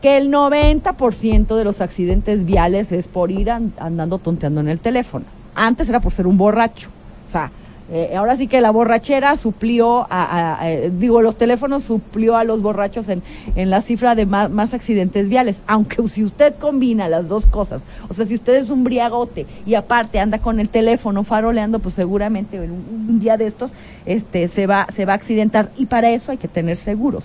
que 0.00 0.16
el 0.16 0.30
90% 0.30 1.56
de 1.56 1.64
los 1.64 1.82
accidentes 1.82 2.46
viales 2.46 2.90
es 2.90 3.06
por 3.06 3.30
ir 3.30 3.50
andando 3.50 4.18
tonteando 4.18 4.60
en 4.60 4.68
el 4.68 4.80
teléfono. 4.80 5.26
Antes 5.54 5.88
era 5.90 6.00
por 6.00 6.12
ser 6.12 6.26
un 6.26 6.38
borracho. 6.38 6.88
O 7.26 7.30
sea, 7.30 7.50
eh, 7.92 8.14
ahora 8.16 8.36
sí 8.36 8.48
que 8.48 8.60
la 8.60 8.70
borrachera 8.70 9.36
suplió, 9.36 10.06
a, 10.10 10.60
digo, 10.92 11.22
los 11.22 11.36
teléfonos 11.36 11.84
suplió 11.84 12.36
a 12.36 12.42
los 12.42 12.60
borrachos 12.60 13.08
en, 13.08 13.22
en 13.54 13.70
la 13.70 13.80
cifra 13.80 14.14
de 14.14 14.26
más, 14.26 14.50
más, 14.50 14.74
accidentes 14.74 15.28
viales. 15.28 15.60
Aunque 15.66 16.06
si 16.08 16.24
usted 16.24 16.56
combina 16.56 17.08
las 17.08 17.28
dos 17.28 17.46
cosas, 17.46 17.82
o 18.08 18.14
sea, 18.14 18.26
si 18.26 18.34
usted 18.34 18.54
es 18.56 18.70
un 18.70 18.82
briagote 18.82 19.46
y 19.66 19.74
aparte 19.74 20.18
anda 20.18 20.38
con 20.38 20.58
el 20.58 20.68
teléfono 20.68 21.22
faroleando, 21.22 21.78
pues 21.78 21.94
seguramente 21.94 22.56
en 22.56 22.72
un, 22.72 23.06
un 23.08 23.20
día 23.20 23.36
de 23.36 23.46
estos 23.46 23.70
este, 24.04 24.48
se, 24.48 24.66
va, 24.66 24.86
se 24.90 25.04
va 25.04 25.12
a 25.12 25.16
accidentar 25.16 25.70
y 25.76 25.86
para 25.86 26.10
eso 26.10 26.32
hay 26.32 26.38
que 26.38 26.48
tener 26.48 26.76
seguros. 26.76 27.24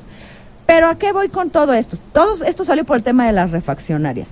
Pero 0.67 0.87
¿a 0.87 0.97
qué 0.97 1.11
voy 1.11 1.29
con 1.29 1.49
todo 1.49 1.73
esto? 1.73 1.97
Todo 2.13 2.43
esto 2.45 2.63
salió 2.63 2.85
por 2.85 2.97
el 2.97 3.03
tema 3.03 3.25
de 3.25 3.33
las 3.33 3.51
refaccionarias. 3.51 4.29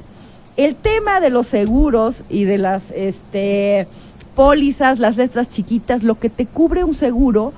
El 0.57 0.75
tema 0.75 1.19
de 1.19 1.29
los 1.29 1.47
seguros 1.47 2.23
y 2.29 2.43
de 2.43 2.57
las... 2.57 2.91
este 2.91 3.87
pólizas, 4.35 4.99
las 4.99 5.17
letras 5.17 5.49
chiquitas, 5.49 6.03
lo 6.03 6.19
que 6.19 6.29
te 6.29 6.45
cubre 6.45 6.83
un 6.83 6.93
seguro, 6.93 7.53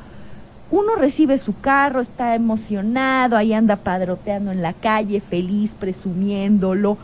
uno 0.71 0.95
recibe 0.95 1.37
su 1.37 1.59
carro, 1.59 1.99
está 1.99 2.33
emocionado, 2.33 3.35
ahí 3.35 3.53
anda 3.53 3.75
padroteando 3.75 4.51
en 4.51 4.61
la 4.61 4.73
calle, 4.73 5.19
feliz, 5.19 5.75
presumiéndolo. 5.77 6.97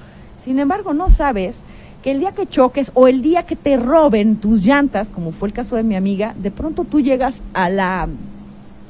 Sin 0.44 0.60
embargo, 0.60 0.94
no 0.94 1.10
sabes 1.10 1.60
que 2.02 2.12
el 2.12 2.22
día 2.22 2.32
que 2.32 2.48
choques 2.48 2.92
o 2.94 3.08
el 3.08 3.22
día 3.22 3.44
que 3.44 3.58
te 3.58 3.76
roben 3.76 4.38
tus 4.38 4.64
llantas, 4.66 5.10
como 5.10 5.34
fue 5.34 5.50
el 5.50 5.54
caso 5.54 5.76
de 5.76 5.84
mi 5.84 5.96
amiga, 5.96 6.34
de 6.38 6.52
pronto 6.52 6.86
tú 6.86 7.02
llegas 7.02 7.42
a 7.54 7.70
la, 7.70 8.08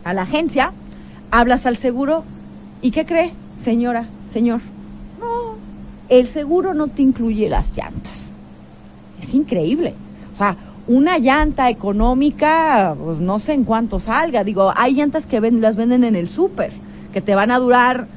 a 0.03 0.13
la 0.13 0.21
agencia, 0.21 0.71
hablas 1.31 1.65
al 1.65 1.77
seguro 1.77 2.23
y 2.83 2.91
¿qué 2.91 3.05
cree, 3.07 3.33
señora, 3.59 4.07
señor? 4.31 4.61
No, 5.19 5.55
el 6.09 6.27
seguro 6.27 6.75
no 6.75 6.87
te 6.87 7.01
incluye 7.01 7.49
las 7.49 7.75
llantas. 7.75 8.33
Es 9.19 9.33
increíble. 9.33 9.95
O 10.31 10.35
sea, 10.35 10.55
una 10.87 11.17
llanta 11.17 11.69
económica, 11.69 12.95
pues 13.03 13.19
no 13.19 13.39
sé 13.39 13.53
en 13.53 13.65
cuánto 13.65 13.99
salga. 13.99 14.43
Digo, 14.43 14.73
hay 14.75 14.93
llantas 14.93 15.25
que 15.25 15.39
las 15.39 15.75
venden 15.75 16.03
en 16.03 16.15
el 16.15 16.29
súper, 16.29 16.71
que 17.13 17.21
te 17.21 17.35
van 17.35 17.51
a 17.51 17.59
durar 17.59 18.07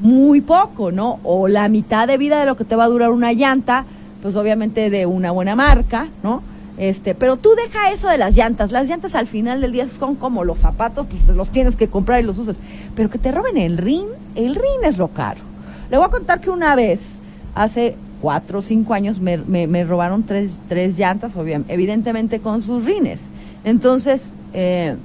muy 0.00 0.40
poco, 0.40 0.92
¿no? 0.92 1.20
O 1.22 1.48
la 1.48 1.68
mitad 1.68 2.06
de 2.06 2.18
vida 2.18 2.40
de 2.40 2.46
lo 2.46 2.56
que 2.56 2.64
te 2.64 2.76
va 2.76 2.84
a 2.84 2.88
durar 2.88 3.10
una 3.10 3.32
llanta, 3.32 3.84
pues 4.22 4.36
obviamente 4.36 4.90
de 4.90 5.06
una 5.06 5.30
buena 5.30 5.54
marca, 5.54 6.08
¿no? 6.22 6.42
Este, 6.78 7.14
pero 7.14 7.38
tú 7.38 7.50
deja 7.56 7.90
eso 7.90 8.08
de 8.08 8.18
las 8.18 8.36
llantas. 8.36 8.70
Las 8.70 8.88
llantas 8.88 9.14
al 9.14 9.26
final 9.26 9.60
del 9.60 9.72
día 9.72 9.88
son 9.88 10.16
como 10.16 10.44
los 10.44 10.58
zapatos, 10.58 11.06
pues 11.06 11.36
los 11.36 11.50
tienes 11.50 11.76
que 11.76 11.88
comprar 11.88 12.20
y 12.20 12.24
los 12.24 12.38
usas. 12.38 12.56
Pero 12.94 13.08
que 13.08 13.18
te 13.18 13.32
roben 13.32 13.56
el 13.56 13.78
rin, 13.78 14.06
el 14.34 14.54
rin 14.56 14.84
es 14.84 14.98
lo 14.98 15.08
caro. 15.08 15.40
Le 15.90 15.96
voy 15.96 16.06
a 16.06 16.10
contar 16.10 16.40
que 16.40 16.50
una 16.50 16.74
vez, 16.74 17.20
hace 17.54 17.96
cuatro 18.20 18.60
o 18.60 18.62
cinco 18.62 18.94
años 18.94 19.20
me, 19.20 19.38
me, 19.38 19.66
me 19.66 19.84
robaron 19.84 20.24
tres, 20.24 20.58
tres 20.68 20.98
llantas, 20.98 21.36
obviamente, 21.36 21.72
evidentemente 21.72 22.40
con 22.40 22.62
sus 22.62 22.84
rines. 22.84 23.20
Entonces, 23.64 24.32
eh, 24.54 24.96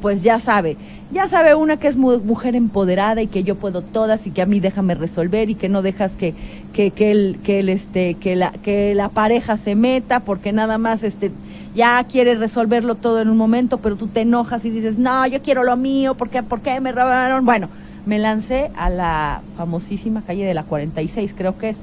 pues 0.00 0.22
ya 0.22 0.38
sabe, 0.38 0.76
ya 1.12 1.28
sabe 1.28 1.54
una 1.54 1.78
que 1.78 1.88
es 1.88 1.96
mujer 1.96 2.56
empoderada 2.56 3.22
y 3.22 3.28
que 3.28 3.44
yo 3.44 3.54
puedo 3.54 3.82
todas 3.82 4.26
y 4.26 4.30
que 4.30 4.42
a 4.42 4.46
mí 4.46 4.60
déjame 4.60 4.94
resolver 4.94 5.50
y 5.50 5.54
que 5.54 5.68
no 5.68 5.82
dejas 5.82 6.16
que, 6.16 6.34
que, 6.72 6.90
que, 6.90 7.10
el, 7.10 7.38
que, 7.42 7.60
el, 7.60 7.68
este, 7.68 8.14
que, 8.14 8.36
la, 8.36 8.50
que 8.50 8.94
la 8.94 9.08
pareja 9.08 9.56
se 9.56 9.74
meta 9.74 10.20
porque 10.20 10.52
nada 10.52 10.78
más 10.78 11.02
este, 11.02 11.30
ya 11.74 12.02
quiere 12.04 12.34
resolverlo 12.34 12.96
todo 12.96 13.20
en 13.20 13.28
un 13.28 13.36
momento, 13.36 13.78
pero 13.78 13.96
tú 13.96 14.08
te 14.08 14.22
enojas 14.22 14.64
y 14.64 14.70
dices, 14.70 14.98
no, 14.98 15.26
yo 15.26 15.42
quiero 15.42 15.62
lo 15.62 15.76
mío, 15.76 16.14
¿por 16.14 16.28
qué, 16.28 16.42
¿por 16.42 16.60
qué 16.60 16.80
me 16.80 16.90
robaron? 16.90 17.44
Bueno, 17.44 17.68
me 18.06 18.18
lancé 18.18 18.70
a 18.76 18.90
la 18.90 19.42
famosísima 19.56 20.22
calle 20.22 20.44
de 20.44 20.54
la 20.54 20.64
46, 20.64 21.34
creo 21.36 21.58
que 21.58 21.70
es, 21.70 21.78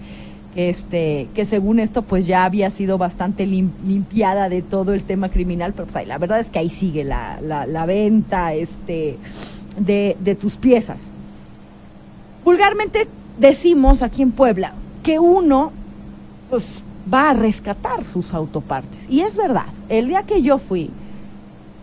este, 0.56 1.28
que 1.34 1.46
según 1.46 1.80
esto 1.80 2.02
pues 2.04 2.28
ya 2.28 2.46
había 2.46 2.70
sido 2.70 2.98
bastante 2.98 3.46
limpiada 3.46 4.50
de 4.50 4.62
todo 4.62 4.94
el 4.94 5.04
tema 5.04 5.30
criminal, 5.30 5.74
pero 5.74 5.88
pues 5.88 6.08
la 6.08 6.18
verdad 6.18 6.40
es 6.40 6.50
que 6.50 6.60
ahí 6.60 6.70
sigue 6.70 7.04
la, 7.04 7.40
la, 7.42 7.66
la 7.66 7.86
venta 7.86 8.54
este, 8.54 9.18
de, 9.78 10.16
de 10.20 10.36
tus 10.36 10.58
piezas. 10.58 10.98
Vulgarmente 12.44 13.08
decimos 13.40 14.04
aquí 14.04 14.22
en 14.22 14.32
Puebla 14.32 14.74
que 15.02 15.20
uno 15.20 15.72
pues 16.50 16.84
va 17.12 17.32
a 17.32 17.34
rescatar 17.34 18.04
sus 18.06 18.34
autopartes. 18.34 19.06
Y 19.10 19.22
es 19.22 19.36
verdad, 19.36 19.66
el 19.90 20.08
día 20.08 20.24
que 20.24 20.42
yo 20.42 20.58
fui, 20.58 20.90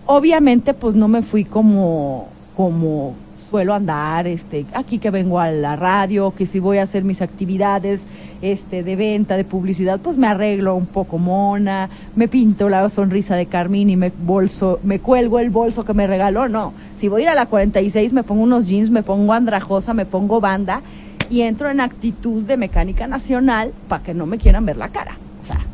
obviamente 0.06 0.74
pues 0.74 0.94
no 0.94 1.09
me 1.09 1.22
fui 1.22 1.44
como, 1.44 2.28
como 2.56 3.14
suelo 3.50 3.74
andar, 3.74 4.28
este, 4.28 4.64
aquí 4.74 4.98
que 4.98 5.10
vengo 5.10 5.40
a 5.40 5.50
la 5.50 5.74
radio, 5.74 6.32
que 6.32 6.46
si 6.46 6.60
voy 6.60 6.78
a 6.78 6.84
hacer 6.84 7.02
mis 7.02 7.20
actividades 7.20 8.06
este, 8.42 8.84
de 8.84 8.94
venta, 8.94 9.36
de 9.36 9.44
publicidad, 9.44 9.98
pues 9.98 10.16
me 10.16 10.28
arreglo 10.28 10.76
un 10.76 10.86
poco 10.86 11.18
mona, 11.18 11.90
me 12.14 12.28
pinto 12.28 12.68
la 12.68 12.88
sonrisa 12.88 13.34
de 13.34 13.46
Carmín 13.46 13.90
y 13.90 13.96
me 13.96 14.12
bolso, 14.16 14.78
me 14.84 15.00
cuelgo 15.00 15.40
el 15.40 15.50
bolso 15.50 15.84
que 15.84 15.94
me 15.94 16.06
regaló, 16.06 16.48
no. 16.48 16.72
Si 16.96 17.08
voy 17.08 17.22
a 17.22 17.24
ir 17.24 17.28
a 17.30 17.34
la 17.34 17.46
46 17.46 18.12
me 18.12 18.22
pongo 18.22 18.44
unos 18.44 18.68
jeans, 18.68 18.90
me 18.90 19.02
pongo 19.02 19.32
andrajosa, 19.32 19.94
me 19.94 20.06
pongo 20.06 20.40
banda 20.40 20.82
y 21.28 21.42
entro 21.42 21.70
en 21.70 21.80
actitud 21.80 22.44
de 22.44 22.56
mecánica 22.56 23.08
nacional 23.08 23.72
para 23.88 24.04
que 24.04 24.14
no 24.14 24.26
me 24.26 24.38
quieran 24.38 24.64
ver 24.64 24.76
la 24.76 24.90
cara. 24.90 25.16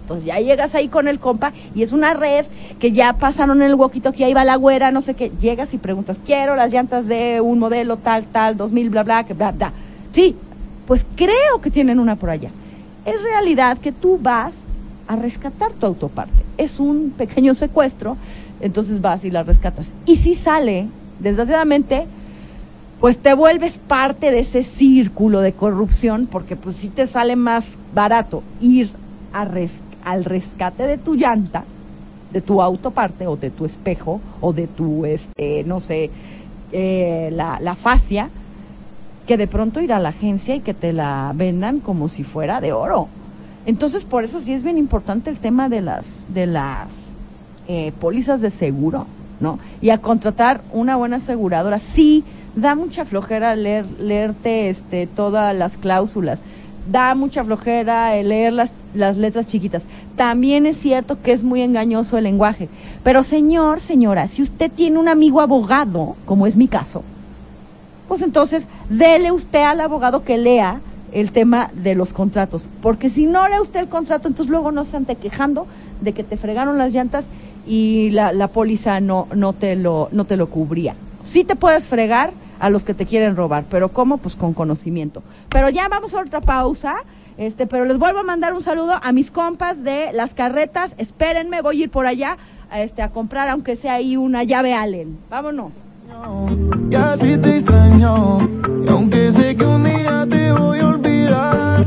Entonces 0.06 0.24
ya 0.24 0.38
llegas 0.38 0.76
ahí 0.76 0.86
con 0.86 1.08
el 1.08 1.18
compa 1.18 1.52
y 1.74 1.82
es 1.82 1.90
una 1.90 2.14
red 2.14 2.46
que 2.78 2.92
ya 2.92 3.14
pasaron 3.14 3.60
en 3.60 3.70
el 3.70 3.76
que 4.14 4.24
ahí 4.24 4.34
va 4.34 4.44
la 4.44 4.54
güera, 4.54 4.92
no 4.92 5.00
sé 5.00 5.14
qué. 5.14 5.32
Llegas 5.40 5.74
y 5.74 5.78
preguntas, 5.78 6.16
quiero 6.24 6.54
las 6.54 6.72
llantas 6.72 7.08
de 7.08 7.40
un 7.40 7.58
modelo 7.58 7.96
tal, 7.96 8.24
tal, 8.26 8.56
2000, 8.56 8.90
bla, 8.90 9.02
bla, 9.02 9.24
que 9.24 9.34
bla, 9.34 9.50
bla. 9.50 9.72
Sí, 10.12 10.36
pues 10.86 11.04
creo 11.16 11.60
que 11.60 11.72
tienen 11.72 11.98
una 11.98 12.14
por 12.14 12.30
allá. 12.30 12.50
Es 13.04 13.20
realidad 13.20 13.78
que 13.78 13.90
tú 13.90 14.16
vas 14.22 14.54
a 15.08 15.16
rescatar 15.16 15.72
tu 15.72 15.86
autoparte. 15.86 16.44
Es 16.56 16.78
un 16.78 17.10
pequeño 17.10 17.52
secuestro, 17.54 18.16
entonces 18.60 19.00
vas 19.00 19.24
y 19.24 19.32
la 19.32 19.42
rescatas. 19.42 19.90
Y 20.06 20.16
si 20.16 20.36
sale, 20.36 20.86
desgraciadamente, 21.18 22.06
pues 23.00 23.18
te 23.18 23.34
vuelves 23.34 23.78
parte 23.78 24.30
de 24.30 24.38
ese 24.38 24.62
círculo 24.62 25.40
de 25.40 25.52
corrupción, 25.52 26.28
porque 26.30 26.54
pues 26.54 26.76
si 26.76 26.90
te 26.90 27.08
sale 27.08 27.34
más 27.34 27.76
barato 27.92 28.44
ir 28.60 28.90
a 29.32 29.44
rescatar 29.44 29.95
al 30.06 30.24
rescate 30.24 30.84
de 30.84 30.98
tu 30.98 31.16
llanta, 31.16 31.64
de 32.32 32.40
tu 32.40 32.62
autoparte 32.62 33.26
o 33.26 33.36
de 33.36 33.50
tu 33.50 33.66
espejo 33.66 34.20
o 34.40 34.52
de 34.52 34.68
tu, 34.68 35.04
este, 35.04 35.64
no 35.64 35.80
sé, 35.80 36.10
eh, 36.72 37.28
la, 37.32 37.58
la 37.60 37.74
fascia, 37.74 38.30
que 39.26 39.36
de 39.36 39.48
pronto 39.48 39.80
ir 39.80 39.92
a 39.92 39.98
la 39.98 40.10
agencia 40.10 40.54
y 40.54 40.60
que 40.60 40.74
te 40.74 40.92
la 40.92 41.32
vendan 41.34 41.80
como 41.80 42.08
si 42.08 42.22
fuera 42.22 42.60
de 42.60 42.72
oro. 42.72 43.08
Entonces, 43.66 44.04
por 44.04 44.22
eso 44.22 44.40
sí 44.40 44.52
es 44.52 44.62
bien 44.62 44.78
importante 44.78 45.28
el 45.28 45.38
tema 45.38 45.68
de 45.68 45.80
las, 45.80 46.24
de 46.32 46.46
las 46.46 47.14
eh, 47.66 47.92
pólizas 48.00 48.40
de 48.40 48.50
seguro, 48.50 49.06
¿no? 49.40 49.58
Y 49.82 49.90
a 49.90 49.98
contratar 49.98 50.60
una 50.72 50.94
buena 50.94 51.16
aseguradora. 51.16 51.80
Sí, 51.80 52.22
da 52.54 52.76
mucha 52.76 53.04
flojera 53.04 53.56
leer, 53.56 53.86
leerte 53.98 54.70
este, 54.70 55.08
todas 55.08 55.54
las 55.56 55.76
cláusulas. 55.76 56.40
Da 56.90 57.14
mucha 57.14 57.44
flojera 57.44 58.16
el 58.16 58.28
leer 58.28 58.52
las, 58.52 58.72
las 58.94 59.16
letras 59.16 59.46
chiquitas. 59.46 59.84
También 60.16 60.66
es 60.66 60.76
cierto 60.76 61.20
que 61.22 61.32
es 61.32 61.42
muy 61.42 61.62
engañoso 61.62 62.18
el 62.18 62.24
lenguaje. 62.24 62.68
Pero 63.02 63.22
señor, 63.22 63.80
señora, 63.80 64.28
si 64.28 64.42
usted 64.42 64.70
tiene 64.70 64.98
un 64.98 65.08
amigo 65.08 65.40
abogado, 65.40 66.16
como 66.24 66.46
es 66.46 66.56
mi 66.56 66.68
caso, 66.68 67.02
pues 68.08 68.22
entonces 68.22 68.68
dele 68.88 69.32
usted 69.32 69.62
al 69.62 69.80
abogado 69.80 70.22
que 70.24 70.38
lea 70.38 70.80
el 71.12 71.32
tema 71.32 71.70
de 71.74 71.94
los 71.94 72.12
contratos. 72.12 72.68
Porque 72.82 73.10
si 73.10 73.26
no 73.26 73.48
lee 73.48 73.60
usted 73.60 73.80
el 73.80 73.88
contrato, 73.88 74.28
entonces 74.28 74.50
luego 74.50 74.70
no 74.72 74.84
se 74.84 74.96
ande 74.96 75.16
quejando 75.16 75.66
de 76.00 76.12
que 76.12 76.24
te 76.24 76.36
fregaron 76.36 76.78
las 76.78 76.92
llantas 76.92 77.28
y 77.66 78.10
la, 78.10 78.32
la 78.32 78.48
póliza 78.48 79.00
no, 79.00 79.26
no, 79.34 79.52
te 79.52 79.76
lo, 79.76 80.08
no 80.12 80.24
te 80.24 80.36
lo 80.36 80.48
cubría. 80.48 80.94
Sí 81.24 81.42
te 81.42 81.56
puedes 81.56 81.88
fregar 81.88 82.32
a 82.58 82.70
los 82.70 82.84
que 82.84 82.94
te 82.94 83.06
quieren 83.06 83.36
robar, 83.36 83.64
pero 83.70 83.90
¿cómo? 83.90 84.18
Pues 84.18 84.36
con 84.36 84.54
conocimiento. 84.54 85.22
Pero 85.48 85.68
ya 85.68 85.88
vamos 85.88 86.14
a 86.14 86.20
otra 86.20 86.40
pausa. 86.40 86.96
Este, 87.38 87.66
pero 87.66 87.84
les 87.84 87.98
vuelvo 87.98 88.20
a 88.20 88.22
mandar 88.22 88.54
un 88.54 88.62
saludo 88.62 88.98
a 89.02 89.12
mis 89.12 89.30
compas 89.30 89.84
de 89.84 90.10
las 90.14 90.32
carretas. 90.32 90.94
Espérenme, 90.96 91.60
voy 91.60 91.80
a 91.80 91.84
ir 91.84 91.90
por 91.90 92.06
allá 92.06 92.38
a, 92.70 92.80
este, 92.80 93.02
a 93.02 93.10
comprar, 93.10 93.48
aunque 93.48 93.76
sea 93.76 93.94
ahí 93.94 94.16
una 94.16 94.42
llave 94.42 94.74
Allen. 94.74 95.18
Vámonos. 95.28 95.74
Y 96.90 96.94
así 96.94 97.36
te 97.36 97.56
extraño. 97.56 98.38
Y 98.84 98.88
aunque 98.88 99.30
sé 99.30 99.54
que 99.54 99.64
un 99.64 99.84
día 99.84 100.26
te 100.28 100.50
voy 100.52 100.78
a 100.78 100.88
olvidar, 100.88 101.86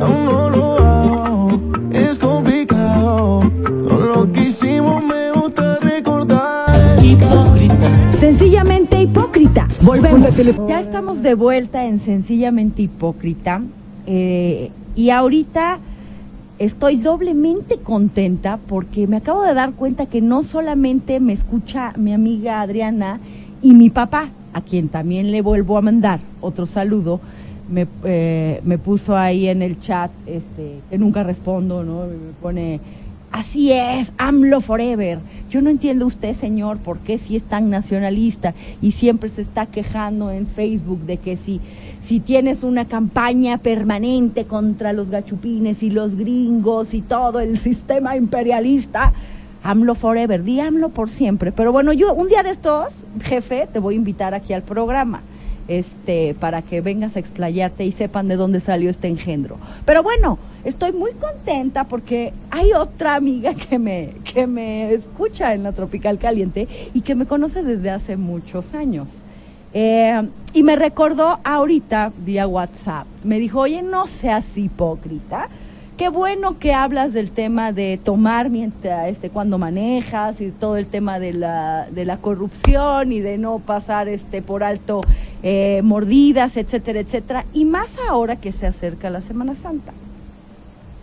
aún 0.00 0.24
no 0.24 0.50
lo 0.50 0.78
hago. 0.78 1.60
Es 1.92 2.18
complicado. 2.18 3.50
Todo 3.88 4.14
lo 4.14 4.32
que 4.32 4.44
hicimos 4.44 5.02
me 5.02 5.32
gusta 5.32 5.78
recordar. 5.80 6.96
Sencillamente 8.12 9.02
hipócrita. 9.02 9.39
Volvemos. 9.82 10.36
Ya 10.68 10.80
estamos 10.80 11.22
de 11.22 11.34
vuelta 11.34 11.86
en 11.86 12.00
Sencillamente 12.00 12.82
Hipócrita. 12.82 13.62
eh, 14.06 14.70
y 14.96 15.10
ahorita 15.10 15.78
estoy 16.58 16.96
doblemente 16.96 17.78
contenta 17.78 18.58
porque 18.68 19.06
me 19.06 19.16
acabo 19.16 19.42
de 19.44 19.54
dar 19.54 19.72
cuenta 19.72 20.06
que 20.06 20.20
no 20.20 20.42
solamente 20.42 21.20
me 21.20 21.32
escucha 21.32 21.92
mi 21.96 22.12
amiga 22.12 22.60
Adriana 22.60 23.20
y 23.62 23.72
mi 23.72 23.88
papá, 23.88 24.30
a 24.52 24.60
quien 24.60 24.88
también 24.88 25.30
le 25.30 25.42
vuelvo 25.42 25.78
a 25.78 25.80
mandar 25.80 26.20
otro 26.40 26.66
saludo, 26.66 27.20
me, 27.70 27.86
eh, 28.04 28.60
me 28.64 28.78
puso 28.78 29.16
ahí 29.16 29.46
en 29.46 29.62
el 29.62 29.78
chat, 29.80 30.10
este, 30.26 30.80
que 30.90 30.98
nunca 30.98 31.22
respondo, 31.22 31.84
¿no? 31.84 32.00
Me 32.00 32.32
pone, 32.42 32.80
así 33.32 33.72
es, 33.72 34.12
AMLO 34.18 34.60
forever. 34.60 35.18
Yo 35.50 35.62
no 35.62 35.70
entiendo 35.70 36.06
usted, 36.06 36.34
señor, 36.34 36.78
por 36.78 36.98
qué 36.98 37.18
si 37.18 37.36
es 37.36 37.42
tan 37.42 37.70
nacionalista 37.70 38.54
y 38.80 38.92
siempre 38.92 39.28
se 39.28 39.42
está 39.42 39.66
quejando 39.66 40.30
en 40.30 40.46
Facebook 40.46 41.00
de 41.00 41.16
que 41.16 41.36
si, 41.36 41.60
si 42.00 42.20
tienes 42.20 42.62
una 42.62 42.86
campaña 42.86 43.58
permanente 43.58 44.44
contra 44.44 44.92
los 44.92 45.10
gachupines 45.10 45.82
y 45.82 45.90
los 45.90 46.16
gringos 46.16 46.94
y 46.94 47.02
todo 47.02 47.40
el 47.40 47.58
sistema 47.58 48.16
imperialista, 48.16 49.12
AMLO 49.62 49.94
forever, 49.94 50.42
di 50.42 50.60
AMLO 50.60 50.88
por 50.90 51.08
siempre. 51.08 51.52
Pero 51.52 51.72
bueno, 51.72 51.92
yo 51.92 52.14
un 52.14 52.28
día 52.28 52.42
de 52.42 52.50
estos, 52.50 52.94
jefe, 53.22 53.68
te 53.72 53.78
voy 53.78 53.94
a 53.94 53.98
invitar 53.98 54.34
aquí 54.34 54.52
al 54.52 54.62
programa 54.62 55.22
este, 55.70 56.34
para 56.34 56.62
que 56.62 56.80
vengas 56.80 57.14
a 57.14 57.20
explayarte 57.20 57.84
y 57.84 57.92
sepan 57.92 58.26
de 58.26 58.34
dónde 58.34 58.58
salió 58.58 58.90
este 58.90 59.06
engendro. 59.06 59.56
Pero 59.84 60.02
bueno, 60.02 60.36
estoy 60.64 60.90
muy 60.90 61.12
contenta 61.12 61.84
porque 61.84 62.32
hay 62.50 62.72
otra 62.72 63.14
amiga 63.14 63.54
que 63.54 63.78
me, 63.78 64.14
que 64.24 64.48
me 64.48 64.92
escucha 64.92 65.54
en 65.54 65.62
la 65.62 65.70
Tropical 65.70 66.18
Caliente 66.18 66.66
y 66.92 67.02
que 67.02 67.14
me 67.14 67.24
conoce 67.24 67.62
desde 67.62 67.90
hace 67.90 68.16
muchos 68.16 68.74
años. 68.74 69.08
Eh, 69.72 70.28
y 70.52 70.64
me 70.64 70.74
recordó 70.74 71.38
ahorita 71.44 72.12
vía 72.18 72.48
WhatsApp. 72.48 73.06
Me 73.22 73.38
dijo, 73.38 73.60
oye, 73.60 73.80
no 73.80 74.08
seas 74.08 74.58
hipócrita. 74.58 75.48
Qué 76.00 76.08
bueno 76.08 76.58
que 76.58 76.72
hablas 76.72 77.12
del 77.12 77.30
tema 77.30 77.72
de 77.72 78.00
tomar 78.02 78.48
mientras, 78.48 79.08
este, 79.08 79.28
cuando 79.28 79.58
manejas 79.58 80.40
y 80.40 80.50
todo 80.50 80.78
el 80.78 80.86
tema 80.86 81.18
de 81.18 81.34
la, 81.34 81.88
de 81.90 82.06
la 82.06 82.16
corrupción 82.16 83.12
y 83.12 83.20
de 83.20 83.36
no 83.36 83.58
pasar 83.58 84.08
este, 84.08 84.40
por 84.40 84.64
alto 84.64 85.02
eh, 85.42 85.82
mordidas, 85.84 86.56
etcétera, 86.56 87.00
etcétera. 87.00 87.44
Y 87.52 87.66
más 87.66 87.98
ahora 88.08 88.36
que 88.36 88.50
se 88.52 88.66
acerca 88.66 89.10
la 89.10 89.20
Semana 89.20 89.54
Santa. 89.54 89.92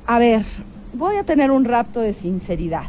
A 0.07 0.17
ver, 0.17 0.41
voy 0.95 1.17
a 1.17 1.23
tener 1.23 1.51
un 1.51 1.65
rapto 1.65 1.99
de 1.99 2.13
sinceridad. 2.13 2.85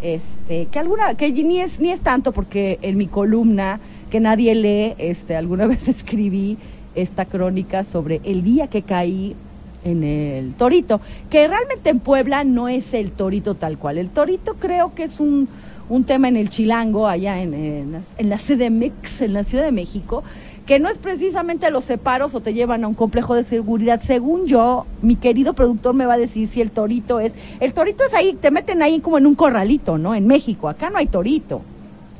Este, 0.00 0.64
que 0.64 0.78
alguna, 0.78 1.12
que 1.12 1.30
ni 1.30 1.60
es, 1.60 1.78
ni 1.78 1.90
es 1.90 2.00
tanto 2.00 2.32
porque 2.32 2.78
en 2.80 2.96
mi 2.96 3.06
columna 3.06 3.80
que 4.10 4.18
nadie 4.18 4.54
lee, 4.54 4.94
este, 4.96 5.36
alguna 5.36 5.66
vez 5.66 5.88
escribí 5.88 6.56
esta 6.94 7.26
crónica 7.26 7.84
sobre 7.84 8.22
el 8.24 8.44
día 8.44 8.68
que 8.68 8.80
caí 8.80 9.36
en 9.84 10.04
el 10.04 10.54
torito, 10.54 11.00
que 11.30 11.46
realmente 11.48 11.90
en 11.90 12.00
Puebla 12.00 12.44
no 12.44 12.68
es 12.68 12.92
el 12.94 13.12
torito 13.12 13.54
tal 13.54 13.78
cual. 13.78 13.98
El 13.98 14.08
torito 14.10 14.54
creo 14.54 14.94
que 14.94 15.04
es 15.04 15.20
un, 15.20 15.48
un 15.88 16.04
tema 16.04 16.28
en 16.28 16.36
el 16.36 16.50
Chilango, 16.50 17.06
allá 17.08 17.40
en, 17.40 17.54
en, 17.54 17.92
la- 17.92 18.00
en 18.18 18.28
la 18.30 18.36
CDMX, 18.38 19.22
en 19.22 19.32
la 19.32 19.44
Ciudad 19.44 19.64
de 19.64 19.72
México, 19.72 20.22
que 20.66 20.78
no 20.78 20.88
es 20.88 20.98
precisamente 20.98 21.70
los 21.70 21.84
separos 21.84 22.34
o 22.34 22.40
te 22.40 22.54
llevan 22.54 22.84
a 22.84 22.88
un 22.88 22.94
complejo 22.94 23.34
de 23.34 23.42
seguridad. 23.42 24.00
Según 24.06 24.46
yo, 24.46 24.86
mi 25.02 25.16
querido 25.16 25.52
productor 25.54 25.94
me 25.94 26.06
va 26.06 26.14
a 26.14 26.18
decir 26.18 26.46
si 26.46 26.60
el 26.60 26.70
torito 26.70 27.18
es. 27.18 27.34
El 27.58 27.72
torito 27.72 28.04
es 28.04 28.14
ahí, 28.14 28.34
te 28.40 28.50
meten 28.52 28.80
ahí 28.82 29.00
como 29.00 29.18
en 29.18 29.26
un 29.26 29.34
corralito, 29.34 29.98
¿no? 29.98 30.14
En 30.14 30.26
México. 30.28 30.68
Acá 30.68 30.90
no 30.90 30.98
hay 30.98 31.06
torito. 31.06 31.62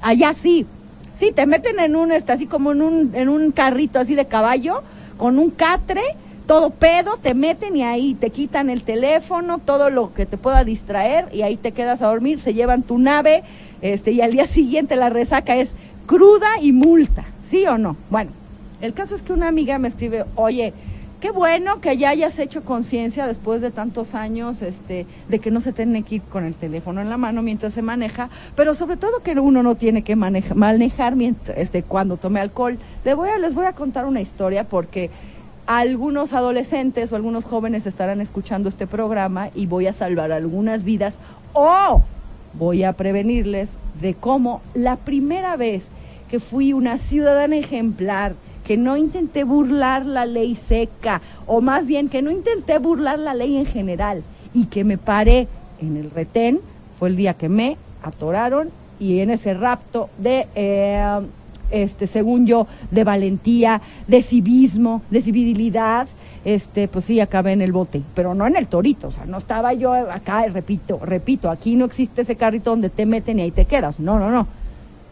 Allá 0.03 0.33
sí. 0.35 0.67
Sí, 1.17 1.31
te 1.33 1.45
meten 1.47 1.79
en 1.79 1.95
un, 1.95 2.11
este, 2.11 2.33
así 2.33 2.47
como 2.47 2.73
en 2.73 2.81
un, 2.83 3.11
en 3.15 3.29
un 3.29 3.53
carrito 3.53 4.01
así 4.01 4.15
de 4.15 4.25
caballo, 4.25 4.83
con 5.19 5.39
un 5.39 5.51
catre, 5.51 6.01
todo 6.51 6.71
pedo, 6.71 7.17
te 7.17 7.33
meten 7.33 7.77
y 7.77 7.85
ahí 7.85 8.15
te 8.15 8.31
quitan 8.31 8.71
el 8.71 8.83
teléfono, 8.83 9.59
todo 9.59 9.89
lo 9.89 10.13
que 10.15 10.27
te 10.27 10.37
pueda 10.37 10.65
distraer, 10.65 11.29
y 11.33 11.43
ahí 11.43 11.57
te 11.57 11.71
quedas 11.71 12.03
a 12.03 12.09
dormir, 12.09 12.41
se 12.41 12.55
llevan 12.55 12.83
tu 12.83 12.99
nave, 12.99 13.45
este, 13.83 14.11
y 14.11 14.21
al 14.21 14.33
día 14.33 14.47
siguiente 14.49 14.97
la 14.97 15.11
resaca 15.11 15.55
es 15.55 15.75
cruda 16.07 16.49
y 16.61 16.73
multa, 16.73 17.25
¿sí 17.49 17.65
o 17.69 17.79
no? 17.79 17.97
Bueno, 18.11 18.33
el 18.81 18.95
caso 18.95 19.15
es 19.15 19.23
que 19.23 19.33
una 19.33 19.47
amiga 19.47 19.79
me 19.79 19.87
escribe, 19.87 20.25
oye, 20.35 20.73
qué 21.21 21.31
bueno 21.31 21.81
que 21.81 21.97
ya 21.97 22.09
hayas 22.09 22.37
hecho 22.41 22.65
conciencia 22.65 23.29
después 23.29 23.61
de 23.61 23.71
tantos 23.71 24.17
años 24.17 24.61
este, 24.61 25.07
de 25.29 25.39
que 25.39 25.53
no 25.53 25.61
se 25.61 25.73
tiene 25.73 26.03
que 26.03 26.17
ir 26.17 26.23
con 26.23 26.43
el 26.45 26.57
teléfono 26.57 27.01
en 27.01 27.11
la 27.11 27.17
mano 27.17 27.43
mientras 27.43 27.75
se 27.75 27.83
maneja, 27.83 28.29
pero 28.57 28.75
sobre 28.75 28.97
todo 28.97 29.23
que 29.23 29.39
uno 29.39 29.63
no 29.63 29.77
tiene 29.77 30.03
que 30.03 30.17
maneja- 30.17 30.55
manejar 30.57 31.15
mientras, 31.15 31.57
este, 31.57 31.85
cuando 31.85 32.17
tome 32.17 32.41
alcohol. 32.41 32.77
Le 33.05 33.15
voy 33.15 33.29
a, 33.29 33.39
les 33.39 33.55
voy 33.55 33.67
a 33.67 33.73
contar 33.73 34.05
una 34.05 34.21
historia 34.21 34.65
porque 34.65 35.11
algunos 35.79 36.33
adolescentes 36.33 37.13
o 37.13 37.17
algunos 37.17 37.45
jóvenes 37.45 37.87
estarán 37.87 38.21
escuchando 38.21 38.69
este 38.69 38.89
programa 38.89 39.51
y 39.55 39.67
voy 39.67 39.87
a 39.87 39.93
salvar 39.93 40.33
algunas 40.33 40.83
vidas 40.83 41.21
o 41.53 42.03
voy 42.55 42.83
a 42.83 42.95
prevenirles 42.95 43.71
de 44.01 44.15
cómo 44.15 44.63
la 44.75 44.97
primera 44.97 45.57
vez 45.57 45.91
que 46.29 46.41
fui 46.41 46.73
una 46.73 46.99
ciudadana 46.99 47.57
ejemplar, 47.57 48.35
que 48.67 48.77
no 48.77 48.97
intenté 48.97 49.45
burlar 49.45 50.05
la 50.07 50.27
ley 50.27 50.57
seca, 50.57 51.23
o 51.47 51.61
más 51.61 51.87
bien 51.87 52.09
que 52.09 52.21
no 52.21 52.33
intenté 52.33 52.79
burlar 52.79 53.21
la 53.21 53.35
ley 53.35 53.57
en 53.57 53.67
general, 53.67 54.25
y 54.53 54.67
que 54.67 54.83
me 54.83 54.99
paré 54.99 55.47
en 55.81 55.97
el 55.97 56.11
retén, 56.11 56.61
fue 56.99 57.11
el 57.11 57.17
día 57.17 57.35
que 57.35 57.49
me 57.49 57.77
atoraron 58.03 58.71
y 58.99 59.21
en 59.21 59.31
ese 59.31 59.55
rapto 59.55 60.11
de, 60.19 60.49
eh, 60.57 61.21
este, 61.71 62.07
según 62.07 62.47
yo, 62.47 62.67
de 62.91 63.05
valentía, 63.05 63.81
de 64.07 64.23
civismo, 64.23 65.03
de 65.11 65.23
civilidad, 65.23 66.09
este, 66.45 66.89
pues 66.89 67.05
sí, 67.05 67.21
acabé 67.21 67.53
en 67.53 67.61
el 67.63 67.73
bote, 67.73 68.03
pero 68.15 68.35
no 68.35 68.47
en 68.47 68.57
el 68.57 68.67
torito, 68.67 69.09
o 69.09 69.11
sea, 69.13 69.27
no 69.27 69.39
estaba 69.39 69.73
yo 69.75 69.93
acá, 69.93 70.47
repito, 70.47 70.99
repito, 71.05 71.51
aquí 71.51 71.77
no 71.77 71.85
existe 71.85 72.23
ese 72.23 72.37
carrito 72.37 72.71
donde 72.71 72.89
te 72.91 73.05
meten 73.07 73.39
y 73.39 73.43
ahí 73.43 73.51
te 73.51 73.65
quedas, 73.67 74.01
no, 74.01 74.19
no, 74.19 74.31
no. 74.31 74.47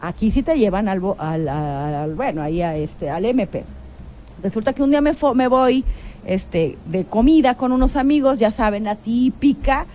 Aquí 0.01 0.31
sí 0.31 0.43
te 0.43 0.57
llevan 0.57 0.87
al, 0.87 1.01
al, 1.17 1.47
al- 1.49 1.93
al- 1.95 2.15
bueno, 2.15 2.41
ahí 2.41 2.61
a 2.61 2.75
este, 2.77 3.09
al 3.09 3.25
MP. 3.25 3.63
Resulta 4.41 4.71
que 4.73 4.81
un 4.81 4.89
día 4.91 5.01
me, 5.01 5.13
fo- 5.13 5.35
me 5.35 5.47
voy 5.49 5.83
este, 6.25 6.77
de 6.85 7.03
comida 7.05 7.55
con 7.55 7.73
unos 7.73 7.95
amigos, 7.97 8.39
ya 8.39 8.49
saben, 8.51 8.85
la 8.85 8.95
típica 8.95 9.85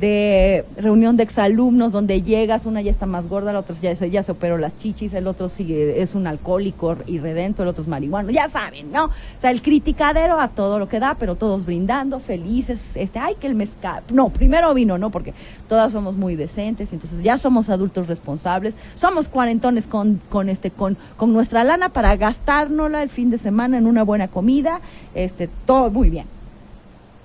de 0.00 0.64
reunión 0.76 1.16
de 1.16 1.22
exalumnos 1.22 1.92
donde 1.92 2.22
llegas, 2.22 2.66
una 2.66 2.82
ya 2.82 2.90
está 2.90 3.06
más 3.06 3.28
gorda, 3.28 3.52
la 3.52 3.60
otra 3.60 3.74
ya 3.80 3.94
se, 3.94 4.10
ya 4.10 4.22
se 4.22 4.32
operó 4.32 4.58
las 4.58 4.76
chichis, 4.76 5.12
el 5.14 5.26
otro 5.26 5.48
sigue, 5.48 6.02
es 6.02 6.14
un 6.14 6.26
alcohólico 6.26 6.96
y 7.06 7.18
redento, 7.18 7.62
el 7.62 7.68
otro 7.68 7.82
es 7.82 7.88
marihuano, 7.88 8.30
ya 8.30 8.48
saben, 8.48 8.90
¿no? 8.90 9.06
O 9.06 9.40
sea, 9.40 9.50
el 9.50 9.62
criticadero 9.62 10.40
a 10.40 10.48
todo 10.48 10.78
lo 10.78 10.88
que 10.88 10.98
da, 10.98 11.16
pero 11.18 11.36
todos 11.36 11.64
brindando, 11.64 12.20
felices, 12.20 12.96
este, 12.96 13.18
ay, 13.18 13.36
que 13.40 13.46
el 13.46 13.54
mezcal, 13.54 14.02
no, 14.12 14.30
primero 14.30 14.74
vino, 14.74 14.98
¿no? 14.98 15.10
Porque 15.10 15.34
todas 15.68 15.92
somos 15.92 16.16
muy 16.16 16.36
decentes, 16.36 16.92
entonces 16.92 17.22
ya 17.22 17.38
somos 17.38 17.70
adultos 17.70 18.06
responsables, 18.06 18.74
somos 18.94 19.28
cuarentones 19.28 19.86
con, 19.86 20.20
con 20.28 20.48
este, 20.48 20.70
con, 20.70 20.96
con 21.16 21.32
nuestra 21.32 21.64
lana 21.64 21.90
para 21.90 22.16
gastárnosla 22.16 23.02
el 23.02 23.10
fin 23.10 23.30
de 23.30 23.38
semana 23.38 23.78
en 23.78 23.86
una 23.86 24.02
buena 24.02 24.28
comida, 24.28 24.80
este, 25.14 25.48
todo 25.66 25.90
muy 25.90 26.10
bien. 26.10 26.33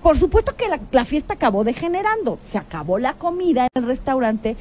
Por 0.01 0.17
supuesto 0.17 0.55
que 0.55 0.65
la, 0.91 1.05
fiesta 1.05 1.33
acabó 1.33 1.63
degenerando. 1.63 2.39
Se 2.49 2.57
acabó 2.57 2.99
la 2.99 3.13
comida 3.13 3.67
en 3.73 3.83
el 3.83 3.87
restaurante, 3.87 4.55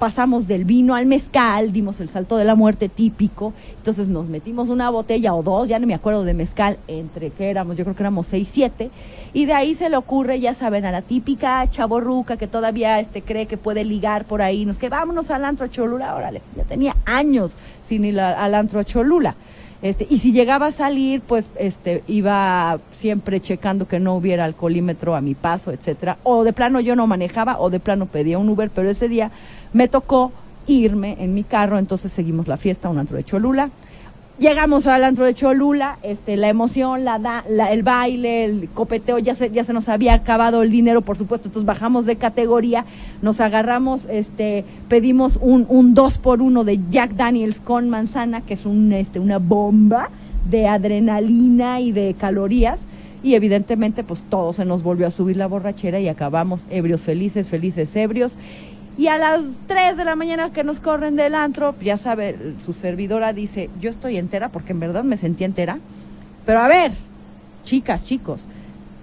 pasamos 0.00 0.48
del 0.48 0.64
vino 0.64 0.96
al 0.96 1.06
mezcal, 1.06 1.72
dimos 1.72 2.00
el 2.00 2.08
salto 2.08 2.36
de 2.36 2.44
la 2.44 2.56
muerte 2.56 2.88
típico. 2.88 3.52
Entonces 3.76 4.08
nos 4.08 4.28
metimos 4.28 4.68
una 4.68 4.90
botella 4.90 5.34
o 5.34 5.44
dos, 5.44 5.68
ya 5.68 5.78
no 5.78 5.86
me 5.86 5.94
acuerdo 5.94 6.24
de 6.24 6.34
mezcal, 6.34 6.78
entre 6.88 7.30
que 7.30 7.48
éramos, 7.48 7.76
yo 7.76 7.84
creo 7.84 7.94
que 7.94 8.02
éramos 8.02 8.26
seis, 8.26 8.48
siete. 8.50 8.90
Y 9.32 9.44
de 9.44 9.52
ahí 9.52 9.74
se 9.74 9.88
le 9.88 9.96
ocurre, 9.96 10.40
ya 10.40 10.52
saben, 10.52 10.84
a 10.84 10.90
la 10.90 11.02
típica 11.02 11.64
chaborruca 11.70 12.36
que 12.36 12.48
todavía 12.48 12.98
este, 12.98 13.22
cree 13.22 13.46
que 13.46 13.56
puede 13.56 13.84
ligar 13.84 14.24
por 14.24 14.42
ahí. 14.42 14.64
Nos 14.64 14.78
que 14.78 14.88
vámonos 14.88 15.30
al 15.30 15.44
antro 15.44 15.68
Cholula, 15.68 16.16
órale, 16.16 16.42
ya 16.56 16.64
tenía 16.64 16.96
años 17.04 17.52
sin 17.86 18.04
ir 18.04 18.18
al 18.18 18.54
antro 18.56 18.82
Cholula. 18.82 19.36
Este, 19.82 20.06
y 20.08 20.18
si 20.18 20.32
llegaba 20.32 20.66
a 20.66 20.70
salir, 20.70 21.20
pues 21.20 21.50
este, 21.56 22.04
iba 22.06 22.78
siempre 22.92 23.40
checando 23.40 23.88
que 23.88 23.98
no 23.98 24.14
hubiera 24.14 24.44
alcoholímetro 24.44 25.16
a 25.16 25.20
mi 25.20 25.34
paso, 25.34 25.72
etcétera. 25.72 26.18
O 26.22 26.44
de 26.44 26.52
plano 26.52 26.78
yo 26.78 26.94
no 26.94 27.08
manejaba, 27.08 27.58
o 27.58 27.68
de 27.68 27.80
plano 27.80 28.06
pedía 28.06 28.38
un 28.38 28.48
Uber, 28.48 28.70
pero 28.70 28.88
ese 28.88 29.08
día 29.08 29.32
me 29.72 29.88
tocó 29.88 30.30
irme 30.68 31.16
en 31.18 31.34
mi 31.34 31.42
carro, 31.42 31.78
entonces 31.78 32.12
seguimos 32.12 32.46
la 32.46 32.56
fiesta, 32.56 32.88
un 32.88 32.98
antro 32.98 33.16
de 33.16 33.24
Cholula. 33.24 33.70
Llegamos 34.38 34.86
al 34.86 35.04
antro 35.04 35.26
de 35.26 35.34
Cholula, 35.34 35.98
este, 36.02 36.38
la 36.38 36.48
emoción, 36.48 37.04
la, 37.04 37.18
da, 37.18 37.44
la, 37.48 37.70
el 37.70 37.82
baile, 37.82 38.44
el 38.44 38.68
copeteo, 38.70 39.18
ya 39.18 39.34
se, 39.34 39.50
ya 39.50 39.62
se 39.62 39.74
nos 39.74 39.90
había 39.90 40.14
acabado 40.14 40.62
el 40.62 40.70
dinero, 40.70 41.02
por 41.02 41.18
supuesto, 41.18 41.48
entonces 41.48 41.66
bajamos 41.66 42.06
de 42.06 42.16
categoría, 42.16 42.86
nos 43.20 43.40
agarramos, 43.40 44.06
este, 44.10 44.64
pedimos 44.88 45.38
un, 45.40 45.66
un 45.68 45.92
dos 45.92 46.16
por 46.16 46.40
uno 46.40 46.64
de 46.64 46.80
Jack 46.90 47.12
Daniels 47.12 47.60
con 47.60 47.90
manzana, 47.90 48.40
que 48.40 48.54
es 48.54 48.64
un, 48.64 48.92
este, 48.94 49.20
una 49.20 49.38
bomba 49.38 50.08
de 50.48 50.66
adrenalina 50.66 51.80
y 51.80 51.92
de 51.92 52.14
calorías, 52.18 52.80
y 53.22 53.34
evidentemente 53.34 54.02
pues 54.02 54.24
todo 54.28 54.52
se 54.54 54.64
nos 54.64 54.82
volvió 54.82 55.06
a 55.06 55.10
subir 55.10 55.36
la 55.36 55.46
borrachera 55.46 56.00
y 56.00 56.08
acabamos 56.08 56.66
ebrios 56.70 57.02
felices, 57.02 57.48
felices 57.48 57.94
ebrios. 57.94 58.36
Y 58.98 59.06
a 59.06 59.16
las 59.16 59.40
3 59.68 59.96
de 59.96 60.04
la 60.04 60.16
mañana 60.16 60.52
que 60.52 60.64
nos 60.64 60.80
corren 60.80 61.16
del 61.16 61.34
antro, 61.34 61.74
ya 61.80 61.96
sabe, 61.96 62.54
su 62.64 62.72
servidora 62.72 63.32
dice, 63.32 63.70
yo 63.80 63.90
estoy 63.90 64.18
entera 64.18 64.50
porque 64.50 64.72
en 64.72 64.80
verdad 64.80 65.02
me 65.02 65.16
sentí 65.16 65.44
entera. 65.44 65.78
Pero 66.44 66.60
a 66.60 66.68
ver, 66.68 66.92
chicas, 67.64 68.04
chicos, 68.04 68.42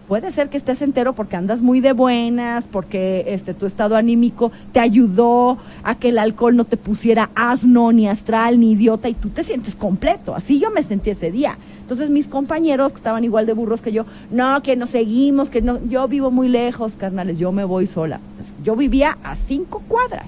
puede 0.10 0.32
ser 0.32 0.50
que 0.50 0.58
estés 0.58 0.82
entero 0.82 1.14
porque 1.14 1.36
andas 1.36 1.62
muy 1.62 1.82
de 1.82 1.94
buenas, 1.94 2.68
porque 2.68 3.26
este 3.28 3.54
tu 3.54 3.68
estado 3.68 3.96
anímico 3.96 4.52
te 4.72 4.80
ayudó 4.80 5.60
a 5.84 6.00
que 6.00 6.10
el 6.10 6.18
alcohol 6.18 6.56
no 6.56 6.66
te 6.66 6.78
pusiera 6.78 7.30
asno, 7.36 7.92
ni 7.92 8.08
astral, 8.08 8.60
ni 8.60 8.72
idiota, 8.72 9.08
y 9.08 9.14
tú 9.14 9.30
te 9.30 9.44
sientes 9.44 9.76
completo. 9.76 10.34
Así 10.34 10.60
yo 10.60 10.72
me 10.72 10.82
sentí 10.82 11.12
ese 11.12 11.30
día. 11.30 11.60
Entonces 11.82 12.10
mis 12.10 12.28
compañeros 12.28 12.92
que 12.92 12.98
estaban 12.98 13.24
igual 13.24 13.46
de 13.46 13.54
burros 13.54 13.84
que 13.84 13.92
yo, 13.92 14.08
no, 14.32 14.64
que 14.64 14.76
nos 14.76 14.90
seguimos, 14.90 15.48
que 15.48 15.62
no, 15.62 15.80
yo 15.88 16.08
vivo 16.08 16.32
muy 16.32 16.48
lejos, 16.48 16.96
carnales, 16.96 17.38
yo 17.38 17.52
me 17.52 17.64
voy 17.64 17.86
sola. 17.86 18.20
Yo 18.64 18.76
vivía 18.76 19.20
a 19.24 19.36
cinco 19.36 19.84
cuadras. 19.88 20.26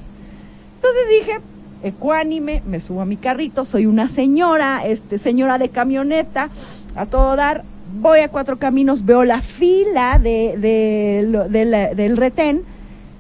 Entonces 0.76 1.02
dije, 1.10 1.40
ecuánime, 1.82 2.62
me 2.68 2.80
subo 2.80 3.02
a 3.02 3.06
mi 3.06 3.18
carrito, 3.18 3.66
soy 3.66 3.88
una 3.88 4.08
señora, 4.10 4.86
este, 4.86 5.18
señora 5.18 5.58
de 5.58 5.70
camioneta, 5.70 6.52
a 6.96 7.08
todo 7.08 7.36
dar, 7.36 7.64
voy 7.94 8.20
a 8.20 8.30
cuatro 8.30 8.58
caminos, 8.58 9.06
veo 9.06 9.24
la 9.24 9.42
fila 9.42 10.20
de, 10.20 10.56
de, 10.58 11.66
la, 11.66 11.94
del 11.94 12.18
retén, 12.18 12.64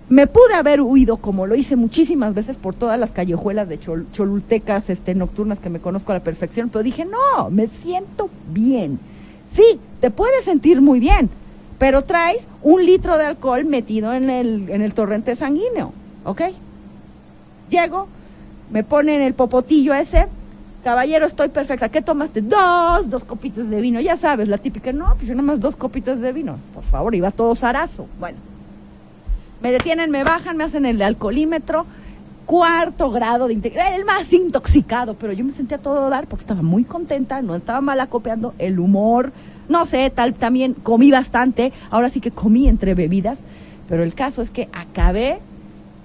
me 0.10 0.28
pude 0.28 0.54
haber 0.56 0.82
huido, 0.82 1.18
como 1.18 1.48
lo 1.48 1.56
hice 1.56 1.76
muchísimas 1.76 2.34
veces 2.34 2.58
por 2.58 2.76
todas 2.76 3.00
las 3.00 3.12
callejuelas 3.12 3.70
de 3.70 3.80
chol, 3.80 4.08
cholultecas 4.12 4.90
este, 4.90 5.16
nocturnas 5.16 5.60
que 5.60 5.70
me 5.70 5.80
conozco 5.80 6.12
a 6.12 6.16
la 6.16 6.24
perfección, 6.24 6.70
pero 6.70 6.84
dije, 6.84 7.06
no, 7.06 7.50
me 7.50 7.68
siento 7.68 8.30
bien. 8.52 9.00
Sí, 9.54 9.80
te 10.00 10.12
puedes 10.12 10.46
sentir 10.46 10.82
muy 10.82 11.00
bien, 11.00 11.30
pero 11.78 12.04
traes 12.04 12.48
un 12.62 12.86
litro 12.86 13.18
de 13.18 13.26
alcohol 13.26 13.66
metido 13.66 14.14
en 14.14 14.30
el, 14.30 14.70
en 14.70 14.82
el 14.82 14.94
torrente 14.94 15.36
sanguíneo, 15.36 15.94
¿ok? 16.26 16.42
Llego, 17.70 18.08
me 18.70 18.84
ponen 18.84 19.22
el 19.22 19.34
popotillo 19.34 19.94
ese, 19.94 20.28
caballero, 20.84 21.26
estoy 21.26 21.50
perfecta, 21.50 21.90
¿qué 21.90 22.02
tomaste? 22.02 22.42
Dos, 22.42 23.10
dos 23.10 23.24
copitas 23.24 23.70
de 23.70 23.82
vino, 23.82 24.00
ya 24.00 24.18
sabes, 24.18 24.48
la 24.48 24.58
típica, 24.58 24.92
no, 24.92 25.16
pues 25.16 25.28
yo 25.28 25.36
nomás 25.36 25.60
dos 25.60 25.76
copitas 25.76 26.20
de 26.20 26.32
vino, 26.32 26.58
por 26.74 26.84
favor, 26.84 27.16
iba 27.16 27.32
todo 27.32 27.56
zarazo, 27.56 28.08
bueno. 28.20 28.38
Me 29.62 29.72
detienen, 29.72 30.10
me 30.10 30.24
bajan, 30.24 30.58
me 30.58 30.64
hacen 30.64 30.86
el 30.86 31.02
alcoholímetro, 31.02 31.86
cuarto 32.48 33.12
grado 33.12 33.48
de 33.48 33.54
integridad, 33.54 33.96
el 33.96 34.06
más 34.06 34.34
intoxicado, 34.34 35.14
pero 35.14 35.34
yo 35.34 35.46
me 35.46 35.52
sentía 35.52 35.78
todo 35.78 36.10
dar 36.10 36.28
porque 36.28 36.44
estaba 36.44 36.62
muy 36.62 36.84
contenta, 36.84 37.42
no 37.42 37.56
estaba 37.56 37.80
mal 37.80 38.00
acopiando 38.00 38.54
el 38.58 38.80
humor, 38.80 39.32
no 39.70 39.86
sé, 39.86 40.10
tal, 40.10 40.34
también 40.34 40.74
comí 40.74 41.12
bastante, 41.12 41.72
ahora 41.92 42.10
sí 42.10 42.20
que 42.20 42.32
comí 42.32 42.68
entre 42.68 42.96
bebidas, 42.96 43.42
pero 43.88 44.04
el 44.04 44.16
caso 44.16 44.42
es 44.42 44.50
que 44.50 44.68
acabé, 44.74 45.40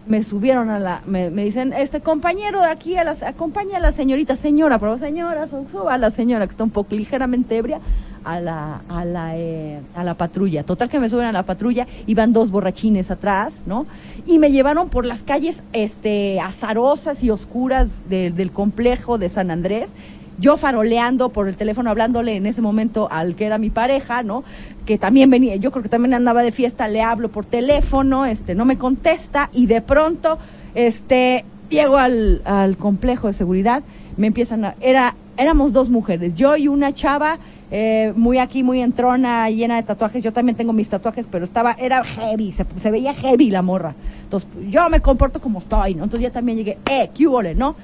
me 0.07 0.23
subieron 0.23 0.71
a 0.71 0.79
la, 0.79 1.03
me, 1.07 1.31
me 1.31 1.45
dicen, 1.45 1.73
este 1.73 2.01
compañero 2.01 2.61
de 2.61 2.69
aquí, 2.69 2.97
a 2.97 3.05
la, 3.05 3.17
acompaña 3.27 3.79
a 3.79 3.81
la 3.81 3.93
señorita, 3.93 4.37
señora, 4.37 4.79
pero 4.79 4.99
señora, 4.99 5.47
suba 5.49 5.95
a 5.95 5.99
la 5.99 6.11
señora 6.11 6.47
que 6.47 6.53
está 6.53 6.65
un 6.65 6.71
poco 6.71 6.95
ligeramente 6.95 7.57
ebria, 7.57 7.81
a 8.25 8.41
la, 8.41 8.83
a 8.89 9.05
la, 9.05 9.37
eh, 9.37 9.81
a 9.95 10.03
la 10.03 10.15
patrulla. 10.15 10.65
Total 10.65 10.89
que 10.89 10.99
me 10.99 11.09
suben 11.09 11.27
a 11.27 11.33
la 11.33 11.45
patrulla, 11.45 11.87
iban 12.07 12.33
dos 12.33 12.51
borrachines 12.51 13.11
atrás, 13.11 13.63
¿no? 13.67 13.87
Y 14.27 14.39
me 14.39 14.51
llevaron 14.51 14.89
por 14.89 15.07
las 15.07 15.23
calles 15.23 15.63
este, 15.73 16.41
azarosas 16.41 17.23
y 17.23 17.31
oscuras 17.31 18.09
de, 18.09 18.33
del 18.33 18.51
complejo 18.51 19.17
de 19.19 19.29
San 19.29 19.51
Andrés. 19.51 19.95
Yo 20.39 20.57
faroleando 20.57 21.31
por 21.31 21.49
el 21.49 21.57
teléfono, 21.57 21.91
hablándole 21.91 22.37
en 22.37 22.47
ese 22.47 22.61
momento 22.61 23.09
al 23.11 23.35
que 23.35 23.47
era 23.47 23.59
mi 23.59 23.71
pareja, 23.71 24.23
¿no? 24.23 24.45
Que 24.85 24.99
también 24.99 25.31
venía, 25.31 25.57
yo 25.57 25.71
creo 25.71 25.83
que 25.83 25.89
también 25.89 26.15
andaba 26.15 26.43
de 26.43 26.53
fiesta, 26.53 26.89
le 26.89 27.03
hablo 27.03 27.31
por 27.31 27.47
teléfono, 27.47 28.27
este, 28.27 28.55
no 28.55 28.65
me 28.65 28.77
contesta 28.79 29.51
y 29.53 29.67
de 29.67 29.81
pronto, 29.81 30.39
este, 30.75 31.45
llego 31.71 31.97
al, 31.97 32.43
complejo 32.79 33.29
de 33.29 33.33
seguridad, 33.33 33.83
me 34.17 34.27
empiezan 34.27 34.65
a, 34.65 34.75
era, 34.81 35.15
éramos 35.37 35.73
dos 35.73 35.91
mujeres, 35.91 36.35
yo 36.35 36.57
y 36.57 36.69
una 36.69 36.93
chava 36.93 37.39
eh, 37.71 38.13
muy 38.15 38.39
aquí, 38.39 38.63
muy 38.63 38.81
entrona, 38.81 39.51
llena 39.51 39.77
de 39.77 39.83
tatuajes. 39.83 40.23
Yo 40.23 40.33
también 40.33 40.57
tengo 40.57 40.73
mis 40.73 40.89
tatuajes, 40.89 41.27
pero 41.29 41.45
estaba, 41.45 41.73
era 41.73 42.05
heavy, 42.05 42.53
se, 42.53 42.91
veía 42.91 43.13
heavy 43.13 43.51
la 43.51 43.63
morra. 43.63 43.95
Entonces, 44.23 44.49
yo 44.69 44.89
me 44.89 45.01
comporto 45.01 45.41
como 45.41 45.59
estoy, 45.59 45.95
¿no? 45.95 46.05
Entonces 46.05 46.29
ya 46.29 46.33
también 46.33 46.59
llegué, 46.59 46.79
eh, 46.89 47.11
¿qué 47.13 47.25
no? 47.57 47.75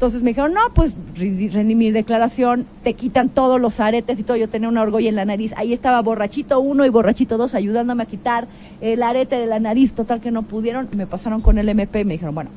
Entonces 0.00 0.22
me 0.22 0.30
dijeron, 0.30 0.54
no, 0.54 0.62
pues 0.72 0.96
rendí 1.14 1.74
mi 1.74 1.90
declaración, 1.90 2.64
te 2.82 2.94
quitan 2.94 3.28
todos 3.28 3.60
los 3.60 3.80
aretes 3.80 4.18
y 4.18 4.22
todo. 4.22 4.38
Yo 4.38 4.48
tenía 4.48 4.70
una 4.70 4.80
orgullo 4.80 5.10
en 5.10 5.14
la 5.14 5.26
nariz. 5.26 5.52
Ahí 5.58 5.74
estaba 5.74 6.00
borrachito 6.00 6.58
uno 6.58 6.86
y 6.86 6.88
borrachito 6.88 7.36
dos 7.36 7.52
ayudándome 7.52 8.04
a 8.04 8.06
quitar 8.06 8.46
el 8.80 9.02
arete 9.02 9.36
de 9.36 9.44
la 9.44 9.60
nariz. 9.60 9.92
Total 9.92 10.22
que 10.22 10.30
no 10.30 10.42
pudieron. 10.42 10.88
Me 10.96 11.06
pasaron 11.06 11.42
con 11.42 11.58
el 11.58 11.68
MP 11.68 12.00
y 12.00 12.04
me 12.06 12.14
dijeron, 12.14 12.34
bueno, 12.34 12.48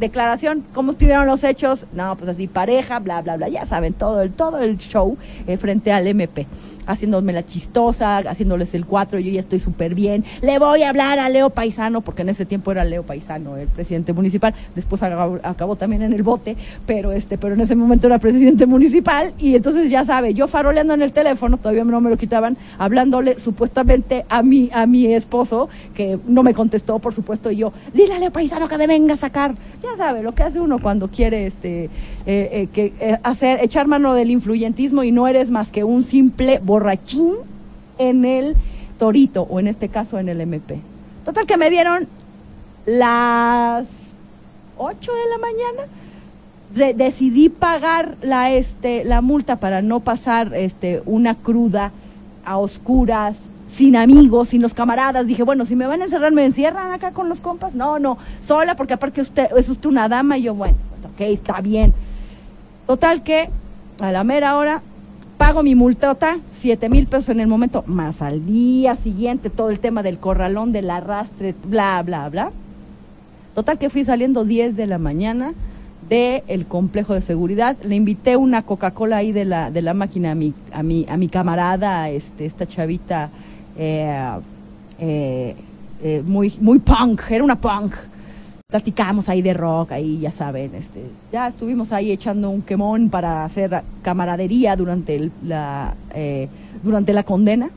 declaración, 0.00 0.64
¿cómo 0.72 0.92
estuvieron 0.92 1.26
los 1.26 1.44
hechos? 1.44 1.84
No, 1.92 2.16
pues 2.16 2.30
así, 2.30 2.46
pareja, 2.46 2.98
bla, 2.98 3.20
bla, 3.20 3.36
bla, 3.36 3.50
ya 3.50 3.66
saben, 3.66 3.92
todo 3.92 4.22
el, 4.22 4.32
todo 4.32 4.58
el 4.60 4.78
show 4.78 5.18
eh, 5.46 5.58
frente 5.58 5.92
al 5.92 6.06
MP, 6.06 6.46
haciéndome 6.86 7.32
la 7.32 7.44
chistosa, 7.44 8.18
haciéndoles 8.18 8.74
el 8.74 8.86
cuatro, 8.86 9.18
yo 9.18 9.30
ya 9.30 9.40
estoy 9.40 9.58
súper 9.58 9.94
bien, 9.94 10.24
le 10.42 10.58
voy 10.58 10.82
a 10.82 10.90
hablar 10.90 11.18
a 11.18 11.28
Leo 11.28 11.50
Paisano, 11.50 12.00
porque 12.00 12.22
en 12.22 12.30
ese 12.30 12.46
tiempo 12.46 12.72
era 12.72 12.84
Leo 12.84 13.02
Paisano, 13.02 13.56
el 13.56 13.68
presidente 13.68 14.12
municipal, 14.12 14.54
después 14.74 15.02
acabó, 15.02 15.38
acabó, 15.42 15.76
también 15.76 16.02
en 16.02 16.12
el 16.12 16.22
bote, 16.22 16.56
pero 16.86 17.12
este, 17.12 17.38
pero 17.38 17.54
en 17.54 17.60
ese 17.60 17.74
momento 17.74 18.06
era 18.06 18.18
presidente 18.18 18.66
municipal, 18.66 19.32
y 19.38 19.54
entonces 19.54 19.90
ya 19.90 20.04
sabe, 20.04 20.34
yo 20.34 20.48
faroleando 20.48 20.94
en 20.94 21.02
el 21.02 21.12
teléfono, 21.12 21.58
todavía 21.58 21.84
no 21.84 22.00
me 22.00 22.10
lo 22.10 22.16
quitaban, 22.16 22.56
hablándole 22.78 23.38
supuestamente 23.38 24.24
a 24.28 24.42
mi, 24.42 24.70
a 24.72 24.86
mi 24.86 25.12
esposo, 25.12 25.68
que 25.94 26.18
no 26.26 26.42
me 26.42 26.54
contestó, 26.54 26.98
por 26.98 27.14
supuesto, 27.14 27.50
y 27.50 27.56
yo, 27.56 27.72
dile 27.92 28.14
a 28.14 28.18
Leo 28.18 28.30
Paisano 28.30 28.68
que 28.68 28.78
me 28.78 28.86
venga 28.86 29.14
a 29.14 29.16
sacar, 29.16 29.54
ya 29.82 29.96
sabe 29.96 30.22
lo 30.22 30.34
que 30.34 30.42
hace 30.42 30.60
uno 30.60 30.78
cuando 30.78 31.08
quiere 31.08 31.46
este 31.46 31.84
eh, 31.84 31.90
eh, 32.26 32.68
que 32.72 32.92
eh, 33.00 33.18
hacer 33.22 33.60
echar 33.62 33.86
mano 33.86 34.14
del 34.14 34.30
influyentismo 34.30 35.04
y 35.04 35.12
no 35.12 35.28
eres 35.28 35.50
más 35.50 35.70
que 35.70 35.84
un 35.84 36.02
simple 36.02 36.58
en 37.98 38.24
el 38.24 38.56
torito 38.98 39.42
o 39.42 39.60
en 39.60 39.66
este 39.66 39.88
caso 39.88 40.18
en 40.18 40.28
el 40.28 40.40
MP. 40.40 40.80
Total 41.24 41.46
que 41.46 41.56
me 41.56 41.70
dieron 41.70 42.08
las 42.84 43.86
8 44.78 45.12
de 45.12 45.30
la 45.30 45.38
mañana. 45.38 45.92
De, 46.74 46.94
decidí 46.94 47.48
pagar 47.48 48.16
la 48.22 48.50
este 48.50 49.04
la 49.04 49.20
multa 49.20 49.56
para 49.56 49.82
no 49.82 50.00
pasar 50.00 50.52
este 50.54 51.00
una 51.06 51.36
cruda 51.36 51.92
a 52.44 52.58
oscuras 52.58 53.36
sin 53.68 53.96
amigos, 53.96 54.48
sin 54.48 54.62
los 54.62 54.74
camaradas. 54.74 55.26
Dije, 55.26 55.42
bueno, 55.42 55.64
si 55.64 55.76
me 55.76 55.86
van 55.86 56.00
a 56.00 56.04
encerrar, 56.04 56.32
me 56.32 56.44
encierran 56.44 56.92
acá 56.92 57.12
con 57.12 57.28
los 57.28 57.40
compas. 57.40 57.74
No, 57.74 57.98
no, 57.98 58.18
sola, 58.46 58.76
porque 58.76 58.94
aparte 58.94 59.20
usted, 59.20 59.48
es 59.56 59.68
usted 59.68 59.88
una 59.88 60.08
dama. 60.08 60.38
Y 60.38 60.42
yo, 60.42 60.54
bueno, 60.54 60.76
ok, 61.14 61.20
está 61.20 61.60
bien. 61.60 61.92
Total 62.86 63.22
que 63.22 63.50
a 64.00 64.12
la 64.12 64.24
mera 64.24 64.56
hora 64.56 64.82
pago 65.36 65.62
mi 65.62 65.74
multota, 65.74 66.38
siete 66.58 66.88
mil 66.88 67.06
pesos 67.06 67.30
en 67.30 67.40
el 67.40 67.46
momento, 67.46 67.84
más 67.86 68.22
al 68.22 68.44
día 68.44 68.96
siguiente 68.96 69.50
todo 69.50 69.70
el 69.70 69.80
tema 69.80 70.02
del 70.02 70.18
corralón, 70.18 70.72
del 70.72 70.90
arrastre, 70.90 71.54
bla, 71.66 72.02
bla, 72.02 72.28
bla. 72.28 72.50
Total 73.54 73.78
que 73.78 73.90
fui 73.90 74.04
saliendo 74.04 74.44
10 74.44 74.76
de 74.76 74.86
la 74.86 74.98
mañana 74.98 75.54
del 76.08 76.66
complejo 76.66 77.14
de 77.14 77.22
seguridad. 77.22 77.76
Le 77.82 77.96
invité 77.96 78.36
una 78.36 78.62
Coca-Cola 78.62 79.18
ahí 79.18 79.32
de 79.32 79.44
la, 79.44 79.70
de 79.70 79.82
la 79.82 79.94
máquina 79.94 80.32
a 80.32 80.34
mi, 80.34 80.52
a 80.72 80.82
mi, 80.82 81.06
a 81.08 81.16
mi 81.16 81.28
camarada, 81.28 82.10
este, 82.10 82.46
esta 82.46 82.66
chavita 82.66 83.30
eh, 83.76 84.30
eh, 84.98 85.56
eh, 86.02 86.22
muy, 86.24 86.52
muy 86.60 86.78
punk, 86.78 87.22
era 87.30 87.42
una 87.44 87.60
punk. 87.60 87.94
Platicamos 88.68 89.28
ahí 89.28 89.42
de 89.42 89.54
rock, 89.54 89.92
ahí 89.92 90.18
ya 90.18 90.32
saben, 90.32 90.74
este, 90.74 91.04
ya 91.30 91.46
estuvimos 91.46 91.92
ahí 91.92 92.10
echando 92.10 92.50
un 92.50 92.62
quemón 92.62 93.10
para 93.10 93.44
hacer 93.44 93.84
camaradería 94.02 94.74
durante, 94.74 95.14
el, 95.14 95.30
la, 95.44 95.94
eh, 96.12 96.48
durante 96.82 97.12
la 97.12 97.22
condena. 97.22 97.70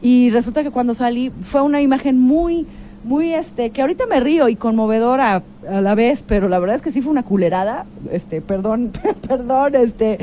Y 0.00 0.30
resulta 0.30 0.62
que 0.62 0.70
cuando 0.70 0.94
salí 0.94 1.30
fue 1.42 1.60
una 1.60 1.82
imagen 1.82 2.18
muy, 2.18 2.66
muy 3.04 3.34
este, 3.34 3.68
que 3.68 3.82
ahorita 3.82 4.06
me 4.06 4.18
río 4.18 4.48
y 4.48 4.56
conmovedora 4.56 5.42
a 5.68 5.80
la 5.82 5.94
vez, 5.94 6.24
pero 6.26 6.48
la 6.48 6.58
verdad 6.58 6.76
es 6.76 6.80
que 6.80 6.90
sí 6.90 7.02
fue 7.02 7.12
una 7.12 7.22
culerada, 7.22 7.84
este, 8.10 8.40
perdón, 8.40 8.92
perdón, 9.28 9.74
este, 9.74 10.18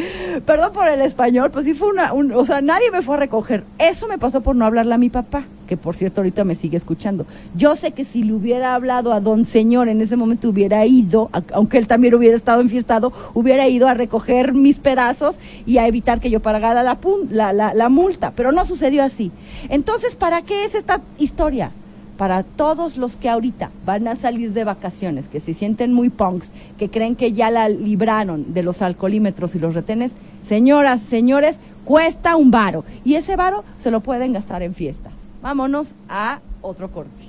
perdón 0.48 0.74
por 0.74 0.88
el 0.88 1.02
español, 1.02 1.52
pues 1.52 1.64
sí 1.66 1.76
fue 1.76 1.90
una, 1.90 2.14
un, 2.14 2.32
o 2.32 2.44
sea, 2.44 2.62
nadie 2.62 2.90
me 2.90 3.04
fue 3.04 3.18
a 3.18 3.20
recoger. 3.20 3.66
Eso 3.78 4.08
me 4.08 4.18
pasó 4.18 4.42
por 4.42 4.56
no 4.56 4.66
hablarle 4.66 4.96
a 4.96 4.98
mi 4.98 5.12
papá, 5.12 5.46
que 5.68 5.78
por 5.78 5.96
cierto 5.96 6.22
ahorita 6.22 6.44
me 6.44 6.56
sigue 6.56 6.78
escuchando. 6.78 7.26
Yo 7.56 7.76
sé 7.76 7.92
que 7.92 8.06
si 8.06 8.24
le 8.24 8.34
hubiera 8.34 8.74
hablado 8.74 9.14
a 9.14 9.20
don 9.20 9.46
señor 9.46 9.90
en 9.90 10.02
ese 10.02 10.16
momento 10.16 10.50
hubiera 10.50 10.86
ido, 10.86 11.30
aunque 11.54 11.78
él 11.78 11.86
también 11.86 12.16
hubiera 12.16 12.36
estado 12.36 12.62
enfiestado, 12.62 13.14
hubiera 13.34 13.68
ido 13.68 13.88
a 13.88 13.94
recoger 13.94 14.54
mis 14.54 14.80
pedazos 14.80 15.40
y 15.66 15.78
a 15.78 15.88
evitar 15.88 16.20
que 16.20 16.30
yo 16.30 16.40
pagara 16.40 16.82
la, 16.82 16.98
la, 17.30 17.54
la, 17.54 17.74
la 17.74 17.90
multa, 17.90 18.32
pero 18.36 18.52
no 18.52 18.66
sucedió 18.66 19.04
así. 19.04 19.32
Entonces, 19.70 20.16
¿para 20.16 20.42
qué 20.42 20.66
es 20.66 20.74
esta 20.74 21.02
historia? 21.20 21.72
para 22.18 22.44
todos 22.44 22.98
los 22.98 23.16
que 23.16 23.30
ahorita 23.30 23.70
van 23.86 24.08
a 24.08 24.16
salir 24.16 24.52
de 24.52 24.64
vacaciones, 24.64 25.28
que 25.28 25.40
se 25.40 25.54
sienten 25.54 25.94
muy 25.94 26.10
punks, 26.10 26.50
que 26.78 26.90
creen 26.90 27.16
que 27.16 27.32
ya 27.32 27.52
la 27.52 27.70
libraron 27.70 28.54
de 28.54 28.64
los 28.64 28.82
alcoholímetros 28.82 29.56
y 29.56 29.60
los 29.60 29.76
retenes, 29.76 30.14
señoras, 30.42 31.02
señores, 31.02 31.58
cuesta 31.86 32.36
un 32.36 32.52
varo. 32.52 32.84
Y 33.06 33.16
ese 33.16 33.36
varo 33.36 33.64
se 33.82 33.92
lo 33.92 34.02
pueden 34.02 34.34
gastar 34.34 34.64
en 34.64 34.74
fiestas. 34.74 35.14
Vámonos 35.42 35.94
a 36.10 36.40
otro 36.62 36.90
corte. 36.92 37.24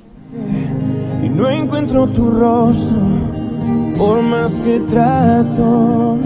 y 1.23 1.29
no 1.29 1.49
encuentro 1.49 2.07
tu 2.09 2.31
rostro 2.31 2.97
por 3.97 4.23
más 4.23 4.53
que 4.61 4.81
trato. 4.81 6.19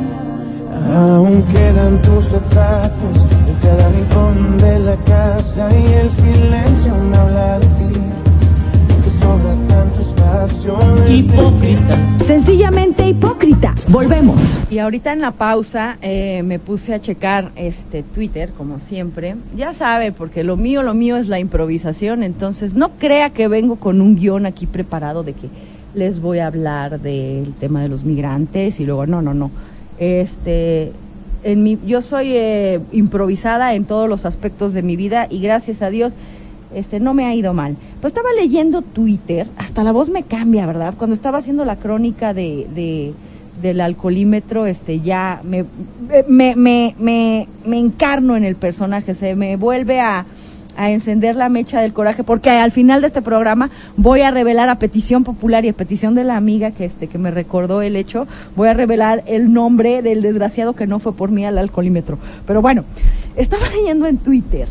Aún 0.95 1.43
quedan 1.45 2.03
tus 2.03 2.31
retratos 2.31 3.19
en 3.49 3.55
cada 3.63 3.89
rincón 3.89 4.59
de 4.59 4.79
la 4.81 4.97
casa 5.05 5.69
y 5.75 5.93
el 5.93 6.11
silencio 6.11 6.95
me 6.95 7.17
habla 7.17 7.59
de 7.61 7.67
ti. 7.67 8.12
Hipócrita. 11.09 12.19
Sencillamente 12.25 13.07
hipócrita. 13.07 13.77
Volvemos. 13.89 14.67
Y 14.73 14.79
ahorita 14.79 15.13
en 15.13 15.21
la 15.21 15.31
pausa 15.31 15.99
eh, 16.03 16.43
me 16.45 16.59
puse 16.59 16.95
a 16.95 17.01
checar 17.01 17.53
este 17.55 18.03
Twitter, 18.03 18.51
como 18.51 18.81
siempre. 18.81 19.37
Ya 19.57 19.73
sabe, 19.73 20.11
porque 20.11 20.43
lo 20.43 20.57
mío, 20.57 20.83
lo 20.83 20.95
mío 20.95 21.17
es 21.17 21.29
la 21.29 21.39
improvisación. 21.39 22.25
Entonces, 22.25 22.75
no 22.75 22.91
crea 22.99 23.31
que 23.31 23.47
vengo 23.47 23.77
con 23.77 24.01
un 24.01 24.17
guion 24.17 24.45
aquí 24.45 24.67
preparado 24.67 25.23
de 25.23 25.35
que 25.35 25.49
les 25.95 26.21
voy 26.21 26.41
a 26.41 26.49
hablar 26.49 27.01
del 27.01 27.55
tema 27.55 27.81
de 27.83 27.89
los 27.89 28.03
migrantes 28.03 28.81
y 28.81 28.85
luego, 28.85 29.07
no, 29.07 29.23
no, 29.23 29.35
no. 29.35 29.53
Este, 29.99 30.91
en 31.45 31.63
mi, 31.63 31.79
yo 31.87 32.03
soy 32.03 32.33
eh, 32.33 32.81
improvisada 32.91 33.75
en 33.75 33.85
todos 33.85 34.09
los 34.09 34.25
aspectos 34.25 34.73
de 34.73 34.83
mi 34.83 34.97
vida 34.97 35.29
y 35.31 35.41
gracias 35.41 35.83
a 35.83 35.91
Dios 35.91 36.15
este, 36.75 37.01
no 37.01 37.15
me 37.15 37.25
ha 37.27 37.35
ido 37.35 37.53
mal. 37.55 37.77
Pues 38.01 38.13
estaba 38.13 38.29
leyendo 38.39 38.83
Twitter, 38.83 39.47
hasta 39.57 39.83
la 39.83 39.93
voz 39.93 40.09
me 40.09 40.23
cambia, 40.23 40.67
¿verdad? 40.67 40.95
Cuando 40.97 41.15
estaba 41.15 41.39
haciendo 41.39 41.65
la 41.65 41.77
crónica 41.77 42.35
de, 42.35 42.67
de- 42.75 43.13
del 43.61 43.81
alcoholímetro, 43.81 44.67
este, 44.67 45.01
ya 45.01 45.41
me, 45.45 45.65
me, 46.27 46.57
me, 46.57 46.95
me, 46.99 47.47
me 47.65 47.79
encarno 47.79 48.37
en 48.37 48.43
el 48.45 48.57
personaje, 48.57 49.15
se 49.15 49.37
me 49.37 49.55
vuelve 49.57 50.01
a, 50.01 50.27
a 50.77 50.91
encender 50.91 51.37
la 51.37 51.49
mecha 51.49 51.81
del 51.81 51.93
coraje, 51.93 52.25
porque 52.25 52.51
al 52.51 52.73
final 52.73 53.03
de 53.03 53.07
este 53.09 53.23
programa 53.23 53.71
voy 53.97 54.23
a 54.23 54.33
revelar 54.33 54.69
a 54.69 54.79
petición 54.81 55.23
popular 55.23 55.65
y 55.65 55.69
a 55.69 55.75
petición 55.75 56.15
de 56.17 56.25
la 56.25 56.37
amiga 56.37 56.73
que, 56.73 56.87
este, 56.87 57.07
que 57.07 57.19
me 57.19 57.31
recordó 57.31 57.83
el 57.83 57.95
hecho, 57.95 58.27
voy 58.57 58.69
a 58.69 58.75
revelar 58.75 59.23
el 59.27 59.53
nombre 59.53 60.03
del 60.03 60.23
desgraciado 60.23 60.73
que 60.73 60.87
no 60.89 60.99
fue 60.99 61.13
por 61.13 61.31
mí 61.31 61.45
al 61.45 61.59
alcoholímetro. 61.59 62.19
Pero 62.47 62.63
bueno, 62.63 62.85
estaba 63.37 63.69
leyendo 63.69 64.07
en 64.07 64.17
Twitter 64.17 64.67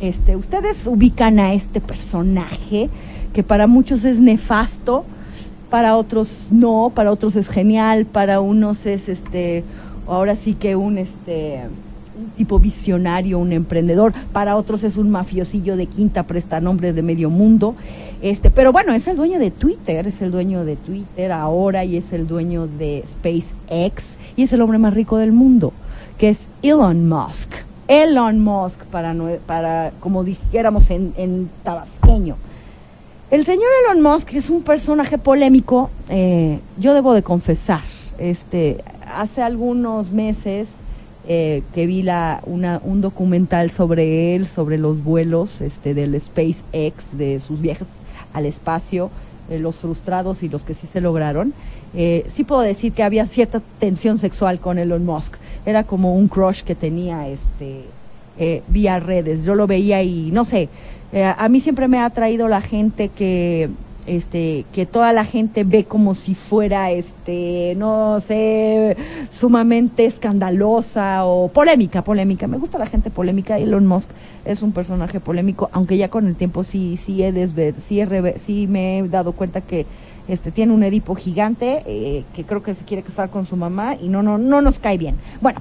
este, 0.00 0.36
ustedes 0.36 0.86
ubican 0.86 1.38
a 1.38 1.52
este 1.52 1.80
personaje 1.80 2.88
que 3.32 3.42
para 3.42 3.66
muchos 3.66 4.04
es 4.04 4.20
nefasto, 4.20 5.04
para 5.70 5.96
otros 5.96 6.48
no, 6.50 6.90
para 6.94 7.12
otros 7.12 7.36
es 7.36 7.48
genial, 7.48 8.06
para 8.06 8.40
unos 8.40 8.86
es 8.86 9.08
este, 9.08 9.62
ahora 10.06 10.36
sí 10.36 10.54
que 10.54 10.74
un 10.74 10.98
este 10.98 11.60
un 12.18 12.30
tipo 12.30 12.58
visionario, 12.58 13.38
un 13.38 13.52
emprendedor, 13.52 14.12
para 14.32 14.56
otros 14.56 14.84
es 14.84 14.96
un 14.96 15.10
mafiosillo 15.10 15.76
de 15.76 15.86
quinta 15.86 16.24
prestanombres 16.24 16.94
de 16.94 17.02
medio 17.02 17.30
mundo. 17.30 17.74
Este, 18.20 18.50
pero 18.50 18.72
bueno, 18.72 18.92
es 18.92 19.08
el 19.08 19.16
dueño 19.16 19.38
de 19.38 19.50
Twitter, 19.50 20.06
es 20.06 20.20
el 20.20 20.30
dueño 20.30 20.64
de 20.64 20.76
Twitter 20.76 21.32
ahora 21.32 21.84
y 21.84 21.96
es 21.96 22.12
el 22.12 22.26
dueño 22.26 22.66
de 22.66 23.04
SpaceX 23.06 24.18
y 24.36 24.42
es 24.42 24.52
el 24.52 24.60
hombre 24.60 24.78
más 24.78 24.92
rico 24.92 25.16
del 25.16 25.32
mundo, 25.32 25.72
que 26.18 26.28
es 26.28 26.50
Elon 26.62 27.08
Musk. 27.08 27.69
Elon 27.90 28.38
Musk, 28.38 28.84
para, 28.84 29.16
para 29.46 29.90
como 29.98 30.22
dijéramos 30.22 30.90
en, 30.90 31.12
en 31.16 31.50
tabasqueño. 31.64 32.36
El 33.32 33.44
señor 33.44 33.66
Elon 33.84 34.00
Musk 34.00 34.32
es 34.34 34.48
un 34.48 34.62
personaje 34.62 35.18
polémico, 35.18 35.90
eh, 36.08 36.60
yo 36.78 36.94
debo 36.94 37.14
de 37.14 37.24
confesar. 37.24 37.82
Este, 38.16 38.84
hace 39.12 39.42
algunos 39.42 40.12
meses 40.12 40.76
eh, 41.26 41.64
que 41.74 41.86
vi 41.86 42.02
la, 42.02 42.42
una, 42.46 42.80
un 42.84 43.00
documental 43.00 43.72
sobre 43.72 44.36
él, 44.36 44.46
sobre 44.46 44.78
los 44.78 45.02
vuelos 45.02 45.60
este, 45.60 45.92
del 45.92 46.20
SpaceX, 46.20 47.18
de 47.18 47.40
sus 47.40 47.60
viajes 47.60 47.88
al 48.32 48.46
espacio, 48.46 49.10
eh, 49.50 49.58
los 49.58 49.74
frustrados 49.74 50.44
y 50.44 50.48
los 50.48 50.62
que 50.62 50.74
sí 50.74 50.86
se 50.86 51.00
lograron. 51.00 51.54
Eh, 51.94 52.26
sí 52.30 52.44
puedo 52.44 52.60
decir 52.60 52.92
que 52.92 53.02
había 53.02 53.26
cierta 53.26 53.60
tensión 53.78 54.18
sexual 54.18 54.60
con 54.60 54.78
Elon 54.78 55.04
Musk. 55.04 55.34
Era 55.66 55.84
como 55.84 56.14
un 56.14 56.28
crush 56.28 56.62
que 56.62 56.74
tenía 56.74 57.28
este, 57.28 57.84
eh, 58.38 58.62
vía 58.68 59.00
redes. 59.00 59.44
Yo 59.44 59.54
lo 59.54 59.66
veía 59.66 60.02
y 60.02 60.30
no 60.32 60.44
sé, 60.44 60.68
eh, 61.12 61.24
a 61.24 61.48
mí 61.48 61.60
siempre 61.60 61.88
me 61.88 61.98
ha 61.98 62.04
atraído 62.04 62.46
la 62.48 62.60
gente 62.60 63.08
que 63.08 63.68
este 64.06 64.64
que 64.72 64.86
toda 64.86 65.12
la 65.12 65.24
gente 65.24 65.62
ve 65.64 65.84
como 65.84 66.14
si 66.14 66.34
fuera 66.34 66.90
este 66.90 67.74
no 67.76 68.20
sé 68.20 68.96
sumamente 69.30 70.06
escandalosa 70.06 71.24
o 71.26 71.48
polémica 71.48 72.02
polémica 72.02 72.46
me 72.46 72.56
gusta 72.56 72.78
la 72.78 72.86
gente 72.86 73.10
polémica 73.10 73.58
Elon 73.58 73.86
Musk 73.86 74.08
es 74.44 74.62
un 74.62 74.72
personaje 74.72 75.20
polémico 75.20 75.68
aunque 75.72 75.98
ya 75.98 76.08
con 76.08 76.26
el 76.26 76.34
tiempo 76.34 76.64
sí 76.64 76.96
sí 76.96 77.22
he 77.22 77.30
desver, 77.30 77.74
sí, 77.86 78.00
he 78.00 78.38
sí 78.38 78.66
me 78.66 78.98
he 78.98 79.08
dado 79.08 79.32
cuenta 79.32 79.60
que 79.60 79.84
este 80.30 80.50
tiene 80.50 80.72
un 80.72 80.82
Edipo 80.82 81.14
gigante 81.14 81.82
eh, 81.86 82.24
que 82.34 82.44
creo 82.44 82.62
que 82.62 82.74
se 82.74 82.84
quiere 82.84 83.02
casar 83.02 83.30
con 83.30 83.46
su 83.46 83.56
mamá 83.56 83.96
y 84.00 84.08
no 84.08 84.22
no 84.22 84.38
no 84.38 84.60
nos 84.60 84.78
cae 84.78 84.98
bien 84.98 85.16
bueno 85.40 85.60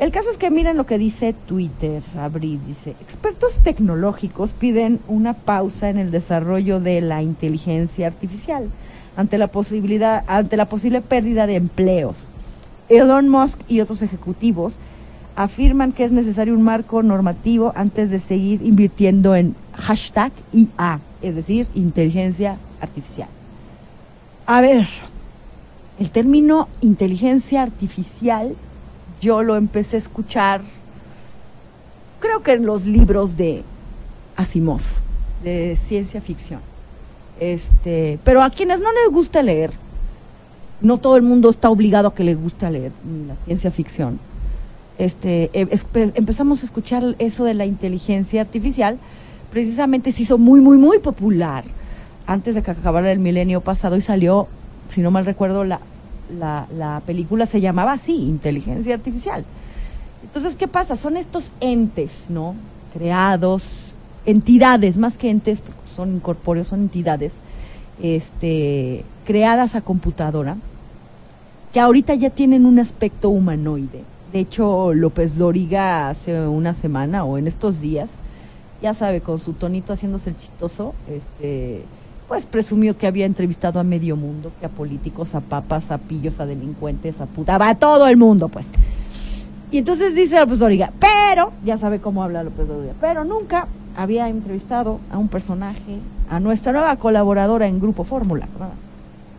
el 0.00 0.12
caso 0.12 0.30
es 0.30 0.38
que 0.38 0.50
miren 0.50 0.78
lo 0.78 0.86
que 0.86 0.96
dice 0.96 1.34
Twitter, 1.46 2.02
Abril, 2.18 2.58
dice, 2.66 2.92
expertos 3.02 3.58
tecnológicos 3.58 4.54
piden 4.54 4.98
una 5.08 5.34
pausa 5.34 5.90
en 5.90 5.98
el 5.98 6.10
desarrollo 6.10 6.80
de 6.80 7.02
la 7.02 7.20
inteligencia 7.20 8.06
artificial 8.06 8.70
ante 9.14 9.36
la 9.36 9.48
posibilidad, 9.48 10.24
ante 10.26 10.56
la 10.56 10.64
posible 10.64 11.02
pérdida 11.02 11.46
de 11.46 11.56
empleos. 11.56 12.16
Elon 12.88 13.28
Musk 13.28 13.60
y 13.68 13.80
otros 13.80 14.00
ejecutivos 14.00 14.76
afirman 15.36 15.92
que 15.92 16.04
es 16.04 16.12
necesario 16.12 16.54
un 16.54 16.62
marco 16.62 17.02
normativo 17.02 17.74
antes 17.76 18.08
de 18.08 18.20
seguir 18.20 18.62
invirtiendo 18.62 19.36
en 19.36 19.54
hashtag 19.74 20.32
IA, 20.54 21.00
es 21.20 21.34
decir, 21.34 21.66
inteligencia 21.74 22.56
artificial. 22.80 23.28
A 24.52 24.60
ver, 24.60 24.88
el 26.00 26.10
término 26.10 26.66
inteligencia 26.80 27.62
artificial 27.62 28.56
yo 29.20 29.44
lo 29.44 29.54
empecé 29.54 29.94
a 29.94 30.00
escuchar, 30.00 30.62
creo 32.18 32.42
que 32.42 32.54
en 32.54 32.66
los 32.66 32.84
libros 32.84 33.36
de 33.36 33.62
Asimov, 34.34 34.80
de 35.44 35.76
ciencia 35.76 36.20
ficción. 36.20 36.58
Este, 37.38 38.18
pero 38.24 38.42
a 38.42 38.50
quienes 38.50 38.80
no 38.80 38.88
les 38.90 39.12
gusta 39.12 39.40
leer, 39.40 39.70
no 40.80 40.98
todo 40.98 41.14
el 41.14 41.22
mundo 41.22 41.48
está 41.48 41.70
obligado 41.70 42.08
a 42.08 42.14
que 42.16 42.24
le 42.24 42.34
guste 42.34 42.68
leer 42.72 42.90
la 43.28 43.36
ciencia 43.44 43.70
ficción. 43.70 44.18
Este, 44.98 45.52
espe- 45.52 46.10
empezamos 46.16 46.64
a 46.64 46.66
escuchar 46.66 47.14
eso 47.20 47.44
de 47.44 47.54
la 47.54 47.66
inteligencia 47.66 48.40
artificial, 48.40 48.98
precisamente 49.52 50.10
se 50.10 50.24
hizo 50.24 50.38
muy, 50.38 50.60
muy, 50.60 50.76
muy 50.76 50.98
popular 50.98 51.62
antes 52.30 52.54
de 52.54 52.62
que 52.62 52.70
acabara 52.70 53.10
el 53.10 53.18
milenio 53.18 53.60
pasado 53.60 53.96
y 53.96 54.00
salió, 54.00 54.46
si 54.90 55.00
no 55.00 55.10
mal 55.10 55.26
recuerdo, 55.26 55.64
la, 55.64 55.80
la, 56.38 56.68
la 56.72 57.02
película 57.04 57.44
se 57.44 57.60
llamaba 57.60 57.90
así, 57.90 58.14
Inteligencia 58.14 58.94
Artificial. 58.94 59.44
Entonces, 60.22 60.54
¿qué 60.54 60.68
pasa? 60.68 60.94
Son 60.94 61.16
estos 61.16 61.50
entes, 61.58 62.12
¿no? 62.28 62.54
Creados, 62.94 63.96
entidades, 64.26 64.96
más 64.96 65.18
que 65.18 65.28
entes, 65.28 65.64
son 65.92 66.14
incorpóreos, 66.14 66.68
son 66.68 66.82
entidades, 66.82 67.34
este, 68.00 69.04
creadas 69.24 69.74
a 69.74 69.80
computadora, 69.80 70.56
que 71.72 71.80
ahorita 71.80 72.14
ya 72.14 72.30
tienen 72.30 72.64
un 72.64 72.78
aspecto 72.78 73.28
humanoide. 73.30 74.04
De 74.32 74.38
hecho, 74.38 74.94
López 74.94 75.36
Doriga 75.36 76.08
hace 76.10 76.46
una 76.46 76.74
semana 76.74 77.24
o 77.24 77.38
en 77.38 77.48
estos 77.48 77.80
días, 77.80 78.10
ya 78.80 78.94
sabe, 78.94 79.20
con 79.20 79.40
su 79.40 79.54
tonito 79.54 79.92
haciéndose 79.92 80.30
el 80.30 80.36
chistoso, 80.36 80.94
este, 81.08 81.82
pues 82.30 82.46
presumió 82.46 82.96
que 82.96 83.08
había 83.08 83.26
entrevistado 83.26 83.80
a 83.80 83.82
medio 83.82 84.14
mundo, 84.14 84.52
que 84.60 84.66
a 84.66 84.68
políticos, 84.68 85.34
a 85.34 85.40
papas, 85.40 85.90
a 85.90 85.98
pillos, 85.98 86.38
a 86.38 86.46
delincuentes, 86.46 87.20
a 87.20 87.26
puta, 87.26 87.56
a 87.56 87.74
todo 87.74 88.06
el 88.06 88.16
mundo, 88.16 88.48
pues. 88.48 88.68
Y 89.72 89.78
entonces 89.78 90.14
dice 90.14 90.38
López 90.38 90.60
Doriga, 90.60 90.92
pero, 91.00 91.50
ya 91.64 91.76
sabe 91.76 91.98
cómo 91.98 92.22
habla 92.22 92.44
López 92.44 92.68
Doriga, 92.68 92.92
pero 93.00 93.24
nunca 93.24 93.66
había 93.96 94.28
entrevistado 94.28 95.00
a 95.10 95.18
un 95.18 95.26
personaje, 95.26 95.98
a 96.30 96.38
nuestra 96.38 96.70
nueva 96.70 96.94
colaboradora 96.94 97.66
en 97.66 97.80
Grupo 97.80 98.04
Fórmula. 98.04 98.46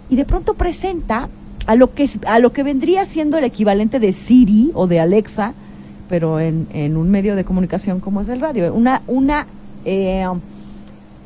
Y 0.09 0.17
de 0.17 0.25
pronto 0.25 0.55
presenta 0.55 1.29
a 1.67 1.75
lo 1.75 1.93
que 1.93 2.09
a 2.25 2.39
lo 2.39 2.51
que 2.51 2.63
vendría 2.63 3.05
siendo 3.05 3.37
el 3.37 3.45
equivalente 3.45 4.01
de 4.01 4.11
Siri 4.11 4.71
o 4.73 4.87
de 4.87 4.99
Alexa, 4.99 5.53
pero 6.09 6.41
en, 6.41 6.67
en 6.73 6.97
un 6.97 7.09
medio 7.09 7.37
de 7.37 7.45
comunicación 7.45 8.01
como 8.01 8.19
es 8.19 8.27
el 8.27 8.41
radio. 8.41 8.73
Una, 8.73 9.01
una 9.07 9.47
eh, 9.85 10.25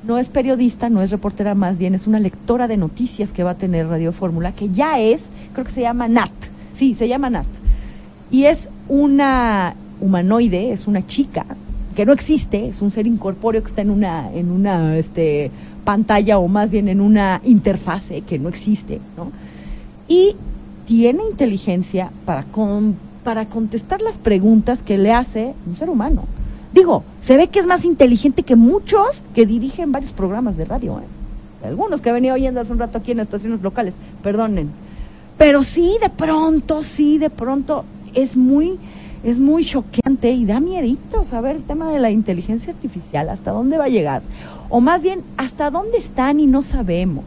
no 0.07 0.17
es 0.17 0.27
periodista, 0.27 0.89
no 0.89 1.01
es 1.01 1.11
reportera, 1.11 1.55
más 1.55 1.77
bien 1.77 1.95
es 1.95 2.07
una 2.07 2.19
lectora 2.19 2.67
de 2.67 2.77
noticias 2.77 3.31
que 3.31 3.43
va 3.43 3.51
a 3.51 3.55
tener 3.55 3.87
Radio 3.87 4.11
Fórmula, 4.11 4.51
que 4.51 4.69
ya 4.69 4.99
es, 4.99 5.29
creo 5.53 5.65
que 5.65 5.71
se 5.71 5.81
llama 5.81 6.07
Nat. 6.07 6.31
Sí, 6.73 6.93
se 6.93 7.07
llama 7.07 7.29
Nat. 7.29 7.47
Y 8.31 8.45
es 8.45 8.69
una 8.87 9.75
humanoide, 10.01 10.71
es 10.71 10.87
una 10.87 11.05
chica 11.05 11.45
que 11.95 12.05
no 12.05 12.13
existe, 12.13 12.67
es 12.67 12.81
un 12.81 12.91
ser 12.91 13.07
incorpóreo 13.07 13.63
que 13.63 13.69
está 13.69 13.81
en 13.81 13.89
una, 13.89 14.31
en 14.33 14.51
una 14.51 14.97
este, 14.97 15.49
pantalla 15.85 16.37
o 16.37 16.47
más 16.47 16.69
bien 16.69 16.89
en 16.89 16.99
una 16.99 17.41
interfase 17.45 18.21
que 18.21 18.37
no 18.37 18.49
existe, 18.49 18.99
¿no? 19.15 19.31
Y 20.07 20.35
tiene 20.85 21.23
inteligencia 21.29 22.11
para, 22.25 22.43
con, 22.43 22.97
para 23.23 23.45
contestar 23.45 24.01
las 24.01 24.17
preguntas 24.17 24.83
que 24.83 24.97
le 24.97 25.13
hace 25.13 25.53
un 25.65 25.77
ser 25.77 25.89
humano. 25.89 26.25
Digo, 26.73 27.03
se 27.25 27.37
ve 27.37 27.47
que 27.47 27.57
es 27.57 27.65
más 27.65 27.85
inteligente 27.85 28.43
que 28.43 28.55
muchos 28.55 29.23
que 29.33 29.47
dirigen 29.47 29.91
varios 29.91 30.11
programas 30.11 30.57
de 30.57 30.65
radio, 30.65 30.99
¿eh? 30.99 31.65
Algunos 31.65 31.99
que 31.99 32.11
venido 32.11 32.35
oyendo 32.35 32.61
hace 32.61 32.71
un 32.71 32.77
rato 32.77 32.99
aquí 32.99 33.13
en 33.13 33.19
estaciones 33.19 33.63
locales, 33.63 33.95
perdonen. 34.21 34.69
Pero 35.35 35.63
sí, 35.63 35.97
de 35.99 36.09
pronto, 36.09 36.83
sí, 36.83 37.17
de 37.17 37.31
pronto 37.31 37.83
es 38.13 38.37
muy, 38.37 38.77
es 39.23 39.39
muy 39.39 39.65
choqueante 39.65 40.29
y 40.33 40.45
da 40.45 40.59
miedito 40.59 41.23
saber 41.23 41.55
el 41.55 41.63
tema 41.63 41.89
de 41.89 41.97
la 41.97 42.11
inteligencia 42.11 42.71
artificial, 42.71 43.29
hasta 43.29 43.49
dónde 43.49 43.79
va 43.79 43.85
a 43.85 43.89
llegar. 43.89 44.21
O 44.69 44.79
más 44.79 45.01
bien, 45.01 45.23
hasta 45.37 45.71
dónde 45.71 45.97
están 45.97 46.39
y 46.39 46.45
no 46.45 46.61
sabemos. 46.61 47.25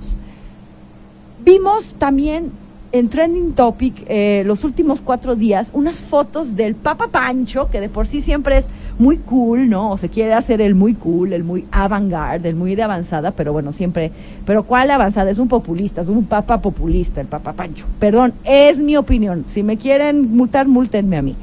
Vimos 1.45 1.97
también 1.99 2.53
en 2.93 3.09
Trending 3.09 3.53
Topic 3.53 4.05
eh, 4.07 4.45
los 4.47 4.63
últimos 4.63 5.01
cuatro 5.01 5.35
días 5.35 5.71
unas 5.75 6.03
fotos 6.03 6.55
del 6.55 6.77
Papa 6.77 7.09
Pancho, 7.09 7.69
que 7.69 7.81
de 7.81 7.89
por 7.89 8.07
sí 8.07 8.23
siempre 8.23 8.59
es 8.59 8.67
muy 8.99 9.19
cool, 9.19 9.69
¿no? 9.69 9.93
O 9.93 9.97
se 9.97 10.09
quiere 10.09 10.35
hacer 10.35 10.61
el 10.61 10.75
muy 10.75 10.95
cool, 10.95 11.33
el 11.33 11.45
muy 11.45 11.65
avant-garde, 11.71 12.49
el 12.49 12.57
muy 12.57 12.75
de 12.75 12.83
avanzada, 12.83 13.31
pero 13.31 13.53
bueno, 13.53 13.73
siempre. 13.73 14.11
Pero 14.45 14.65
¿cuál 14.65 14.91
avanzada? 14.91 15.31
Es 15.31 15.39
un 15.39 15.49
populista, 15.49 16.01
es 16.01 16.09
un 16.09 16.25
papa 16.25 16.61
populista, 16.61 17.21
el 17.21 17.27
Papa 17.27 17.53
Pancho. 17.53 17.87
Perdón, 17.99 18.35
es 18.45 18.81
mi 18.81 18.97
opinión. 18.97 19.45
Si 19.51 19.63
me 19.63 19.77
quieren 19.77 20.37
multar, 20.37 20.67
multenme 20.67 21.17
a 21.17 21.23
mí. 21.23 21.37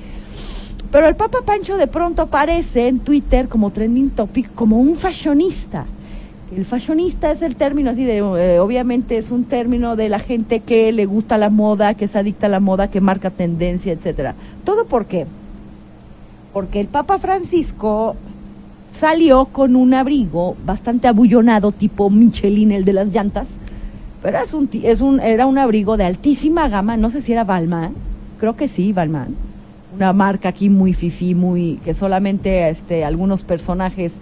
Pero 0.91 1.08
el 1.08 1.16
Papa 1.16 1.39
Pancho 1.45 1.78
de 1.78 1.88
pronto 1.88 2.22
aparece 2.22 2.88
en 2.88 2.99
Twitter 2.99 3.47
como 3.47 3.72
trending 3.72 4.12
topic 4.12 4.53
como 4.53 4.80
un 4.80 4.95
fashionista. 4.95 5.86
El 6.56 6.64
fashionista 6.64 7.32
es 7.32 7.41
el 7.41 7.56
término 7.56 7.89
así 7.89 8.06
de, 8.06 8.18
eh, 8.18 8.60
obviamente 8.60 9.18
es 9.18 9.32
un 9.32 9.45
término 9.45 9.95
de 9.95 10.10
la 10.10 10.20
gente 10.20 10.60
que 10.60 10.91
le 10.91 11.06
gusta 11.06 11.38
la 11.38 11.49
moda, 11.49 11.95
que 11.95 12.06
es 12.06 12.16
adicta 12.16 12.45
a 12.45 12.49
la 12.49 12.60
moda, 12.60 12.89
que 12.89 13.01
marca 13.01 13.30
tendencia, 13.30 13.91
etcétera. 13.91 14.36
¿Todo 14.64 14.86
por 14.86 15.06
qué? 15.06 15.26
Porque 16.56 16.80
el 16.80 16.88
Papa 16.88 17.20
Francisco 17.20 18.16
salió 18.89 19.43
con 19.47 19.76
un 19.76 19.93
abrigo 19.93 20.56
bastante 20.66 21.10
abullonado, 21.10 21.74
tipo 21.74 22.10
Michelin, 22.10 22.72
el 22.72 22.86
de 22.86 22.93
las 22.93 23.10
llantas, 23.10 23.49
pero 24.24 24.38
es 24.39 24.53
un, 24.53 24.70
es 24.72 25.01
un, 25.01 25.20
era 25.20 25.47
un 25.47 25.58
abrigo 25.58 25.97
de 25.97 26.06
altísima 26.06 26.70
gama, 26.70 26.95
no 26.95 27.10
sé 27.10 27.20
si 27.20 27.34
era 27.34 27.43
Balmain, 27.43 27.93
creo 28.39 28.56
que 28.56 28.70
sí, 28.70 28.93
Balmain, 28.93 29.36
una 29.93 30.14
marca 30.14 30.47
aquí 30.47 30.70
muy 30.70 30.93
fifi, 30.93 31.36
muy 31.36 31.78
que 31.84 31.93
solamente 31.93 32.70
este, 32.70 33.03
algunos 33.03 33.43
personajes 33.43 34.14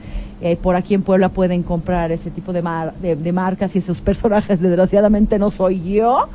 eh, 0.42 0.56
por 0.56 0.76
aquí 0.76 0.96
en 0.96 1.04
Puebla 1.04 1.30
pueden 1.30 1.62
comprar 1.62 2.12
ese 2.12 2.32
tipo 2.32 2.52
de, 2.52 2.64
mar- 2.64 2.96
de, 3.00 3.16
de 3.16 3.32
marcas 3.32 3.76
y 3.76 3.78
esos 3.78 4.02
personajes 4.10 4.60
desgraciadamente 4.60 5.38
no 5.38 5.52
soy 5.52 5.84
yo. 5.84 6.28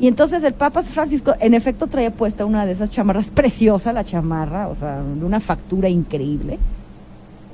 Y 0.00 0.08
entonces 0.08 0.42
el 0.44 0.54
Papa 0.54 0.82
Francisco 0.82 1.34
en 1.40 1.52
efecto 1.52 1.86
traía 1.86 2.10
puesta 2.10 2.46
una 2.46 2.64
de 2.64 2.72
esas 2.72 2.88
chamarras, 2.88 3.30
preciosa 3.30 3.92
la 3.92 4.02
chamarra, 4.02 4.68
o 4.68 4.74
sea, 4.74 5.02
de 5.02 5.24
una 5.24 5.40
factura 5.40 5.90
increíble, 5.90 6.58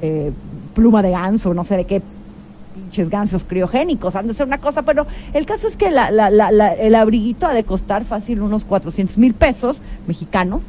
eh, 0.00 0.30
pluma 0.72 1.02
de 1.02 1.10
ganso, 1.10 1.52
no 1.54 1.64
sé 1.64 1.76
de 1.76 1.84
qué 1.84 2.02
pinches 2.72 3.10
gansos 3.10 3.44
criogénicos, 3.44 4.14
han 4.14 4.28
de 4.28 4.34
ser 4.34 4.46
una 4.46 4.58
cosa, 4.58 4.82
pero 4.82 5.06
el 5.32 5.44
caso 5.44 5.66
es 5.66 5.76
que 5.76 5.90
la, 5.90 6.12
la, 6.12 6.30
la, 6.30 6.68
el 6.74 6.94
abriguito 6.94 7.46
ha 7.46 7.52
de 7.52 7.64
costar 7.64 8.04
fácil 8.04 8.40
unos 8.40 8.64
400 8.64 9.18
mil 9.18 9.34
pesos 9.34 9.78
mexicanos, 10.06 10.62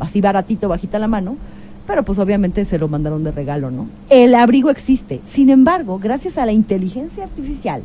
así 0.00 0.20
baratito, 0.20 0.68
bajita 0.68 0.98
la 0.98 1.06
mano, 1.06 1.36
pero 1.86 2.02
pues 2.02 2.18
obviamente 2.18 2.64
se 2.64 2.78
lo 2.78 2.88
mandaron 2.88 3.22
de 3.22 3.30
regalo, 3.30 3.70
¿no? 3.70 3.86
El 4.08 4.34
abrigo 4.34 4.70
existe. 4.70 5.20
Sin 5.26 5.50
embargo, 5.50 5.98
gracias 5.98 6.38
a 6.38 6.46
la 6.46 6.52
inteligencia 6.52 7.22
artificial, 7.22 7.82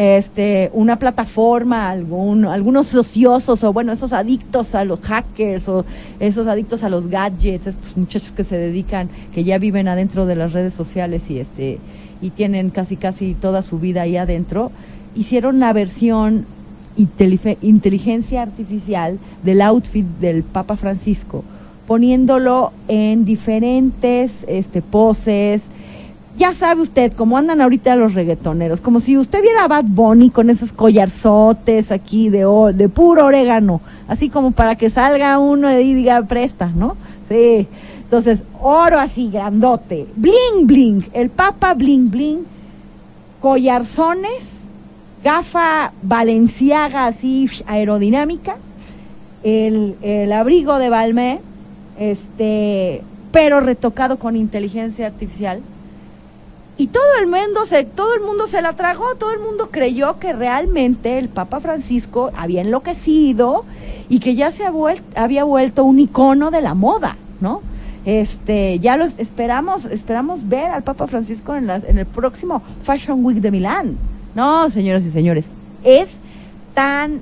este, 0.00 0.70
una 0.74 0.96
plataforma, 0.96 1.90
algún, 1.90 2.44
algunos 2.44 2.94
ociosos 2.94 3.64
o 3.64 3.72
bueno, 3.72 3.90
esos 3.90 4.12
adictos 4.12 4.76
a 4.76 4.84
los 4.84 5.00
hackers 5.00 5.68
o 5.68 5.84
esos 6.20 6.46
adictos 6.46 6.84
a 6.84 6.88
los 6.88 7.08
gadgets, 7.08 7.66
estos 7.66 7.96
muchachos 7.96 8.30
que 8.30 8.44
se 8.44 8.56
dedican, 8.56 9.08
que 9.34 9.42
ya 9.42 9.58
viven 9.58 9.88
adentro 9.88 10.24
de 10.24 10.36
las 10.36 10.52
redes 10.52 10.72
sociales 10.72 11.28
y 11.30 11.40
este 11.40 11.80
y 12.22 12.30
tienen 12.30 12.70
casi 12.70 12.94
casi 12.94 13.34
toda 13.34 13.60
su 13.62 13.80
vida 13.80 14.02
ahí 14.02 14.16
adentro, 14.16 14.70
hicieron 15.16 15.56
una 15.56 15.72
versión 15.72 16.46
inteligencia 16.96 18.42
artificial 18.42 19.18
del 19.42 19.62
outfit 19.62 20.06
del 20.20 20.44
Papa 20.44 20.76
Francisco, 20.76 21.42
poniéndolo 21.88 22.70
en 22.86 23.24
diferentes 23.24 24.44
este, 24.46 24.80
poses, 24.80 25.62
ya 26.38 26.54
sabe 26.54 26.82
usted 26.82 27.12
cómo 27.12 27.36
andan 27.36 27.60
ahorita 27.60 27.96
los 27.96 28.14
reggaetoneros, 28.14 28.80
como 28.80 29.00
si 29.00 29.18
usted 29.18 29.42
viera 29.42 29.64
a 29.64 29.68
Bad 29.68 29.84
Bunny 29.86 30.30
con 30.30 30.50
esos 30.50 30.72
collarzotes 30.72 31.90
aquí 31.90 32.28
de, 32.30 32.46
de 32.74 32.88
puro 32.88 33.26
orégano, 33.26 33.80
así 34.06 34.30
como 34.30 34.52
para 34.52 34.76
que 34.76 34.88
salga 34.88 35.38
uno 35.38 35.70
y 35.78 35.94
diga 35.94 36.22
presta, 36.22 36.68
¿no? 36.68 36.96
Sí. 37.28 37.66
Entonces, 38.02 38.42
oro 38.62 38.98
así, 39.00 39.30
grandote, 39.30 40.06
bling, 40.16 40.66
bling, 40.66 41.10
el 41.12 41.28
papa 41.28 41.74
bling, 41.74 42.10
bling, 42.10 42.46
collarzones, 43.40 44.62
gafa 45.22 45.92
valenciaga 46.02 47.06
así 47.06 47.50
aerodinámica, 47.66 48.56
el, 49.42 49.96
el 50.02 50.32
abrigo 50.32 50.78
de 50.78 50.88
Balmé, 50.88 51.40
este, 51.98 53.02
pero 53.32 53.60
retocado 53.60 54.18
con 54.18 54.36
inteligencia 54.36 55.06
artificial. 55.06 55.60
Y 56.80 56.86
todo 56.86 57.02
el 57.20 57.26
mundo 57.26 57.64
se, 57.66 57.82
todo 57.84 58.14
el 58.14 58.20
mundo 58.20 58.46
se 58.46 58.62
la 58.62 58.74
tragó, 58.74 59.16
todo 59.16 59.32
el 59.32 59.40
mundo 59.40 59.68
creyó 59.72 60.18
que 60.20 60.32
realmente 60.32 61.18
el 61.18 61.28
Papa 61.28 61.58
Francisco 61.58 62.30
había 62.36 62.60
enloquecido 62.60 63.64
y 64.08 64.20
que 64.20 64.36
ya 64.36 64.50
se 64.52 64.62
había 65.16 65.42
vuelto 65.44 65.82
un 65.84 65.98
icono 65.98 66.50
de 66.52 66.60
la 66.62 66.74
moda, 66.74 67.16
¿no? 67.40 67.62
Este, 68.04 68.78
ya 68.78 68.96
los 68.96 69.18
esperamos, 69.18 69.86
esperamos 69.86 70.48
ver 70.48 70.66
al 70.70 70.84
Papa 70.84 71.08
Francisco 71.08 71.56
en, 71.56 71.66
las- 71.66 71.82
en 71.84 71.98
el 71.98 72.06
próximo 72.06 72.62
Fashion 72.84 73.24
Week 73.24 73.38
de 73.38 73.50
Milán. 73.50 73.98
No, 74.36 74.70
señoras 74.70 75.02
y 75.04 75.10
señores, 75.10 75.44
es 75.82 76.08
tan 76.74 77.20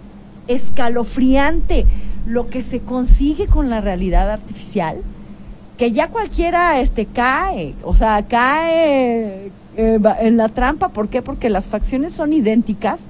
escalofriante 0.49 1.87
lo 2.27 2.49
que 2.51 2.63
se 2.63 2.81
consigue 2.81 3.47
con 3.47 3.71
la 3.71 3.81
realidad 3.81 4.31
artificial 4.31 4.99
que 5.77 5.93
ya 5.93 6.09
cualquiera 6.09 6.81
este 6.81 7.07
cae, 7.07 7.75
o 7.83 7.95
sea, 7.95 8.25
cae 8.27 9.51
eh, 9.77 10.01
en 10.21 10.37
la 10.37 10.49
trampa, 10.49 10.89
¿por 10.89 11.09
qué? 11.09 11.23
Porque 11.23 11.51
las 11.51 11.67
facciones 11.67 12.13
son 12.13 12.33
idénticas, 12.33 13.01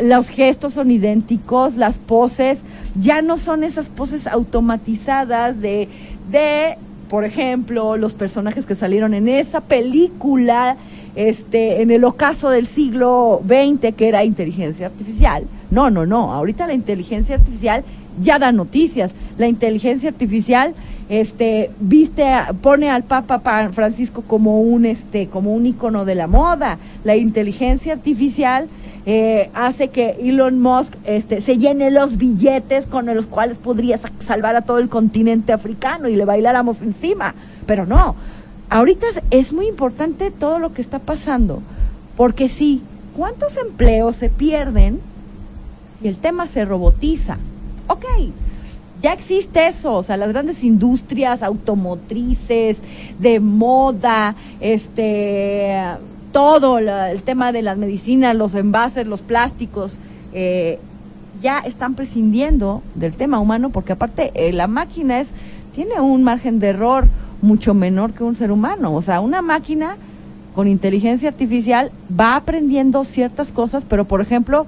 los 0.00 0.28
gestos 0.28 0.74
son 0.74 0.90
idénticos, 0.90 1.76
las 1.76 1.98
poses 1.98 2.62
ya 3.00 3.22
no 3.22 3.38
son 3.38 3.64
esas 3.64 3.88
poses 3.88 4.26
automatizadas 4.26 5.60
de 5.60 5.88
de 6.30 6.76
por 7.08 7.24
ejemplo, 7.24 7.96
los 7.96 8.14
personajes 8.14 8.66
que 8.66 8.74
salieron 8.74 9.14
en 9.14 9.28
esa 9.28 9.60
película, 9.60 10.76
este, 11.14 11.80
en 11.80 11.90
el 11.90 12.02
ocaso 12.02 12.50
del 12.50 12.66
siglo 12.66 13.40
XX, 13.46 13.94
que 13.94 14.08
era 14.08 14.24
inteligencia 14.24 14.86
artificial. 14.86 15.44
No, 15.70 15.90
no, 15.90 16.06
no. 16.06 16.32
Ahorita 16.32 16.66
la 16.66 16.74
inteligencia 16.74 17.36
artificial 17.36 17.84
ya 18.22 18.38
da 18.38 18.52
noticias. 18.52 19.14
La 19.38 19.48
inteligencia 19.48 20.10
artificial 20.10 20.74
este 21.08 21.70
viste 21.80 22.24
pone 22.62 22.88
al 22.88 23.02
Papa 23.02 23.68
Francisco 23.72 24.22
como 24.26 24.62
un 24.62 24.86
este 24.86 25.28
como 25.28 25.52
un 25.52 25.66
icono 25.66 26.04
de 26.04 26.14
la 26.14 26.26
moda. 26.26 26.78
La 27.04 27.16
inteligencia 27.16 27.92
artificial 27.92 28.68
eh, 29.06 29.50
hace 29.52 29.88
que 29.88 30.16
Elon 30.22 30.60
Musk 30.60 30.94
este, 31.04 31.42
se 31.42 31.58
llene 31.58 31.90
los 31.90 32.16
billetes 32.16 32.86
con 32.86 33.06
los 33.06 33.26
cuales 33.26 33.58
podría 33.58 34.00
salvar 34.20 34.56
a 34.56 34.62
todo 34.62 34.78
el 34.78 34.88
continente 34.88 35.52
africano 35.52 36.08
y 36.08 36.16
le 36.16 36.24
bailáramos 36.24 36.80
encima. 36.80 37.34
Pero 37.66 37.84
no, 37.84 38.16
ahorita 38.70 39.06
es, 39.30 39.52
muy 39.52 39.66
importante 39.66 40.30
todo 40.30 40.58
lo 40.58 40.72
que 40.72 40.80
está 40.80 41.00
pasando, 41.00 41.60
porque 42.16 42.48
sí, 42.48 42.82
¿cuántos 43.14 43.58
empleos 43.58 44.16
se 44.16 44.30
pierden 44.30 45.00
si 46.00 46.08
el 46.08 46.16
tema 46.16 46.46
se 46.46 46.64
robotiza? 46.64 47.36
Ok, 47.86 48.04
ya 49.02 49.12
existe 49.12 49.66
eso, 49.66 49.92
o 49.92 50.02
sea, 50.02 50.16
las 50.16 50.30
grandes 50.30 50.64
industrias 50.64 51.42
automotrices, 51.42 52.78
de 53.18 53.40
moda, 53.40 54.34
este 54.60 55.78
todo 56.32 56.78
el 56.78 57.22
tema 57.22 57.52
de 57.52 57.62
las 57.62 57.78
medicinas, 57.78 58.34
los 58.34 58.56
envases, 58.56 59.06
los 59.06 59.22
plásticos, 59.22 59.98
eh, 60.32 60.80
ya 61.40 61.60
están 61.60 61.94
prescindiendo 61.94 62.82
del 62.96 63.14
tema 63.14 63.38
humano 63.38 63.70
porque 63.70 63.92
aparte 63.92 64.32
eh, 64.34 64.52
la 64.52 64.66
máquina 64.66 65.20
es 65.20 65.30
tiene 65.74 66.00
un 66.00 66.24
margen 66.24 66.58
de 66.58 66.68
error 66.68 67.06
mucho 67.42 67.74
menor 67.74 68.12
que 68.12 68.24
un 68.24 68.36
ser 68.36 68.50
humano. 68.50 68.94
O 68.94 69.02
sea, 69.02 69.20
una 69.20 69.42
máquina 69.42 69.96
con 70.54 70.68
inteligencia 70.68 71.28
artificial 71.28 71.90
va 72.18 72.36
aprendiendo 72.36 73.04
ciertas 73.04 73.52
cosas, 73.52 73.84
pero 73.84 74.04
por 74.04 74.20
ejemplo, 74.20 74.66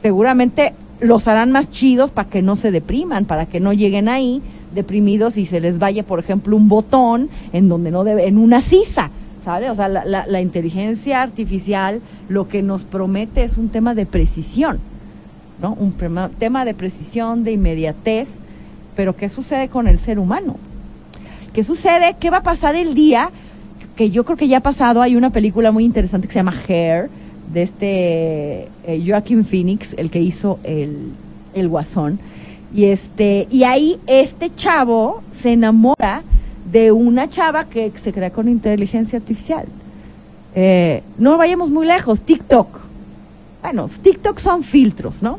seguramente 0.00 0.74
los 1.02 1.28
harán 1.28 1.50
más 1.50 1.68
chidos 1.68 2.10
para 2.10 2.28
que 2.28 2.42
no 2.42 2.56
se 2.56 2.70
depriman, 2.70 3.24
para 3.24 3.46
que 3.46 3.60
no 3.60 3.72
lleguen 3.72 4.08
ahí 4.08 4.40
deprimidos 4.74 5.36
y 5.36 5.46
se 5.46 5.60
les 5.60 5.78
vaya, 5.78 6.02
por 6.02 6.18
ejemplo, 6.18 6.56
un 6.56 6.68
botón 6.68 7.28
en 7.52 7.68
donde 7.68 7.90
no 7.90 8.04
debe, 8.04 8.26
en 8.26 8.38
una 8.38 8.60
sisa. 8.60 9.10
¿sabe? 9.44 9.70
O 9.70 9.74
sea, 9.74 9.88
la, 9.88 10.04
la, 10.04 10.40
inteligencia 10.40 11.20
artificial 11.20 12.00
lo 12.28 12.46
que 12.46 12.62
nos 12.62 12.84
promete 12.84 13.42
es 13.42 13.58
un 13.58 13.70
tema 13.70 13.92
de 13.92 14.06
precisión, 14.06 14.78
¿no? 15.60 15.74
Un 15.74 15.92
tema 16.38 16.64
de 16.64 16.74
precisión, 16.74 17.42
de 17.42 17.52
inmediatez, 17.52 18.38
pero 18.94 19.16
¿qué 19.16 19.28
sucede 19.28 19.68
con 19.68 19.88
el 19.88 19.98
ser 19.98 20.20
humano? 20.20 20.56
¿Qué 21.52 21.64
sucede? 21.64 22.16
¿Qué 22.20 22.30
va 22.30 22.38
a 22.38 22.42
pasar 22.42 22.76
el 22.76 22.94
día? 22.94 23.30
Que 23.96 24.10
yo 24.10 24.24
creo 24.24 24.36
que 24.36 24.48
ya 24.48 24.58
ha 24.58 24.62
pasado, 24.62 25.02
hay 25.02 25.16
una 25.16 25.30
película 25.30 25.72
muy 25.72 25.84
interesante 25.84 26.28
que 26.28 26.32
se 26.32 26.38
llama 26.38 26.54
Hair, 26.68 27.10
de 27.52 27.62
este 27.62 28.68
eh, 28.84 29.44
Phoenix, 29.48 29.94
el 29.96 30.10
que 30.10 30.20
hizo 30.20 30.58
el, 30.64 31.12
el 31.54 31.68
Guasón, 31.68 32.18
y 32.74 32.86
este, 32.86 33.46
y 33.50 33.64
ahí 33.64 33.98
este 34.06 34.54
chavo 34.54 35.22
se 35.32 35.52
enamora 35.52 36.22
de 36.70 36.90
una 36.90 37.28
chava 37.28 37.64
que 37.64 37.92
se 37.96 38.12
crea 38.12 38.30
con 38.30 38.48
inteligencia 38.48 39.18
artificial. 39.18 39.66
Eh, 40.54 41.02
no 41.18 41.36
vayamos 41.36 41.70
muy 41.70 41.86
lejos, 41.86 42.20
TikTok. 42.20 42.80
Bueno, 43.62 43.90
TikTok 44.02 44.38
son 44.38 44.62
filtros, 44.62 45.22
¿no? 45.22 45.38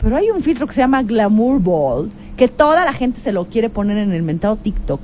Pero 0.00 0.16
hay 0.16 0.30
un 0.30 0.42
filtro 0.42 0.66
que 0.66 0.74
se 0.74 0.80
llama 0.80 1.02
Glamour 1.02 1.60
Ball, 1.60 2.10
que 2.36 2.48
toda 2.48 2.84
la 2.84 2.92
gente 2.92 3.20
se 3.20 3.32
lo 3.32 3.44
quiere 3.44 3.70
poner 3.70 3.98
en 3.98 4.12
el 4.12 4.22
mentado 4.22 4.56
TikTok, 4.56 5.00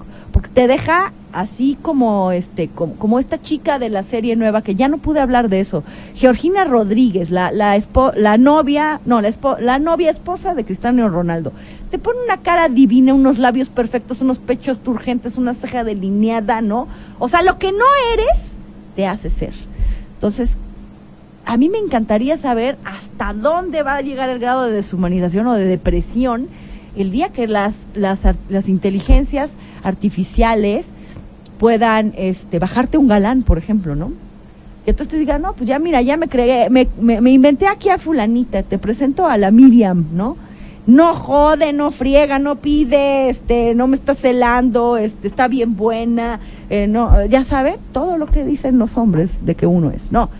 te 0.53 0.69
deja 0.69 1.13
así 1.33 1.77
como 1.83 2.33
este 2.33 2.69
como, 2.69 3.19
esta 3.19 3.41
chica 3.41 3.79
de 3.79 3.91
la 3.91 4.03
serie 4.03 4.35
nueva 4.35 4.63
que 4.63 4.75
ya 4.75 4.89
no 4.89 4.99
pude 4.99 5.21
hablar 5.21 5.49
de 5.49 5.61
eso, 5.61 5.85
Georgina 6.15 6.65
Rodríguez, 6.65 7.31
la 7.31 7.53
la, 7.53 7.79
la 8.17 8.39
novia, 8.39 9.01
no, 9.05 9.21
la, 9.21 9.31
la 9.61 9.79
novia 9.79 10.11
esposa 10.11 10.55
de 10.55 10.65
Cristiano 10.65 11.09
Ronaldo 11.09 11.53
te 11.91 11.99
pone 11.99 12.19
una 12.25 12.39
cara 12.39 12.69
divina, 12.69 13.15
unos 13.15 13.39
labios 13.39 13.69
perfectos, 13.69 14.21
unos 14.21 14.39
pechos 14.39 14.81
turgentes, 14.81 15.39
una 15.39 15.55
ceja 15.55 15.85
delineada, 15.85 16.61
¿no? 16.61 16.87
O 17.19 17.29
sea, 17.29 17.43
lo 17.43 17.59
que 17.59 17.73
no 17.73 17.85
eres, 18.13 18.53
te 18.95 19.07
hace 19.07 19.31
ser. 19.31 19.55
Entonces, 20.15 20.57
a 21.47 21.57
mí 21.57 21.69
me 21.69 21.79
encantaría 21.79 22.37
saber 22.37 22.77
hasta 22.85 23.33
dónde 23.33 23.83
va 23.83 23.97
a 23.97 24.03
llegar 24.03 24.29
el 24.29 24.39
grado 24.39 24.65
de 24.65 24.73
deshumanización 24.73 25.47
o 25.47 25.55
de 25.55 25.65
depresión 25.65 26.49
el 27.03 27.11
día 27.11 27.31
que 27.31 27.47
las, 27.47 27.87
las, 27.95 28.23
las 28.49 28.69
inteligencias 28.69 29.57
artificiales 29.83 30.89
puedan 31.59 32.13
este, 32.17 32.59
bajarte 32.59 32.99
un 32.99 33.09
galán, 33.09 33.43
por 33.43 33.59
ejemplo, 33.59 33.95
¿no? 33.95 34.13
Y 34.87 34.91
entonces 34.91 35.09
te 35.09 35.19
digan, 35.19 35.43
no, 35.43 35.53
pues 35.53 35.69
ya 35.69 35.79
mira, 35.79 36.01
ya 36.03 36.17
me 36.17 36.29
creé, 36.29 36.71
me, 36.71 36.89
me, 37.01 37.31
inventé 37.31 37.67
aquí 37.67 37.91
a 37.91 37.99
fulanita, 37.99 38.63
te 38.63 38.79
presento 38.79 39.27
a 39.27 39.37
la 39.37 39.51
Miriam, 39.51 40.07
¿no? 40.15 40.37
no 40.89 41.13
jode, 41.13 41.75
no 41.75 41.91
friega, 41.91 42.39
no 42.39 42.57
pide, 42.57 43.29
este, 43.29 43.75
no 43.75 43.87
me 43.87 43.97
está 43.97 44.15
celando, 44.15 44.97
este, 44.97 45.29
está 45.29 45.47
bien 45.47 45.77
buena, 45.77 46.41
eh, 46.71 46.87
no, 46.87 47.27
ya 47.27 47.45
sabe 47.45 47.79
todo 47.93 48.17
lo 48.17 48.27
que 48.27 48.43
dicen 48.43 48.79
los 48.79 48.97
hombres 48.97 49.45
de 49.45 49.55
que 49.55 49.67
uno 49.67 49.91
es. 49.91 50.11
No, 50.13 50.31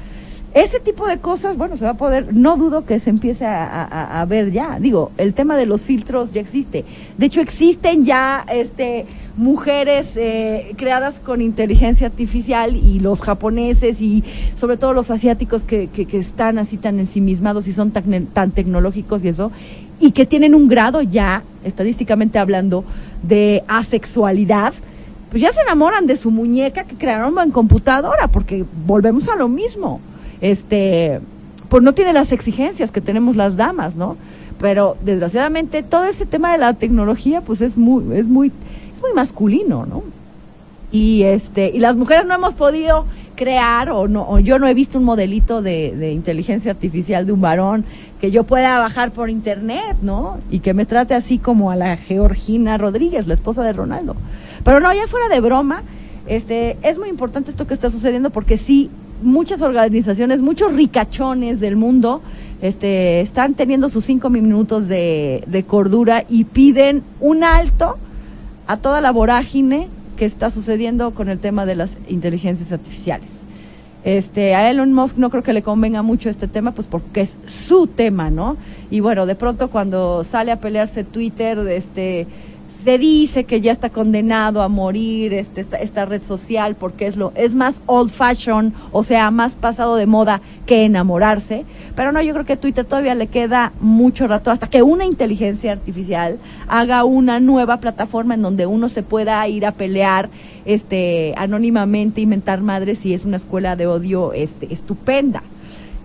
ese 0.63 0.81
tipo 0.81 1.07
de 1.07 1.19
cosas, 1.19 1.57
bueno, 1.57 1.77
se 1.77 1.85
va 1.85 1.93
a 1.93 1.97
poder, 1.97 2.35
no 2.35 2.57
dudo 2.57 2.85
que 2.85 3.01
se 3.01 3.11
empiece 3.11 3.45
a, 3.47 4.25
ver 4.29 4.51
ya. 4.51 4.79
Digo, 4.81 5.11
el 5.19 5.35
tema 5.35 5.57
de 5.57 5.67
los 5.67 5.83
filtros 5.83 6.33
ya 6.33 6.41
existe. 6.41 6.85
De 7.17 7.27
hecho, 7.27 7.41
existen 7.41 8.05
ya, 8.05 8.45
este, 8.53 9.07
mujeres 9.37 10.17
eh, 10.17 10.75
creadas 10.77 11.21
con 11.21 11.43
inteligencia 11.43 12.07
artificial 12.07 12.77
y 12.77 12.99
los 13.01 13.21
japoneses 13.21 14.01
y 14.01 14.25
sobre 14.55 14.77
todo 14.77 14.93
los 14.93 15.11
asiáticos 15.11 15.65
que, 15.65 15.89
que, 15.89 16.07
que 16.07 16.19
están 16.19 16.59
así 16.59 16.77
tan 16.77 16.99
ensimismados 16.99 17.67
y 17.67 17.73
son 17.73 17.91
tan, 17.91 18.27
tan 18.27 18.51
tecnológicos 18.51 19.25
y 19.25 19.29
eso, 19.29 19.53
y 20.01 20.13
que 20.13 20.27
tienen 20.27 20.55
un 20.55 20.69
grado 20.69 21.03
ya, 21.03 21.43
estadísticamente 21.65 22.39
hablando, 22.39 22.85
de 23.23 23.65
asexualidad, 23.69 24.73
pues 25.31 25.43
ya 25.43 25.53
se 25.53 25.61
enamoran 25.61 26.07
de 26.07 26.17
su 26.17 26.31
muñeca 26.31 26.85
que 26.85 26.97
crearon 26.97 27.39
en 27.39 27.51
computadora, 27.51 28.29
porque 28.29 28.65
volvemos 28.87 29.29
a 29.29 29.37
lo 29.37 29.49
mismo. 29.49 30.01
Este, 30.41 31.21
pues 31.69 31.83
no 31.83 31.93
tiene 31.93 32.13
las 32.13 32.33
exigencias 32.33 32.91
que 32.91 33.01
tenemos 33.01 33.37
las 33.37 33.57
damas, 33.57 33.97
¿no? 33.97 34.17
Pero 34.61 34.97
desgraciadamente 35.03 35.83
todo 35.83 36.05
ese 36.05 36.27
tema 36.27 36.53
de 36.53 36.59
la 36.59 36.75
tecnología, 36.75 37.41
pues 37.41 37.61
es 37.61 37.77
muy, 37.77 38.17
es 38.17 38.29
muy, 38.29 38.53
es 38.95 39.01
muy 39.01 39.13
masculino, 39.15 39.87
¿no? 39.87 40.03
Y 40.91 41.23
este, 41.25 41.71
y 41.75 41.81
las 41.81 41.97
mujeres 41.97 42.25
no 42.27 42.35
hemos 42.35 42.55
podido 42.55 43.05
crear 43.37 43.91
o 43.91 44.09
no, 44.09 44.41
yo 44.41 44.59
no 44.59 44.67
he 44.67 44.75
visto 44.75 44.99
un 44.99 45.05
modelito 45.05 45.63
de, 45.63 45.95
de, 45.95 46.11
inteligencia 46.11 46.73
artificial 46.73 47.25
de 47.25 47.33
un 47.33 47.41
varón 47.41 47.85
que 48.21 48.33
yo 48.33 48.43
pueda 48.43 48.79
bajar 48.81 49.13
por 49.13 49.31
internet, 49.31 49.97
¿no? 50.03 50.39
Y 50.51 50.59
que 50.59 50.75
me 50.75 50.87
trate 50.87 51.15
así 51.15 51.39
como 51.39 51.71
a 51.71 51.77
la 51.77 51.97
Georgina 51.97 52.79
Rodríguez, 52.79 53.27
la 53.27 53.35
esposa 53.35 53.63
de 53.63 53.73
Ronaldo. 53.73 54.17
Pero 54.65 54.81
no, 54.81 54.93
ya 54.93 55.07
fuera 55.07 55.29
de 55.29 55.41
broma, 55.41 55.83
este, 56.27 56.77
es 56.83 56.99
muy 56.99 57.09
importante 57.09 57.51
esto 57.51 57.67
que 57.67 57.75
está 57.75 57.91
sucediendo 57.91 58.31
porque 58.31 58.59
sí, 58.59 58.91
muchas 59.23 59.63
organizaciones, 59.63 60.41
muchos 60.41 60.75
ricachones 60.75 61.61
del 61.61 61.77
mundo, 61.77 62.23
este, 62.61 63.21
están 63.21 63.55
teniendo 63.55 63.89
sus 63.89 64.05
cinco 64.05 64.31
minutos 64.31 64.89
de, 64.89 65.65
cordura 65.67 66.25
y 66.29 66.45
piden 66.45 67.03
un 67.21 67.45
alto 67.45 67.97
a 68.67 68.77
toda 68.77 69.01
la 69.01 69.13
vorágine 69.13 69.89
que 70.17 70.25
está 70.25 70.51
sucediendo 70.51 71.13
con 71.13 71.29
el 71.29 71.39
tema 71.39 71.67
de 71.67 71.77
las 71.77 71.97
inteligencias 72.09 72.73
artificiales. 72.73 73.35
Este, 74.05 74.55
a 74.55 74.71
Elon 74.71 74.93
Musk 74.93 75.17
no 75.19 75.31
creo 75.31 75.43
que 75.43 75.53
le 75.53 75.63
convenga 75.63 76.03
mucho 76.03 76.31
este 76.31 76.49
tema, 76.49 76.73
pues 76.73 76.87
porque 76.87 77.21
es 77.21 77.37
su 77.47 77.87
tema, 77.87 78.31
¿no? 78.31 78.57
Y 78.91 79.01
bueno, 79.01 79.27
de 79.27 79.35
pronto 79.35 79.69
cuando 79.69 80.25
sale 80.25 80.51
a 80.51 80.61
pelearse 80.61 81.05
Twitter, 81.05 81.59
este, 81.69 82.27
se 82.85 82.97
dice 82.97 83.45
que 83.45 83.61
ya 83.61 83.73
está 83.73 83.91
condenado 83.91 84.63
a 84.63 84.69
morir 84.69 85.35
este, 85.35 85.67
esta, 85.81 86.05
red 86.05 86.23
social 86.23 86.77
porque 86.77 87.07
es 87.07 87.17
lo 87.17 87.33
es 87.35 87.55
más 87.55 87.83
old 87.87 88.11
fashion, 88.11 88.73
o 88.93 89.03
sea, 89.03 89.31
más 89.31 89.57
pasado 89.57 89.97
de 89.97 90.07
moda 90.07 90.41
que 90.65 90.85
enamorarse. 90.85 91.65
Pero 91.97 92.13
no, 92.13 92.23
yo 92.23 92.33
creo 92.35 92.47
que 92.47 92.57
Twitter 92.57 92.85
todavía 92.85 93.15
le 93.15 93.27
queda 93.27 93.73
mucho 93.81 94.29
rato 94.29 94.51
hasta 94.51 94.69
que 94.69 94.83
una 94.83 95.05
inteligencia 95.05 95.73
artificial 95.73 96.39
haga 96.69 97.05
una 97.05 97.41
nueva 97.41 97.79
plataforma 97.79 98.35
en 98.35 98.43
donde 98.43 98.67
uno 98.67 98.89
se 98.89 99.03
pueda 99.03 99.47
ir 99.49 99.67
a 99.67 99.73
pelear 99.73 100.29
este 100.65 101.35
anónimamente, 101.37 102.21
inventar 102.21 102.61
madres 102.61 103.05
y 103.05 103.13
es 103.13 103.25
una 103.25 103.39
escuela 103.39 103.75
de 103.75 103.87
odio 103.89 104.33
este, 104.33 104.73
estupenda. 104.73 105.43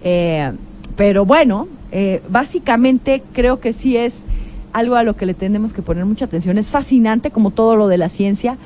Eh, 0.03 0.51
pero 0.95 1.25
bueno, 1.25 1.67
eh, 1.91 2.21
básicamente 2.29 3.21
creo 3.33 3.59
que 3.59 3.73
sí 3.73 3.97
es 3.97 4.23
algo 4.73 4.95
a 4.95 5.03
lo 5.03 5.15
que 5.15 5.25
le 5.25 5.33
tenemos 5.33 5.71
que 5.71 5.81
poner 5.81 6.05
mucha 6.05 6.25
atención. 6.25 6.57
Es 6.57 6.69
fascinante 6.69 7.31
como 7.31 7.51
todo 7.51 7.75
lo 7.75 7.87
de 7.87 7.97
la 7.97 8.09
ciencia. 8.09 8.57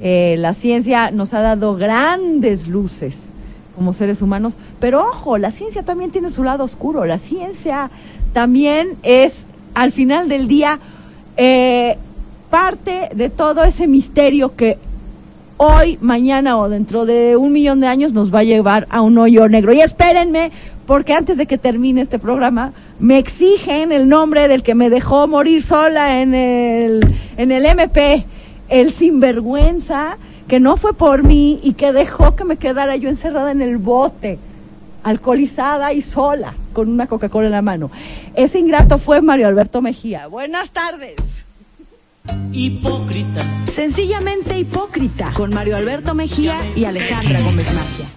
Eh, 0.00 0.36
la 0.38 0.52
ciencia 0.52 1.10
nos 1.10 1.32
ha 1.32 1.40
dado 1.40 1.76
grandes 1.76 2.66
luces 2.66 3.30
como 3.76 3.92
seres 3.92 4.20
humanos, 4.20 4.54
pero 4.80 5.00
ojo, 5.00 5.38
la 5.38 5.50
ciencia 5.50 5.82
también 5.82 6.10
tiene 6.10 6.28
su 6.28 6.44
lado 6.44 6.64
oscuro. 6.64 7.04
La 7.06 7.18
ciencia 7.18 7.90
también 8.32 8.96
es, 9.02 9.46
al 9.74 9.92
final 9.92 10.28
del 10.28 10.48
día, 10.48 10.78
eh, 11.36 11.96
parte 12.50 13.08
de 13.14 13.30
todo 13.30 13.64
ese 13.64 13.86
misterio 13.86 14.54
que 14.56 14.76
hoy, 15.56 15.96
mañana 16.00 16.58
o 16.58 16.68
dentro 16.68 17.06
de 17.06 17.36
un 17.36 17.52
millón 17.52 17.80
de 17.80 17.86
años 17.86 18.12
nos 18.12 18.34
va 18.34 18.40
a 18.40 18.44
llevar 18.44 18.88
a 18.90 19.00
un 19.00 19.16
hoyo 19.16 19.48
negro. 19.48 19.72
Y 19.72 19.80
espérenme, 19.80 20.50
porque 20.86 21.14
antes 21.14 21.36
de 21.36 21.46
que 21.46 21.56
termine 21.56 22.00
este 22.00 22.18
programa, 22.18 22.72
me 23.02 23.18
exigen 23.18 23.90
el 23.90 24.08
nombre 24.08 24.46
del 24.46 24.62
que 24.62 24.76
me 24.76 24.88
dejó 24.88 25.26
morir 25.26 25.60
sola 25.64 26.20
en 26.20 26.34
el, 26.34 27.16
en 27.36 27.50
el 27.50 27.66
MP, 27.66 28.24
el 28.68 28.92
sinvergüenza, 28.92 30.18
que 30.46 30.60
no 30.60 30.76
fue 30.76 30.94
por 30.94 31.24
mí 31.24 31.58
y 31.64 31.72
que 31.72 31.92
dejó 31.92 32.36
que 32.36 32.44
me 32.44 32.58
quedara 32.58 32.94
yo 32.94 33.08
encerrada 33.08 33.50
en 33.50 33.60
el 33.60 33.78
bote, 33.78 34.38
alcoholizada 35.02 35.92
y 35.92 36.00
sola, 36.00 36.54
con 36.72 36.88
una 36.88 37.08
Coca-Cola 37.08 37.46
en 37.46 37.52
la 37.52 37.62
mano. 37.62 37.90
Ese 38.36 38.60
ingrato 38.60 38.98
fue 38.98 39.20
Mario 39.20 39.48
Alberto 39.48 39.82
Mejía. 39.82 40.28
Buenas 40.28 40.70
tardes. 40.70 41.44
Hipócrita. 42.52 43.66
Sencillamente 43.66 44.56
hipócrita. 44.56 45.32
Con 45.34 45.52
Mario 45.52 45.76
Alberto 45.76 46.14
Mejía 46.14 46.56
y 46.76 46.84
Alejandra 46.84 47.40
Gómez 47.40 47.66
Magia. 47.74 48.12